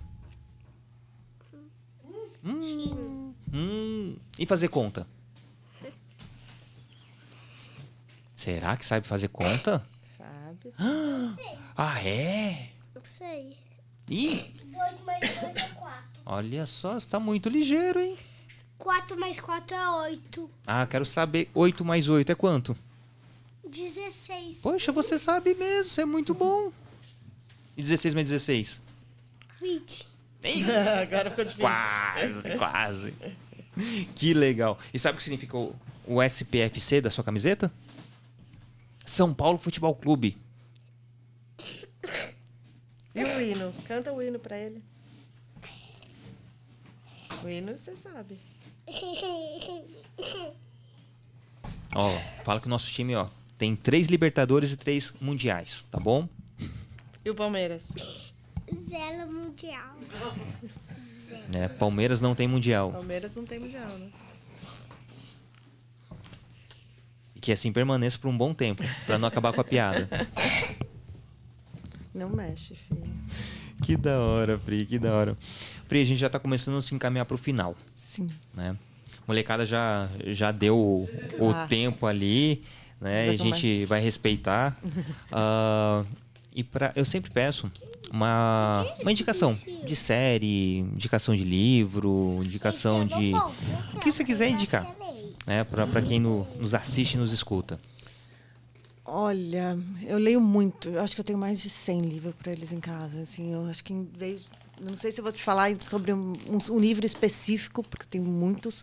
[2.62, 3.34] Sim.
[3.52, 5.06] Hum, e fazer conta?
[8.32, 9.84] Será que sabe fazer conta?
[10.00, 10.72] Sabe?
[11.76, 12.72] Ah, é?
[12.94, 13.56] Não sei.
[14.10, 16.04] Ih, 2 mais 2 é 4.
[16.26, 18.18] olha só, você tá muito ligeiro, hein?
[18.76, 20.50] 4 mais 4 é 8.
[20.66, 21.48] Ah, quero saber.
[21.54, 22.76] 8 mais 8 é quanto?
[23.66, 24.58] 16.
[24.58, 26.70] Poxa, você sabe mesmo, você é muito bom.
[27.76, 28.82] E 16 mais 16?
[29.60, 30.08] 20.
[30.44, 30.64] Ih,
[31.02, 31.62] Agora ficou difícil.
[31.68, 33.14] quase, quase.
[34.14, 34.78] Que legal.
[34.92, 35.74] E sabe o que significa o,
[36.06, 37.72] o SPFC da sua camiseta?
[39.06, 40.36] São Paulo Futebol Clube.
[43.14, 43.72] E o hino?
[43.86, 44.82] Canta o hino pra ele.
[47.42, 48.38] O hino você sabe.
[51.94, 52.08] Ó,
[52.44, 53.28] fala que o nosso time, ó,
[53.58, 56.28] tem três Libertadores e três Mundiais, tá bom?
[57.30, 57.92] E o Palmeiras?
[58.74, 59.94] Zero mundial.
[61.54, 62.90] É, Palmeiras não tem Mundial.
[62.90, 64.08] Palmeiras não tem mundial, né?
[67.36, 70.08] E que assim permaneça por um bom tempo, pra não acabar com a piada.
[72.12, 73.12] Não mexe, filho.
[73.84, 75.36] Que da hora, Pri, que da hora.
[75.88, 78.28] Pri, a gente já tá começando a se encaminhar pro final, Sim.
[78.52, 78.76] né?
[79.26, 81.08] Molecada já, já deu o,
[81.38, 81.66] o Ah.
[81.68, 82.64] tempo ali,
[83.00, 83.28] né?
[83.28, 84.76] E a gente vai respeitar.
[85.30, 86.04] Ah,
[86.54, 87.70] e pra, eu sempre peço
[88.10, 93.32] uma, uma indicação de série, indicação de livro, indicação de.
[93.94, 94.86] O que você quiser indicar,
[95.46, 95.64] né?
[95.64, 97.78] Pra, pra quem no- nos assiste e nos escuta.
[99.04, 100.88] Olha, eu leio muito.
[100.88, 103.22] Eu acho que eu tenho mais de 100 livros para eles em casa.
[103.22, 104.46] Assim, eu acho que em vez, eu
[104.80, 108.82] não sei se vou te falar sobre um, um- um livro específico, porque tem muitos,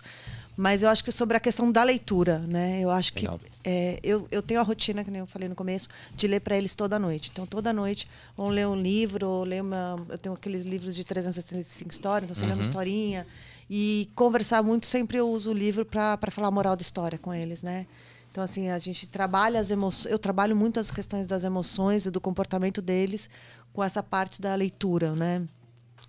[0.55, 2.79] mas eu acho que sobre a questão da leitura, né?
[2.81, 3.25] Eu acho que
[3.63, 6.57] é, eu, eu tenho a rotina, que nem eu falei no começo, de ler para
[6.57, 7.29] eles toda noite.
[7.31, 10.03] Então, toda noite, ou ler um livro, ou ler uma.
[10.09, 13.27] Eu tenho aqueles livros de 365 histórias, então você lê uma historinha.
[13.69, 17.33] E conversar muito, sempre eu uso o livro para falar a moral da história com
[17.33, 17.85] eles, né?
[18.31, 20.11] Então, assim, a gente trabalha as emoções.
[20.11, 23.29] Eu trabalho muito as questões das emoções e do comportamento deles
[23.73, 25.47] com essa parte da leitura, né?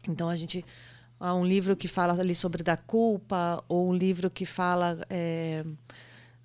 [0.06, 0.64] Então, a gente.
[1.20, 5.64] Há um livro que fala ali sobre da culpa, ou um livro que fala é,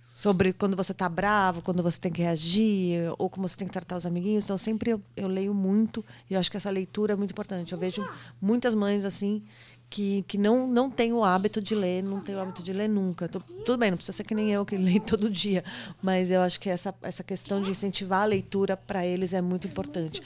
[0.02, 3.74] sobre quando você está bravo, quando você tem que reagir, ou como você tem que
[3.74, 4.46] tratar os amiguinhos.
[4.46, 7.72] Então, sempre eu, eu leio muito, e eu acho que essa leitura é muito importante.
[7.72, 8.04] Eu vejo
[8.42, 9.44] muitas mães assim
[9.92, 12.90] que, que não, não têm o hábito de ler, não têm o hábito de ler
[12.90, 13.30] nunca.
[13.30, 15.64] Tô- tudo bem, não precisa ser que nem eu que leio todo dia,
[16.02, 19.68] mas eu acho que essa, essa questão de incentivar a leitura para eles é muito
[19.68, 20.20] importante.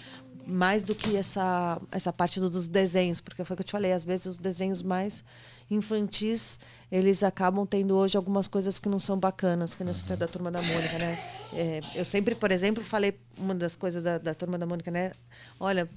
[0.48, 3.72] Mais do que essa, essa parte do- dos desenhos, porque foi o que eu te
[3.74, 5.24] falei, às vezes os desenhos mais
[5.70, 6.60] infantis,
[6.90, 10.50] eles acabam tendo hoje algumas coisas que não são bacanas, que nem o da Turma
[10.50, 11.20] da Mônica, né?
[11.54, 15.12] É, eu sempre, por exemplo, falei uma das coisas da, da Turma da Mônica, né?
[15.60, 15.90] Olha,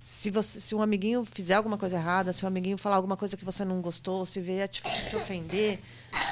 [0.00, 3.36] se, você, se um amiguinho fizer alguma coisa errada, se um amiguinho falar alguma coisa
[3.36, 5.80] que você não gostou, se vier te, te ofender,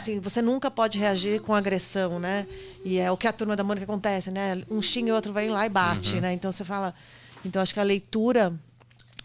[0.01, 2.47] assim, você nunca pode reagir com agressão, né?
[2.85, 4.63] E é o que a turma da Mônica acontece, né?
[4.71, 6.33] Um xinga e o outro vai lá e bate, né?
[6.33, 6.95] Então você fala.
[7.47, 8.53] Então acho que a leitura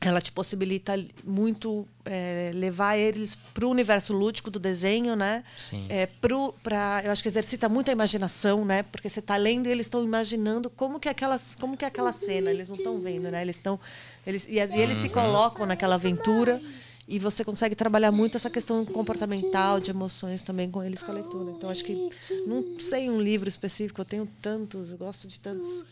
[0.04, 0.94] ela te possibilita
[1.24, 5.44] muito é, levar eles para o universo lúdico do desenho, né?
[5.56, 5.86] Sim.
[5.90, 8.82] É, pro, pra, eu acho que exercita muito a imaginação, né?
[8.82, 11.88] Porque você está lendo e eles estão imaginando como que é aquelas, como que é
[11.88, 12.50] aquela cena.
[12.50, 13.44] Eles não estão vendo, né?
[13.44, 13.80] Eles estão,
[14.26, 16.60] eles e, e eles se colocam naquela aventura
[17.08, 21.14] e você consegue trabalhar muito essa questão comportamental, de emoções também com eles com a
[21.14, 21.52] leitura.
[21.52, 22.10] Então acho que
[22.48, 24.02] não sei um livro específico.
[24.02, 25.84] Eu tenho tantos, eu gosto de tantos.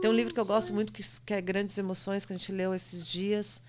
[0.00, 2.52] Tem um livro que eu gosto muito que, que é Grandes Emoções que a gente
[2.52, 3.62] leu esses dias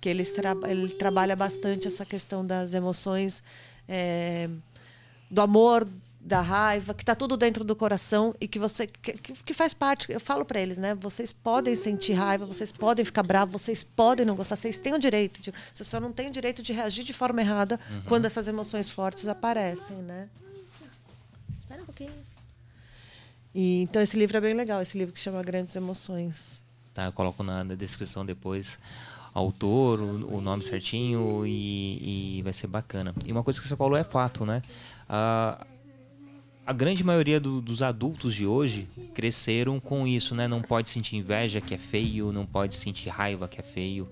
[0.00, 3.40] que eles tra ele trabalha bastante essa questão das emoções,
[3.88, 4.50] é,
[5.30, 5.86] do amor,
[6.20, 10.10] da raiva, que está tudo dentro do coração e que você que, que faz parte.
[10.10, 10.94] Eu falo para eles, né?
[10.96, 14.98] Vocês podem sentir raiva, vocês podem ficar bravos, vocês podem não gostar, vocês têm o
[14.98, 15.40] direito.
[15.40, 18.02] De, você só não tem o direito de reagir de forma errada Uhum.
[18.02, 20.28] quando essas emoções fortes aparecem, né?
[21.58, 22.12] Espera um pouquinho.
[23.54, 26.62] E, então esse livro é bem legal, esse livro que chama Grandes Emoções.
[26.94, 28.78] Tá, eu coloco na, na descrição depois
[29.34, 33.14] autor, o, o nome certinho e, e vai ser bacana.
[33.26, 34.60] E uma coisa que você falou é fato, né?
[35.08, 35.66] A,
[36.66, 40.46] a grande maioria do- dos adultos de hoje cresceram com isso, né?
[40.46, 44.06] Não pode sentir inveja que é feio, não pode sentir raiva que é feio,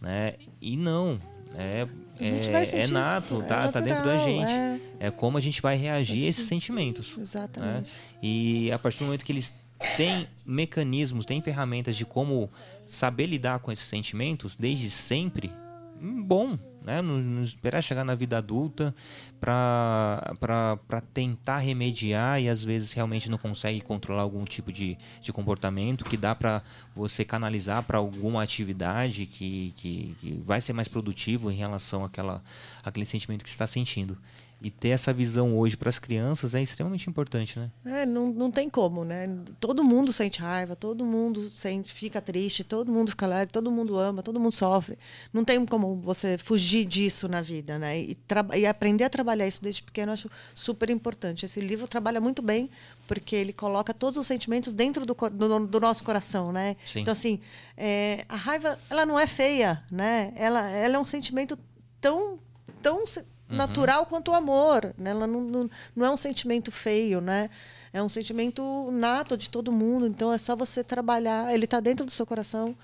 [0.00, 0.34] né?
[0.60, 1.20] E não,
[1.54, 1.86] é,
[2.20, 4.50] É, é isso, nato, é tá, tá dentro da natural, gente.
[4.50, 4.80] é.
[5.00, 7.16] É como a gente vai reagir a esses sentimentos.
[7.16, 7.22] né?
[7.22, 7.92] Exatamente.
[8.22, 9.54] E a partir do momento que eles
[9.96, 12.48] têm mecanismos, têm ferramentas de como
[12.86, 15.52] saber lidar com esses sentimentos desde sempre,
[16.00, 17.02] hum, bom, né?
[17.02, 18.94] Não, não esperar chegar na vida adulta
[19.40, 26.04] para tentar remediar e às vezes realmente não consegue controlar algum tipo de, de comportamento
[26.04, 26.62] que dá para
[26.94, 32.42] você canalizar para alguma atividade que, que, que vai ser mais produtivo em relação àquela,
[32.84, 34.16] àquele sentimento que está sentindo.
[34.62, 37.70] E ter essa visão hoje para as crianças é extremamente importante, né?
[37.84, 39.28] É, não, não tem como, né?
[39.58, 43.98] Todo mundo sente raiva, todo mundo sente, fica triste, todo mundo fica alegre, todo mundo
[43.98, 44.96] ama, todo mundo sofre.
[45.32, 47.98] Não tem como você fugir disso na vida, né?
[47.98, 48.18] E,
[48.56, 51.44] e aprender a trabalhar isso desde pequeno eu acho super importante.
[51.44, 52.70] Esse livro trabalha muito bem
[53.08, 56.76] porque ele coloca todos os sentimentos dentro do, do, do nosso coração, né?
[56.86, 57.00] Sim.
[57.00, 57.40] Então assim,
[57.76, 60.32] é, a raiva, ela não é feia, né?
[60.36, 61.58] Ela, ela é um sentimento
[62.00, 62.38] tão
[62.82, 63.04] tão
[63.52, 65.10] se- natural quanto o amor, né?
[65.10, 67.48] Ela não, não, não é um sentimento feio, né?
[67.92, 70.06] É um sentimento nato de todo mundo.
[70.06, 71.52] Então é só você trabalhar.
[71.52, 72.76] Ele está dentro do seu coração.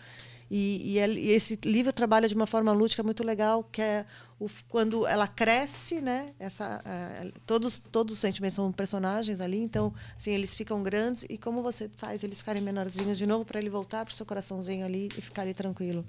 [0.51, 4.07] E, e e esse livro trabalha de uma forma lúdica muito legal, que é
[4.40, 6.31] o quando ela cresce, né?
[6.39, 11.36] Essa, eh, todos, todos os sentimentos são personagens ali, então assim, eles ficam grandes e
[11.36, 14.86] como você faz eles ficarem menorzinhos de novo para ele voltar para o seu coraçãozinho
[14.86, 16.03] ali e ficar ali tranquilo.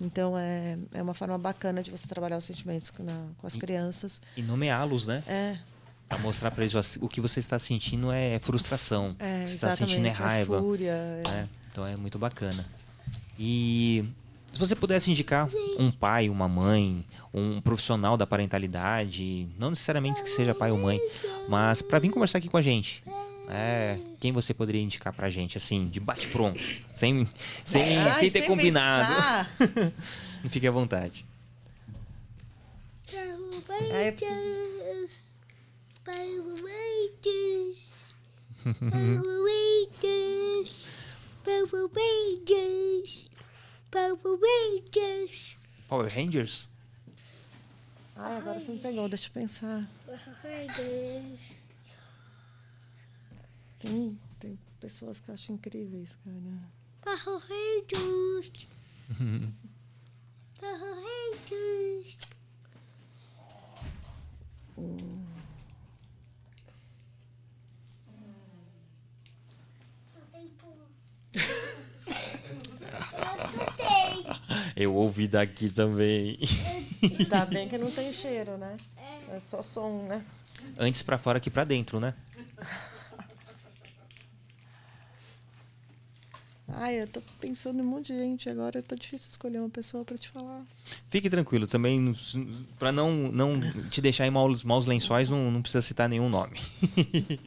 [0.00, 3.56] Então é, é uma forma bacana de você trabalhar os sentimentos com, na- com as
[3.56, 4.20] crianças.
[4.36, 5.22] E nomeá-los, né?
[5.26, 5.56] É,
[6.08, 9.16] Pra mostrar pra eles o que você está sentindo é frustração.
[9.18, 10.60] é o que você está sentindo é exatamente, raiva.
[10.60, 10.90] fúria.
[10.92, 11.22] é.
[11.28, 11.48] né?
[11.72, 12.64] Então é muito bacana.
[13.38, 14.04] E
[14.52, 15.48] se você pudesse indicar
[15.78, 17.04] um pai, uma mãe,
[17.34, 21.00] um profissional da parentalidade, não necessariamente que seja pai ou mãe,
[21.48, 23.02] mas para vir conversar aqui com a gente.
[23.48, 26.60] É, quem você poderia indicar pra gente, assim, de bate-pronto,
[26.94, 27.26] sem,
[27.64, 29.14] sem, Ai, sem ter sem combinado.
[29.14, 29.92] pensar.
[30.50, 31.24] Fique à vontade.
[33.12, 34.66] Eu preciso-
[36.04, 36.52] Palmeiras,
[36.84, 38.06] palmeiras,
[41.44, 43.26] palmeiras, palmeiras,
[45.88, 46.68] Power Rangers?
[48.16, 49.88] Ai, agora você me pegou, deixa eu pensar.
[50.04, 51.55] palmeiras.
[53.78, 56.70] Tem, tem pessoas que eu acho incríveis, cara.
[57.02, 57.46] Palmeiras.
[70.12, 70.76] Só tem pum.
[71.34, 71.40] Eu
[73.44, 74.24] escutei.
[74.74, 76.38] Eu ouvi daqui também.
[77.02, 78.76] Ainda bem que não tem cheiro, né?
[79.28, 80.24] É só som, né?
[80.78, 82.14] Antes pra fora que pra dentro, né?
[86.68, 88.82] Ai, eu tô pensando em um monte de gente agora.
[88.82, 90.62] Tá difícil escolher uma pessoa pra te falar.
[91.08, 92.12] Fique tranquilo, também
[92.78, 93.52] para não, não
[93.88, 96.58] te deixar em maus, maus lençóis, não, não precisa citar nenhum nome.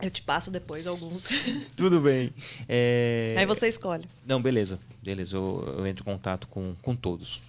[0.00, 1.24] Eu te passo depois alguns.
[1.74, 2.30] Tudo bem.
[2.68, 3.34] É...
[3.38, 4.04] Aí você escolhe.
[4.26, 4.78] Não, beleza.
[5.02, 7.42] Beleza, eu, eu entro em contato com, com todos.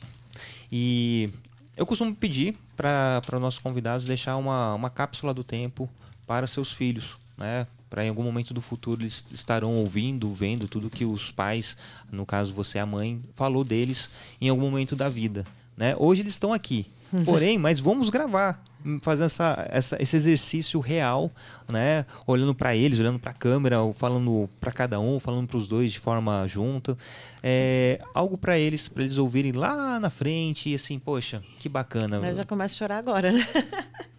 [0.71, 1.29] E
[1.75, 5.89] eu costumo pedir para nossos convidados deixar uma, uma cápsula do tempo
[6.25, 7.67] para seus filhos, né?
[7.89, 11.77] Para em algum momento do futuro eles estarão ouvindo, vendo tudo que os pais,
[12.11, 14.09] no caso você a mãe, falou deles
[14.41, 15.45] em algum momento da vida,
[15.75, 15.95] né?
[15.97, 16.85] Hoje eles estão aqui,
[17.23, 18.61] porém, mas vamos gravar,
[19.01, 21.31] fazer essa, essa, esse exercício real,
[21.71, 22.05] né?
[22.25, 25.91] Olhando para eles, olhando para a câmera, falando para cada um, falando para os dois
[25.91, 26.97] de forma junta,
[27.41, 32.17] é, algo para eles, para eles ouvirem lá na frente e assim, poxa, que bacana.
[32.17, 33.45] Eu já começo a chorar agora, né?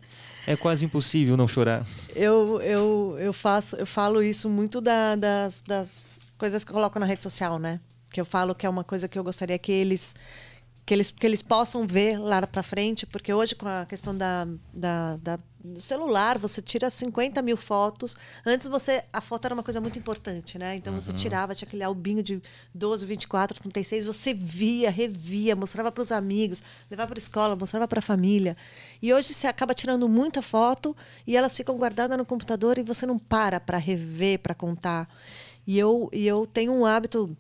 [0.49, 1.87] É quase impossível não chorar.
[2.17, 6.99] Eu, eu, eu, faço, eu falo isso muito da, das, das coisas que eu coloco
[6.99, 7.79] na rede social, né?
[8.11, 10.15] Que eu falo que é uma coisa que eu gostaria que eles
[10.87, 14.49] que eles, que eles possam ver lá para frente, porque hoje com a questão da,
[14.73, 15.39] da, da,
[15.75, 18.17] do celular, você tira 50 mil fotos.
[18.45, 20.77] Antes você a foto era uma coisa muito importante, né?
[20.77, 21.17] Então você Uhum.
[21.17, 22.43] tirava, tinha aquele albinho de
[22.75, 27.87] 12, 24, 36, você via, revia, mostrava para os amigos, levava para a escola, mostrava
[27.87, 28.57] para a família.
[29.01, 30.97] E hoje você acaba tirando muita foto
[31.27, 35.09] e elas ficam guardadas no computador e você não para para rever, para contar.
[35.67, 37.37] E eu, e eu tenho um hábito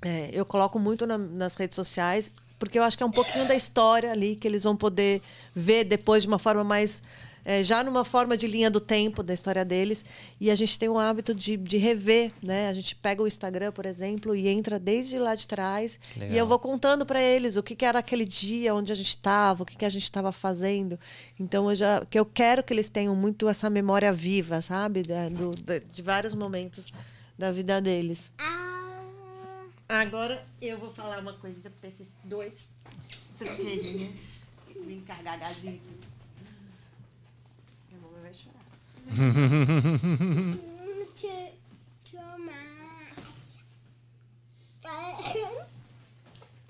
[0.00, 3.46] é, eu coloco muito na- nas redes sociais, porque eu acho que é um pouquinho
[3.46, 5.20] da história ali que eles vão poder
[5.54, 7.02] ver depois de uma forma mais.
[7.50, 10.04] É, já numa forma de linha do tempo da história deles.
[10.38, 12.68] E a gente tem o hábito de, de rever, né?
[12.68, 15.98] A gente pega o Instagram, por exemplo, e entra desde lá de trás.
[16.14, 16.34] Legal.
[16.34, 19.08] E eu vou contando para eles o que, que era aquele dia, onde a gente
[19.08, 21.00] estava, o que, que a gente estava fazendo.
[21.40, 25.02] Então, eu já, que eu quero que eles tenham muito essa memória viva, sabe?
[25.02, 26.92] Da- do- da- de vários momentos
[27.38, 28.30] da vida deles.
[28.38, 28.64] Ah,
[29.88, 32.66] Agora eu vou falar uma coisa para esses dois
[33.38, 34.42] tranqueirinhos.
[34.84, 35.80] Vem cá, gagazito.
[37.88, 38.64] Minha mamãe vai chorar.
[38.64, 38.97] te, te amar.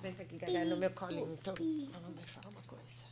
[0.01, 1.33] Senta aqui, gaga, no meu colinho.
[1.35, 3.05] Então, a mamãe fala uma coisa.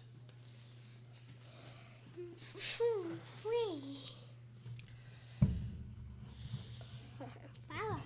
[7.69, 8.01] Fala.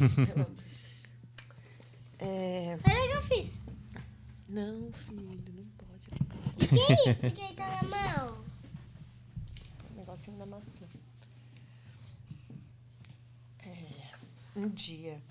[0.00, 1.10] Eu amo vocês.
[2.20, 2.78] É...
[2.86, 3.58] Olha o que eu fiz.
[4.48, 6.08] Não, filho, não pode.
[6.54, 8.37] O que é isso que ele tá na mão?
[10.18, 10.84] Um negocinho da maçã.
[13.60, 14.10] É,
[14.56, 15.22] um dia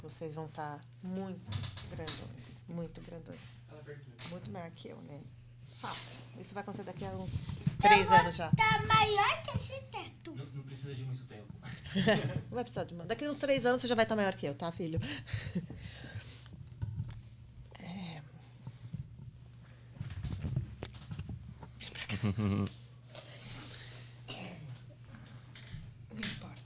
[0.00, 1.40] vocês vão estar muito
[1.90, 2.62] grandões.
[2.68, 3.66] Muito grandões.
[4.30, 5.20] Muito maior que eu, né?
[5.80, 6.20] Fácil.
[6.38, 7.32] Isso vai acontecer daqui a uns
[7.80, 8.50] três anos já.
[8.52, 10.32] Tá maior que esse teto.
[10.36, 11.52] Não, precisa de muito tempo.
[11.94, 13.04] Não vai precisar de uma.
[13.06, 15.00] Daqui a uns três anos você já vai estar maior que eu, tá, filho?
[17.80, 18.22] É.
[22.12, 22.68] Não
[26.18, 26.58] importa.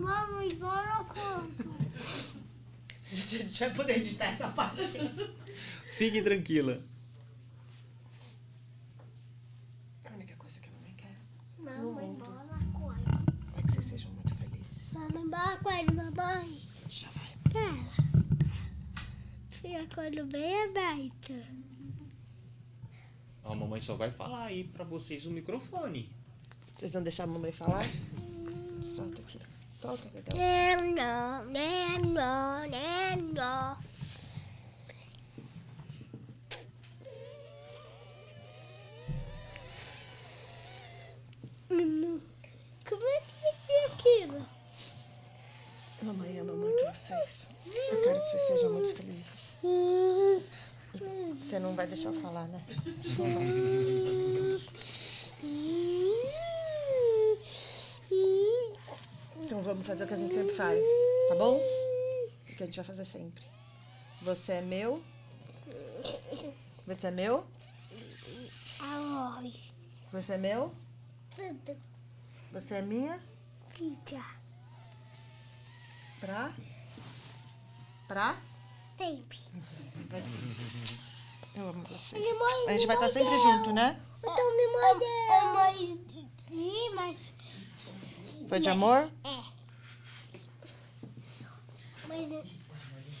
[0.00, 1.68] Vamos embora quanto?
[3.10, 4.98] A gente vai poder editar essa parte.
[5.96, 6.80] Fique tranquila.
[10.04, 11.16] A única coisa que a mamãe quer
[11.58, 13.32] Vamos embora quanto?
[13.56, 14.92] é que vocês sejam muito felizes.
[14.92, 16.60] Vamos embora com ele, mamãe.
[16.88, 17.28] Já vai.
[17.52, 18.08] Pera.
[19.50, 21.32] Fica com ele bem aberto.
[23.44, 26.12] A mamãe só vai falar aí pra vocês o microfone.
[26.76, 27.84] Vocês vão deixar a mamãe falar?
[28.94, 29.38] Solta aqui.
[29.80, 30.36] Solta, perdão.
[30.36, 32.66] Não, não, não,
[33.32, 33.76] não.
[42.88, 44.44] Como é que ser aquilo?
[46.02, 47.48] Mamãe ama muito vocês.
[47.64, 49.58] Eu quero que vocês sejam muito felizes.
[51.38, 52.64] Você não vai deixar eu falar, né?
[53.16, 53.44] Não vai.
[59.48, 60.84] Então vamos fazer o que a gente sempre faz,
[61.28, 61.56] tá bom?
[61.56, 63.46] O que a gente vai fazer sempre.
[64.22, 65.00] Você é meu.
[66.84, 67.46] Você é meu.
[68.80, 69.54] Aoi.
[70.10, 70.74] Você é meu.
[71.36, 71.76] Tudo.
[72.50, 73.22] Você é minha.
[76.18, 76.52] Pra.
[78.08, 78.36] Pra.
[78.96, 79.38] Sempre.
[81.54, 82.16] Eu amo você.
[82.66, 83.96] A gente vai estar sempre junto, né?
[84.18, 85.08] Então me mordeu.
[88.48, 89.08] Foi de amor?
[89.22, 89.57] É.
[92.08, 92.32] Mas...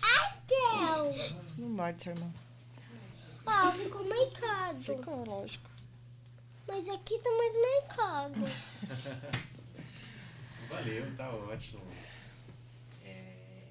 [0.02, 1.36] Ai, Deus!
[1.58, 2.32] Não morde, seu irmão.
[3.46, 4.80] Ó, ficou marcado.
[4.82, 5.68] Ficou, lógico.
[6.66, 7.54] Mas aqui tá mais
[7.88, 8.38] marcado.
[10.68, 11.80] Valeu, tá ótimo.
[13.04, 13.64] É,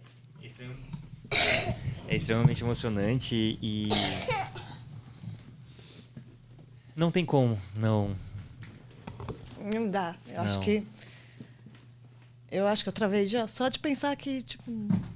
[0.61, 0.97] um-
[2.09, 3.89] É extremamente emocionante e.
[6.95, 8.15] Não tem como, não.
[9.59, 10.15] Não dá.
[10.27, 10.41] Eu Não.
[10.45, 10.83] acho que.
[12.51, 14.71] Eu acho que eu travei já só de pensar que, tipo,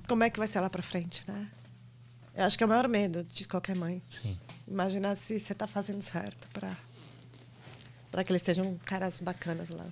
[0.08, 1.48] como é que vai ser lá pra frente, né?
[2.36, 4.02] Eu acho que é o maior medo de qualquer mãe.
[4.10, 4.38] Sim.
[4.68, 6.76] Imaginar se você tá fazendo certo para
[8.12, 9.86] para que eles sejam caras bacanas lá.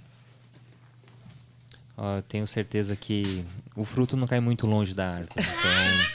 [1.98, 3.46] Eu tenho certeza que
[3.76, 5.34] o fruto não cai muito longe da árvore.
[5.38, 6.10] Então,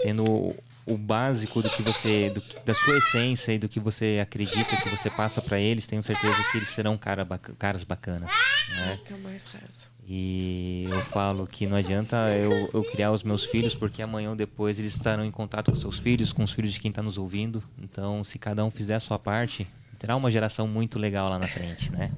[0.02, 0.54] tendo
[0.86, 4.88] o, básico do que você, do da sua essência e do que você acredita que
[4.88, 7.26] você passa pra eles, tenho certeza que eles serão cara
[7.58, 8.30] caras bacanas.
[8.70, 9.00] Né?
[9.04, 9.90] Que eu mais rezo.
[10.06, 14.36] E eu falo que não adianta eu, eu criar os meus filhos, porque amanhã ou
[14.36, 17.18] depois eles estarão em contato com seus filhos, com os filhos de quem está nos
[17.18, 17.62] ouvindo.
[17.78, 19.66] Então, se cada um fizer a sua parte,
[19.98, 22.10] terá uma geração muito legal lá na frente, né?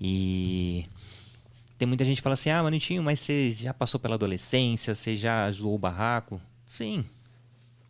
[0.00, 0.86] E
[1.78, 5.16] tem muita gente que fala assim: ah, Manutinho, mas você já passou pela adolescência, você
[5.16, 6.40] já zoou o barraco?
[6.66, 7.04] Sim,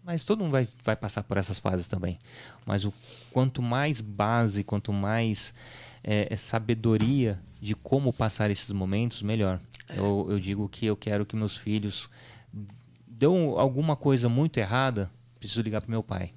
[0.04, 2.18] mas todo mundo vai, vai passar por essas fases também.
[2.66, 2.92] Mas o
[3.32, 5.54] quanto mais base, quanto mais
[6.02, 9.58] é, é sabedoria de como passar esses momentos, melhor.
[9.88, 12.10] Eu, eu digo que eu quero que meus filhos
[13.06, 16.32] deu alguma coisa muito errada, preciso ligar pro meu pai.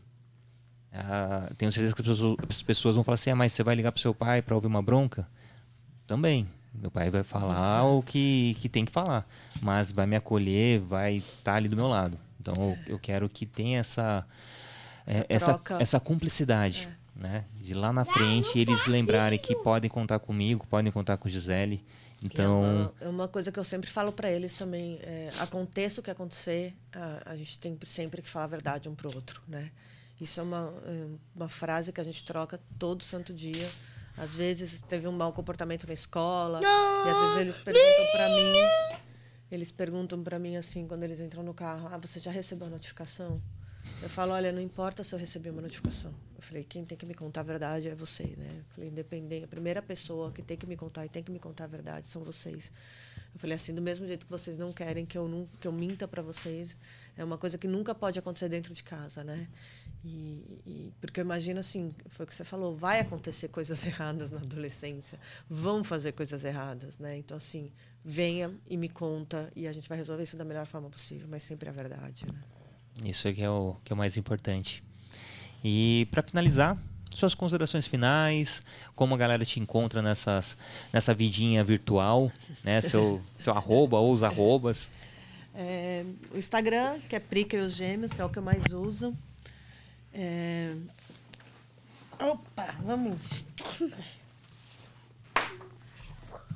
[0.94, 3.76] Ah, tenho certeza que as pessoas, as pessoas vão falar assim: ah, mas você vai
[3.76, 5.28] ligar pro seu pai para ouvir uma bronca?
[6.08, 6.48] Também.
[6.74, 9.28] Meu pai vai falar o que, que tem que falar,
[9.62, 12.20] mas vai me acolher, vai estar ali do meu lado.
[12.52, 14.26] Então eu, eu quero que tenha essa
[15.06, 17.46] é, essa, essa cumplicidade, né?
[17.60, 21.84] De lá na frente eles lembrarem que podem contar comigo, podem contar com Gisele.
[22.24, 25.00] Então, é, uma, é uma coisa que eu sempre falo para eles também.
[25.04, 28.96] É, aconteça o que acontecer, a, a gente tem sempre que falar a verdade um
[28.96, 29.72] pro outro, né?
[30.20, 33.70] Isso é uma, é, uma frase que a gente troca todo santo dia.
[34.18, 39.00] Às vezes teve um mau comportamento na escola e às vezes eles perguntam para mim,
[39.50, 42.70] eles perguntam para mim assim quando eles entram no carro, ah, você já recebeu a
[42.70, 43.42] notificação?
[44.02, 46.14] Eu falo, olha, não importa se eu recebi uma notificação.
[46.36, 48.58] Eu falei, quem tem que me contar a verdade é você, né?
[48.60, 51.40] Eu falei, independente, a primeira pessoa que tem que me contar e tem que me
[51.40, 52.72] contar a verdade são vocês.
[53.34, 56.08] Eu falei assim, do mesmo jeito que vocês não querem que eu que eu minta
[56.08, 56.78] para vocês,
[57.16, 59.48] é uma coisa que nunca pode acontecer dentro de casa, né?
[60.04, 64.32] E, e- porque eu imagino assim, foi o que você falou, vai acontecer coisas erradas
[64.32, 65.20] na adolescência,
[65.50, 67.18] vão fazer coisas erradas, né?
[67.18, 67.72] Então assim,
[68.04, 71.44] venha e me conta e a gente vai resolver isso da melhor forma possível, mas
[71.44, 72.40] sempre a verdade, né?
[73.06, 74.84] isso é que é o, que é o mais importante.
[75.64, 76.78] E para finalizar,
[77.14, 78.62] suas considerações finais,
[78.96, 80.58] como a galera te encontra nessas,
[80.94, 82.32] nessa vidinha virtual,
[82.64, 82.80] né?
[82.82, 84.92] Seu, seu arroba ou os arrobas.
[85.54, 88.66] É, o Instagram, que é Prica e os Gêmeos, que é o que eu mais
[88.72, 89.16] uso.
[90.20, 90.76] É,
[92.20, 93.20] Opa, vamos.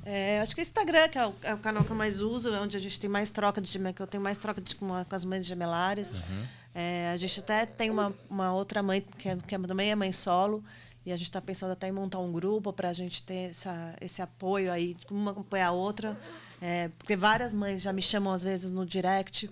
[0.03, 2.51] É, acho que o Instagram, que é o, é o canal que eu mais uso,
[2.51, 4.87] é onde a gente tem mais troca de que eu tenho mais troca de, com,
[4.87, 6.13] com as mães gemelares.
[6.73, 9.95] É, a gente até tem uma, uma outra mãe que, é, que é- também é
[9.95, 10.63] mãe solo.
[11.05, 13.95] E a gente está pensando até em montar um grupo para a gente ter essa,
[14.01, 16.17] esse apoio aí, uma apoiar a outra.
[16.59, 19.49] É, porque várias mães já me chamam às vezes no direct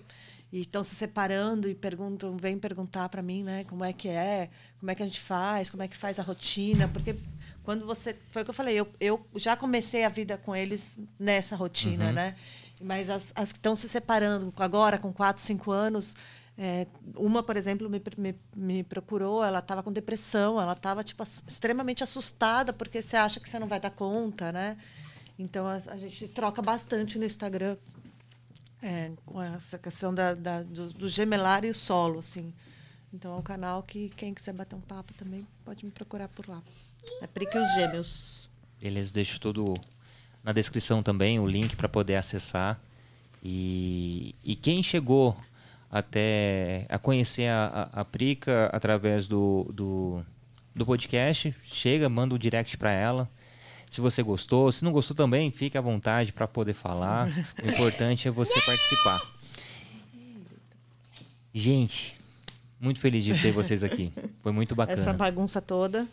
[0.52, 4.50] e estão se separando e perguntam, vêm perguntar para mim, né, como é que é,
[4.78, 7.14] como é que a gente faz, como é que faz a rotina, porque
[7.62, 10.98] quando você, foi o que eu falei, eu, eu já comecei a vida com eles
[11.18, 12.34] nessa rotina, né?
[12.82, 16.16] Mas as, as que estão se separando agora com 4, 5 anos,
[16.56, 21.22] é, uma, por exemplo, me, me, me procurou, ela estava com depressão, ela estava tipo,
[21.22, 24.76] extremamente assustada, porque você acha que você não vai dar conta, né?
[25.38, 27.76] Então, a, a gente troca bastante no Instagram
[28.82, 32.52] é, com essa questão da, da- do, do gemelar e o solo, assim.
[33.12, 36.48] Então, é um canal que quem quiser bater um papo também pode me procurar por
[36.48, 36.62] lá.
[37.20, 38.50] É Prica e os Gêmeos.
[38.80, 39.74] Beleza, deixo tudo
[40.44, 42.80] na descrição também, o link para poder acessar.
[43.42, 45.36] E, e quem chegou
[45.90, 50.24] até a conhecer a, a, a Prica através do, do,
[50.74, 53.28] do podcast, chega, manda o direct para ela.
[53.90, 57.28] Se você gostou, se não gostou também, fique à vontade para poder falar.
[57.60, 59.20] O importante é você participar.
[61.52, 62.16] Gente,
[62.80, 64.12] muito feliz de ter vocês aqui.
[64.44, 65.02] Foi muito bacana.
[65.02, 66.06] Essa bagunça toda.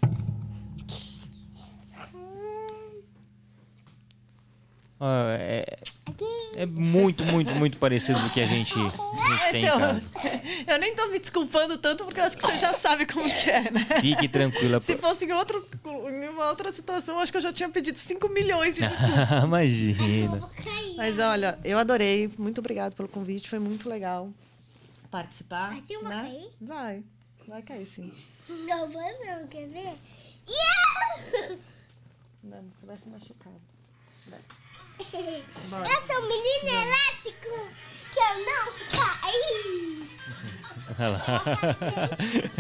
[5.00, 5.78] É,
[6.56, 10.12] é muito, muito, muito parecido do que a gente, a gente tem em Então, casa.
[10.68, 13.50] eu nem tô me desculpando tanto, porque eu acho que você já sabe como que
[13.50, 13.86] é, né?
[14.02, 14.82] Fique tranquila.
[14.82, 17.98] Se fosse em, outro, em uma outra situação, eu acho que eu já tinha pedido
[17.98, 19.44] 5 milhões de desculpas.
[19.46, 20.38] Imagina.
[20.38, 20.96] Vou cair.
[20.98, 22.30] Mas olha, eu adorei.
[22.38, 23.50] Muito obrigada pelo convite.
[23.50, 24.30] Foi muito legal
[25.12, 25.72] participar.
[25.74, 26.22] Mas eu vou né?
[26.24, 26.50] cair?
[26.60, 27.04] Vai.
[27.48, 28.12] Vai cair, sim.
[28.50, 29.96] Não vou não, quer ver?
[30.50, 31.58] Yeah!
[32.44, 33.54] Não, você vai se machucar.
[34.28, 34.40] Vai.
[35.00, 37.72] Eu sou um menino elástico
[38.12, 40.08] que eu não caí.
[41.00, 41.44] Olha lá.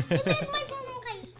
[0.09, 1.33] E mesmo assim eu não caí.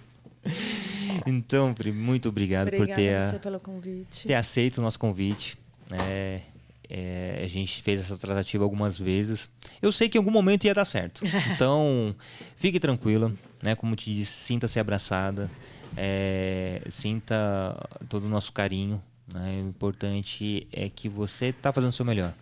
[1.26, 4.28] Então, Pri, muito obrigado por Obrigada ter, a pelo convite.
[4.28, 5.58] ter aceito o nosso convite.
[5.92, 6.42] É,
[6.90, 9.50] é, a gente fez essa tratativa algumas vezes.
[9.82, 11.24] Eu sei que em algum momento ia dar certo.
[11.54, 12.16] Então,
[12.56, 13.76] fique tranquila, né?
[13.76, 15.50] Como te disse, sinta-se abraçada,
[15.96, 17.78] é, sinta
[18.10, 19.02] todo o nosso carinho.
[19.32, 19.62] Né?
[19.64, 22.34] O importante é que você está fazendo o seu melhor,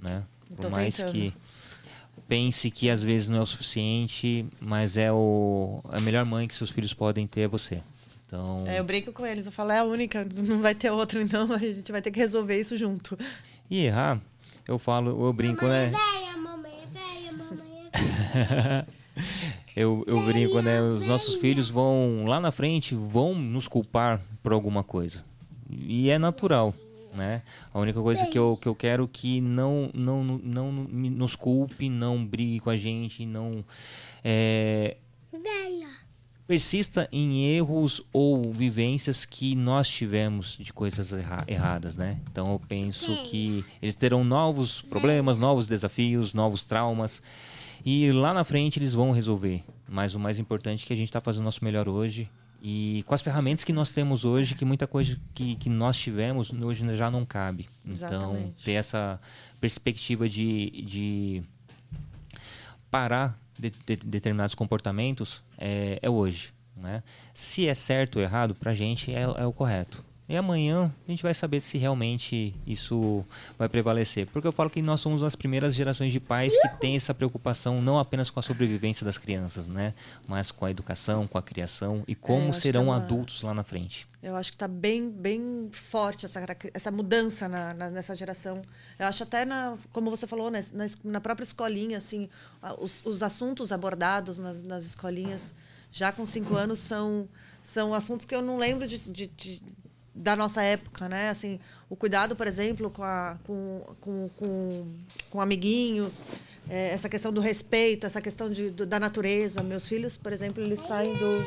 [0.00, 0.22] né?
[0.50, 1.12] Por Tô mais tentando.
[1.12, 1.32] que
[2.28, 6.54] pense que às vezes não é o suficiente, mas é o a melhor mãe que
[6.54, 7.82] seus filhos podem ter é você.
[8.26, 11.20] Então, É, eu brinco com eles, eu falo, é a única, não vai ter outra,
[11.22, 13.16] então a gente vai ter que resolver isso junto.
[13.70, 14.20] e errar,
[14.66, 15.98] eu falo, eu brinco, Mamãe é né?
[15.98, 18.88] velha, mamãe é velha, mamãe é velha.
[19.74, 20.82] Eu, eu brinco, né?
[20.82, 25.24] Os nossos filhos vão lá na frente, vão nos culpar por alguma coisa.
[25.72, 26.74] E é natural,
[27.16, 27.42] né?
[27.72, 31.88] A única coisa que eu, que eu quero que não, não, não me- nos culpe,
[31.88, 33.64] não brigue com a gente, não
[34.24, 34.96] é,
[36.46, 42.20] persista em erros ou vivências que nós tivemos de coisas erra- erradas, né?
[42.30, 47.22] Então eu penso que eles terão novos problemas, novos desafios, novos traumas
[47.84, 49.64] e lá na frente eles vão resolver.
[49.88, 52.28] Mas o mais importante é que a gente está fazendo o nosso melhor hoje
[52.64, 56.52] e com as ferramentas que nós temos hoje, que muita coisa que, que nós tivemos
[56.52, 57.68] hoje já não cabe.
[57.84, 58.64] Então Exatamente.
[58.64, 59.20] ter essa
[59.60, 61.42] perspectiva de, de
[62.90, 66.52] parar de, de- determinados comportamentos é, é hoje.
[66.76, 67.02] Né?
[67.34, 70.04] Se é certo ou errado, pra gente é, é o correto.
[70.28, 73.24] E amanhã a gente vai saber se realmente isso
[73.58, 74.26] vai prevalecer.
[74.28, 77.82] Porque eu falo que nós somos as primeiras gerações de pais que têm essa preocupação
[77.82, 79.92] não apenas com a sobrevivência das crianças, né?
[80.26, 83.64] Mas com a educação, com a criação e como que serão é adultos lá na
[83.64, 84.06] frente.
[84.22, 86.40] Eu acho que está bem, bem forte essa,
[86.72, 88.62] essa mudança na, na- nessa geração.
[88.98, 92.28] Eu acho até, na, como você falou, né, na, na própria escolinha, assim,
[92.78, 95.52] os, os assuntos abordados nas, nas escolinhas,
[95.90, 97.28] já com cinco anos, são,
[97.60, 99.62] são assuntos que eu não lembro de, de- de-
[100.14, 101.30] da nossa época, né?
[101.30, 101.58] Assim,
[101.88, 104.86] o cuidado, por exemplo, com, a, com, com, com,
[105.30, 106.22] com amiguinhos,
[106.68, 109.62] é, essa questão do respeito, essa questão de, do- da natureza.
[109.62, 111.44] Meus filhos, por exemplo, eles saem do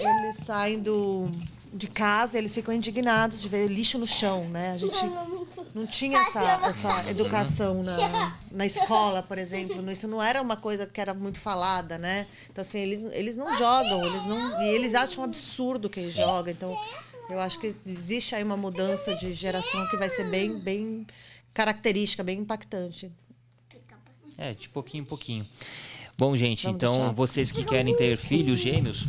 [0.00, 1.30] eles saem do,
[1.72, 4.72] de casa, eles ficam indignados de ver lixo no chão, né?
[4.72, 5.04] A gente
[5.74, 9.90] não tinha essa, essa educação na, na escola, por exemplo.
[9.90, 12.26] Isso não era uma coisa que era muito falada, né?
[12.50, 14.62] Então, assim, eles, eles não jogam, eles não.
[14.62, 16.52] E eles acham absurdo que eles jogam.
[16.52, 16.76] Então,
[17.28, 21.06] eu acho que existe aí uma mudança de geração que vai ser bem, bem
[21.52, 23.10] característica, bem impactante.
[24.36, 25.46] É, de pouquinho em pouquinho.
[26.18, 29.06] Bom, gente, Vamos então vocês que querem ter filhos gêmeos,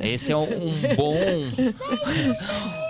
[0.00, 1.14] esse é um, um bom,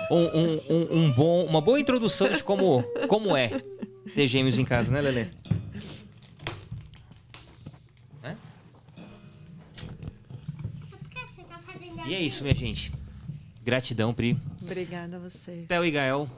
[0.09, 3.49] um, um- um- bom, uma boa introdução de como, como é
[4.15, 5.27] ter gêmeos em casa, né, Lelê?
[8.23, 8.37] Né?
[12.07, 12.91] E é isso, minha gente.
[13.63, 14.37] Gratidão, Pri.
[14.61, 15.65] Obrigada a você.
[15.67, 16.29] Theo e Gael.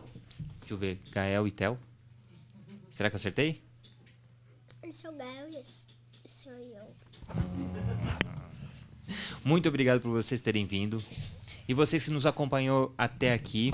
[0.60, 1.78] Deixa eu ver, Gael e Theo.
[2.94, 3.62] Será que eu acertei?
[4.82, 5.86] Eu sou o Gael e esse
[6.28, 6.96] sou eu.
[9.44, 11.04] Muito obrigado por vocês terem vindo.
[11.68, 13.72] E vocês que nos acompanhou até aqui,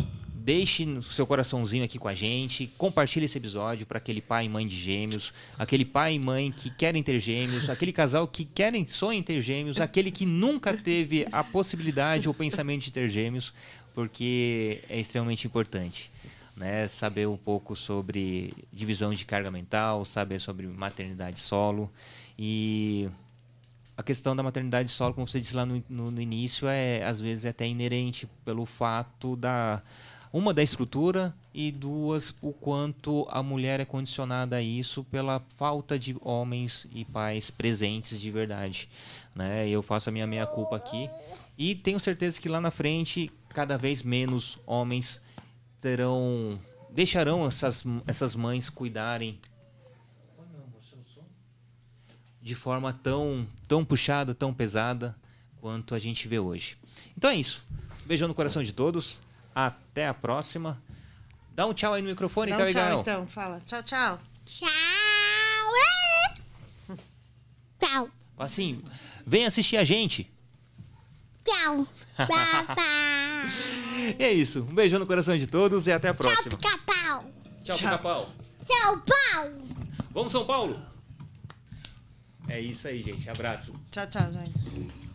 [0.50, 4.50] deixe o seu coraçãozinho aqui com a gente, compartilhe esse episódio para aquele pai e
[4.50, 8.86] mãe de gêmeos, aquele pai e mãe que querem ter gêmeos, aquele casal que querem
[8.88, 13.54] sonham em ter gêmeos, aquele que nunca teve a possibilidade ou pensamento de ter gêmeos,
[13.94, 16.12] porque é extremamente importante.
[16.56, 21.90] Né, saber um pouco sobre divisão de carga mental, saber sobre maternidade solo
[22.38, 23.08] e
[23.96, 27.22] a questão da maternidade solo, como você disse lá no, no- no início, é às
[27.22, 29.82] vezes é até inerente pelo fato da
[30.34, 35.98] uma da estrutura e duas o quanto a mulher é condicionada a isso pela falta
[35.98, 38.90] de homens e pais presentes de verdade,
[39.34, 39.66] né?
[39.70, 41.10] Eu faço a minha meia culpa aqui
[41.58, 45.22] e tenho certeza que lá na frente cada vez menos homens
[45.82, 46.60] terão
[46.90, 49.40] deixarão essas essas mães cuidarem
[52.42, 55.16] de forma tão, tão puxada, tão pesada
[55.62, 56.78] quanto a gente vê hoje.
[57.16, 57.64] Então é isso.
[58.06, 59.20] Beijão no coração de todos.
[59.54, 60.82] Até a próxima.
[61.54, 63.02] Dá um tchau aí no microfone, Dá então, um tchau, Igael.
[63.02, 63.28] então.
[63.28, 63.62] Fala.
[63.66, 64.20] Tchau, tchau.
[64.46, 64.70] Tchau.
[67.80, 68.10] Tchau.
[68.38, 68.82] Assim,
[69.28, 70.32] vem assistir a gente.
[71.44, 71.88] Tchau.
[74.18, 74.62] E é isso.
[74.62, 76.58] Um beijão no coração de todos e até a Tchau, próxima.
[76.58, 77.26] pica-pau.
[77.64, 77.78] Tchau, Tchau.
[77.78, 78.30] pica-pau.
[78.68, 79.62] São Paulo.
[80.12, 80.82] Vamos, São Paulo?
[82.48, 83.30] É isso aí, gente.
[83.30, 83.74] Abraço.
[83.92, 85.09] Tchau, tchau, gente.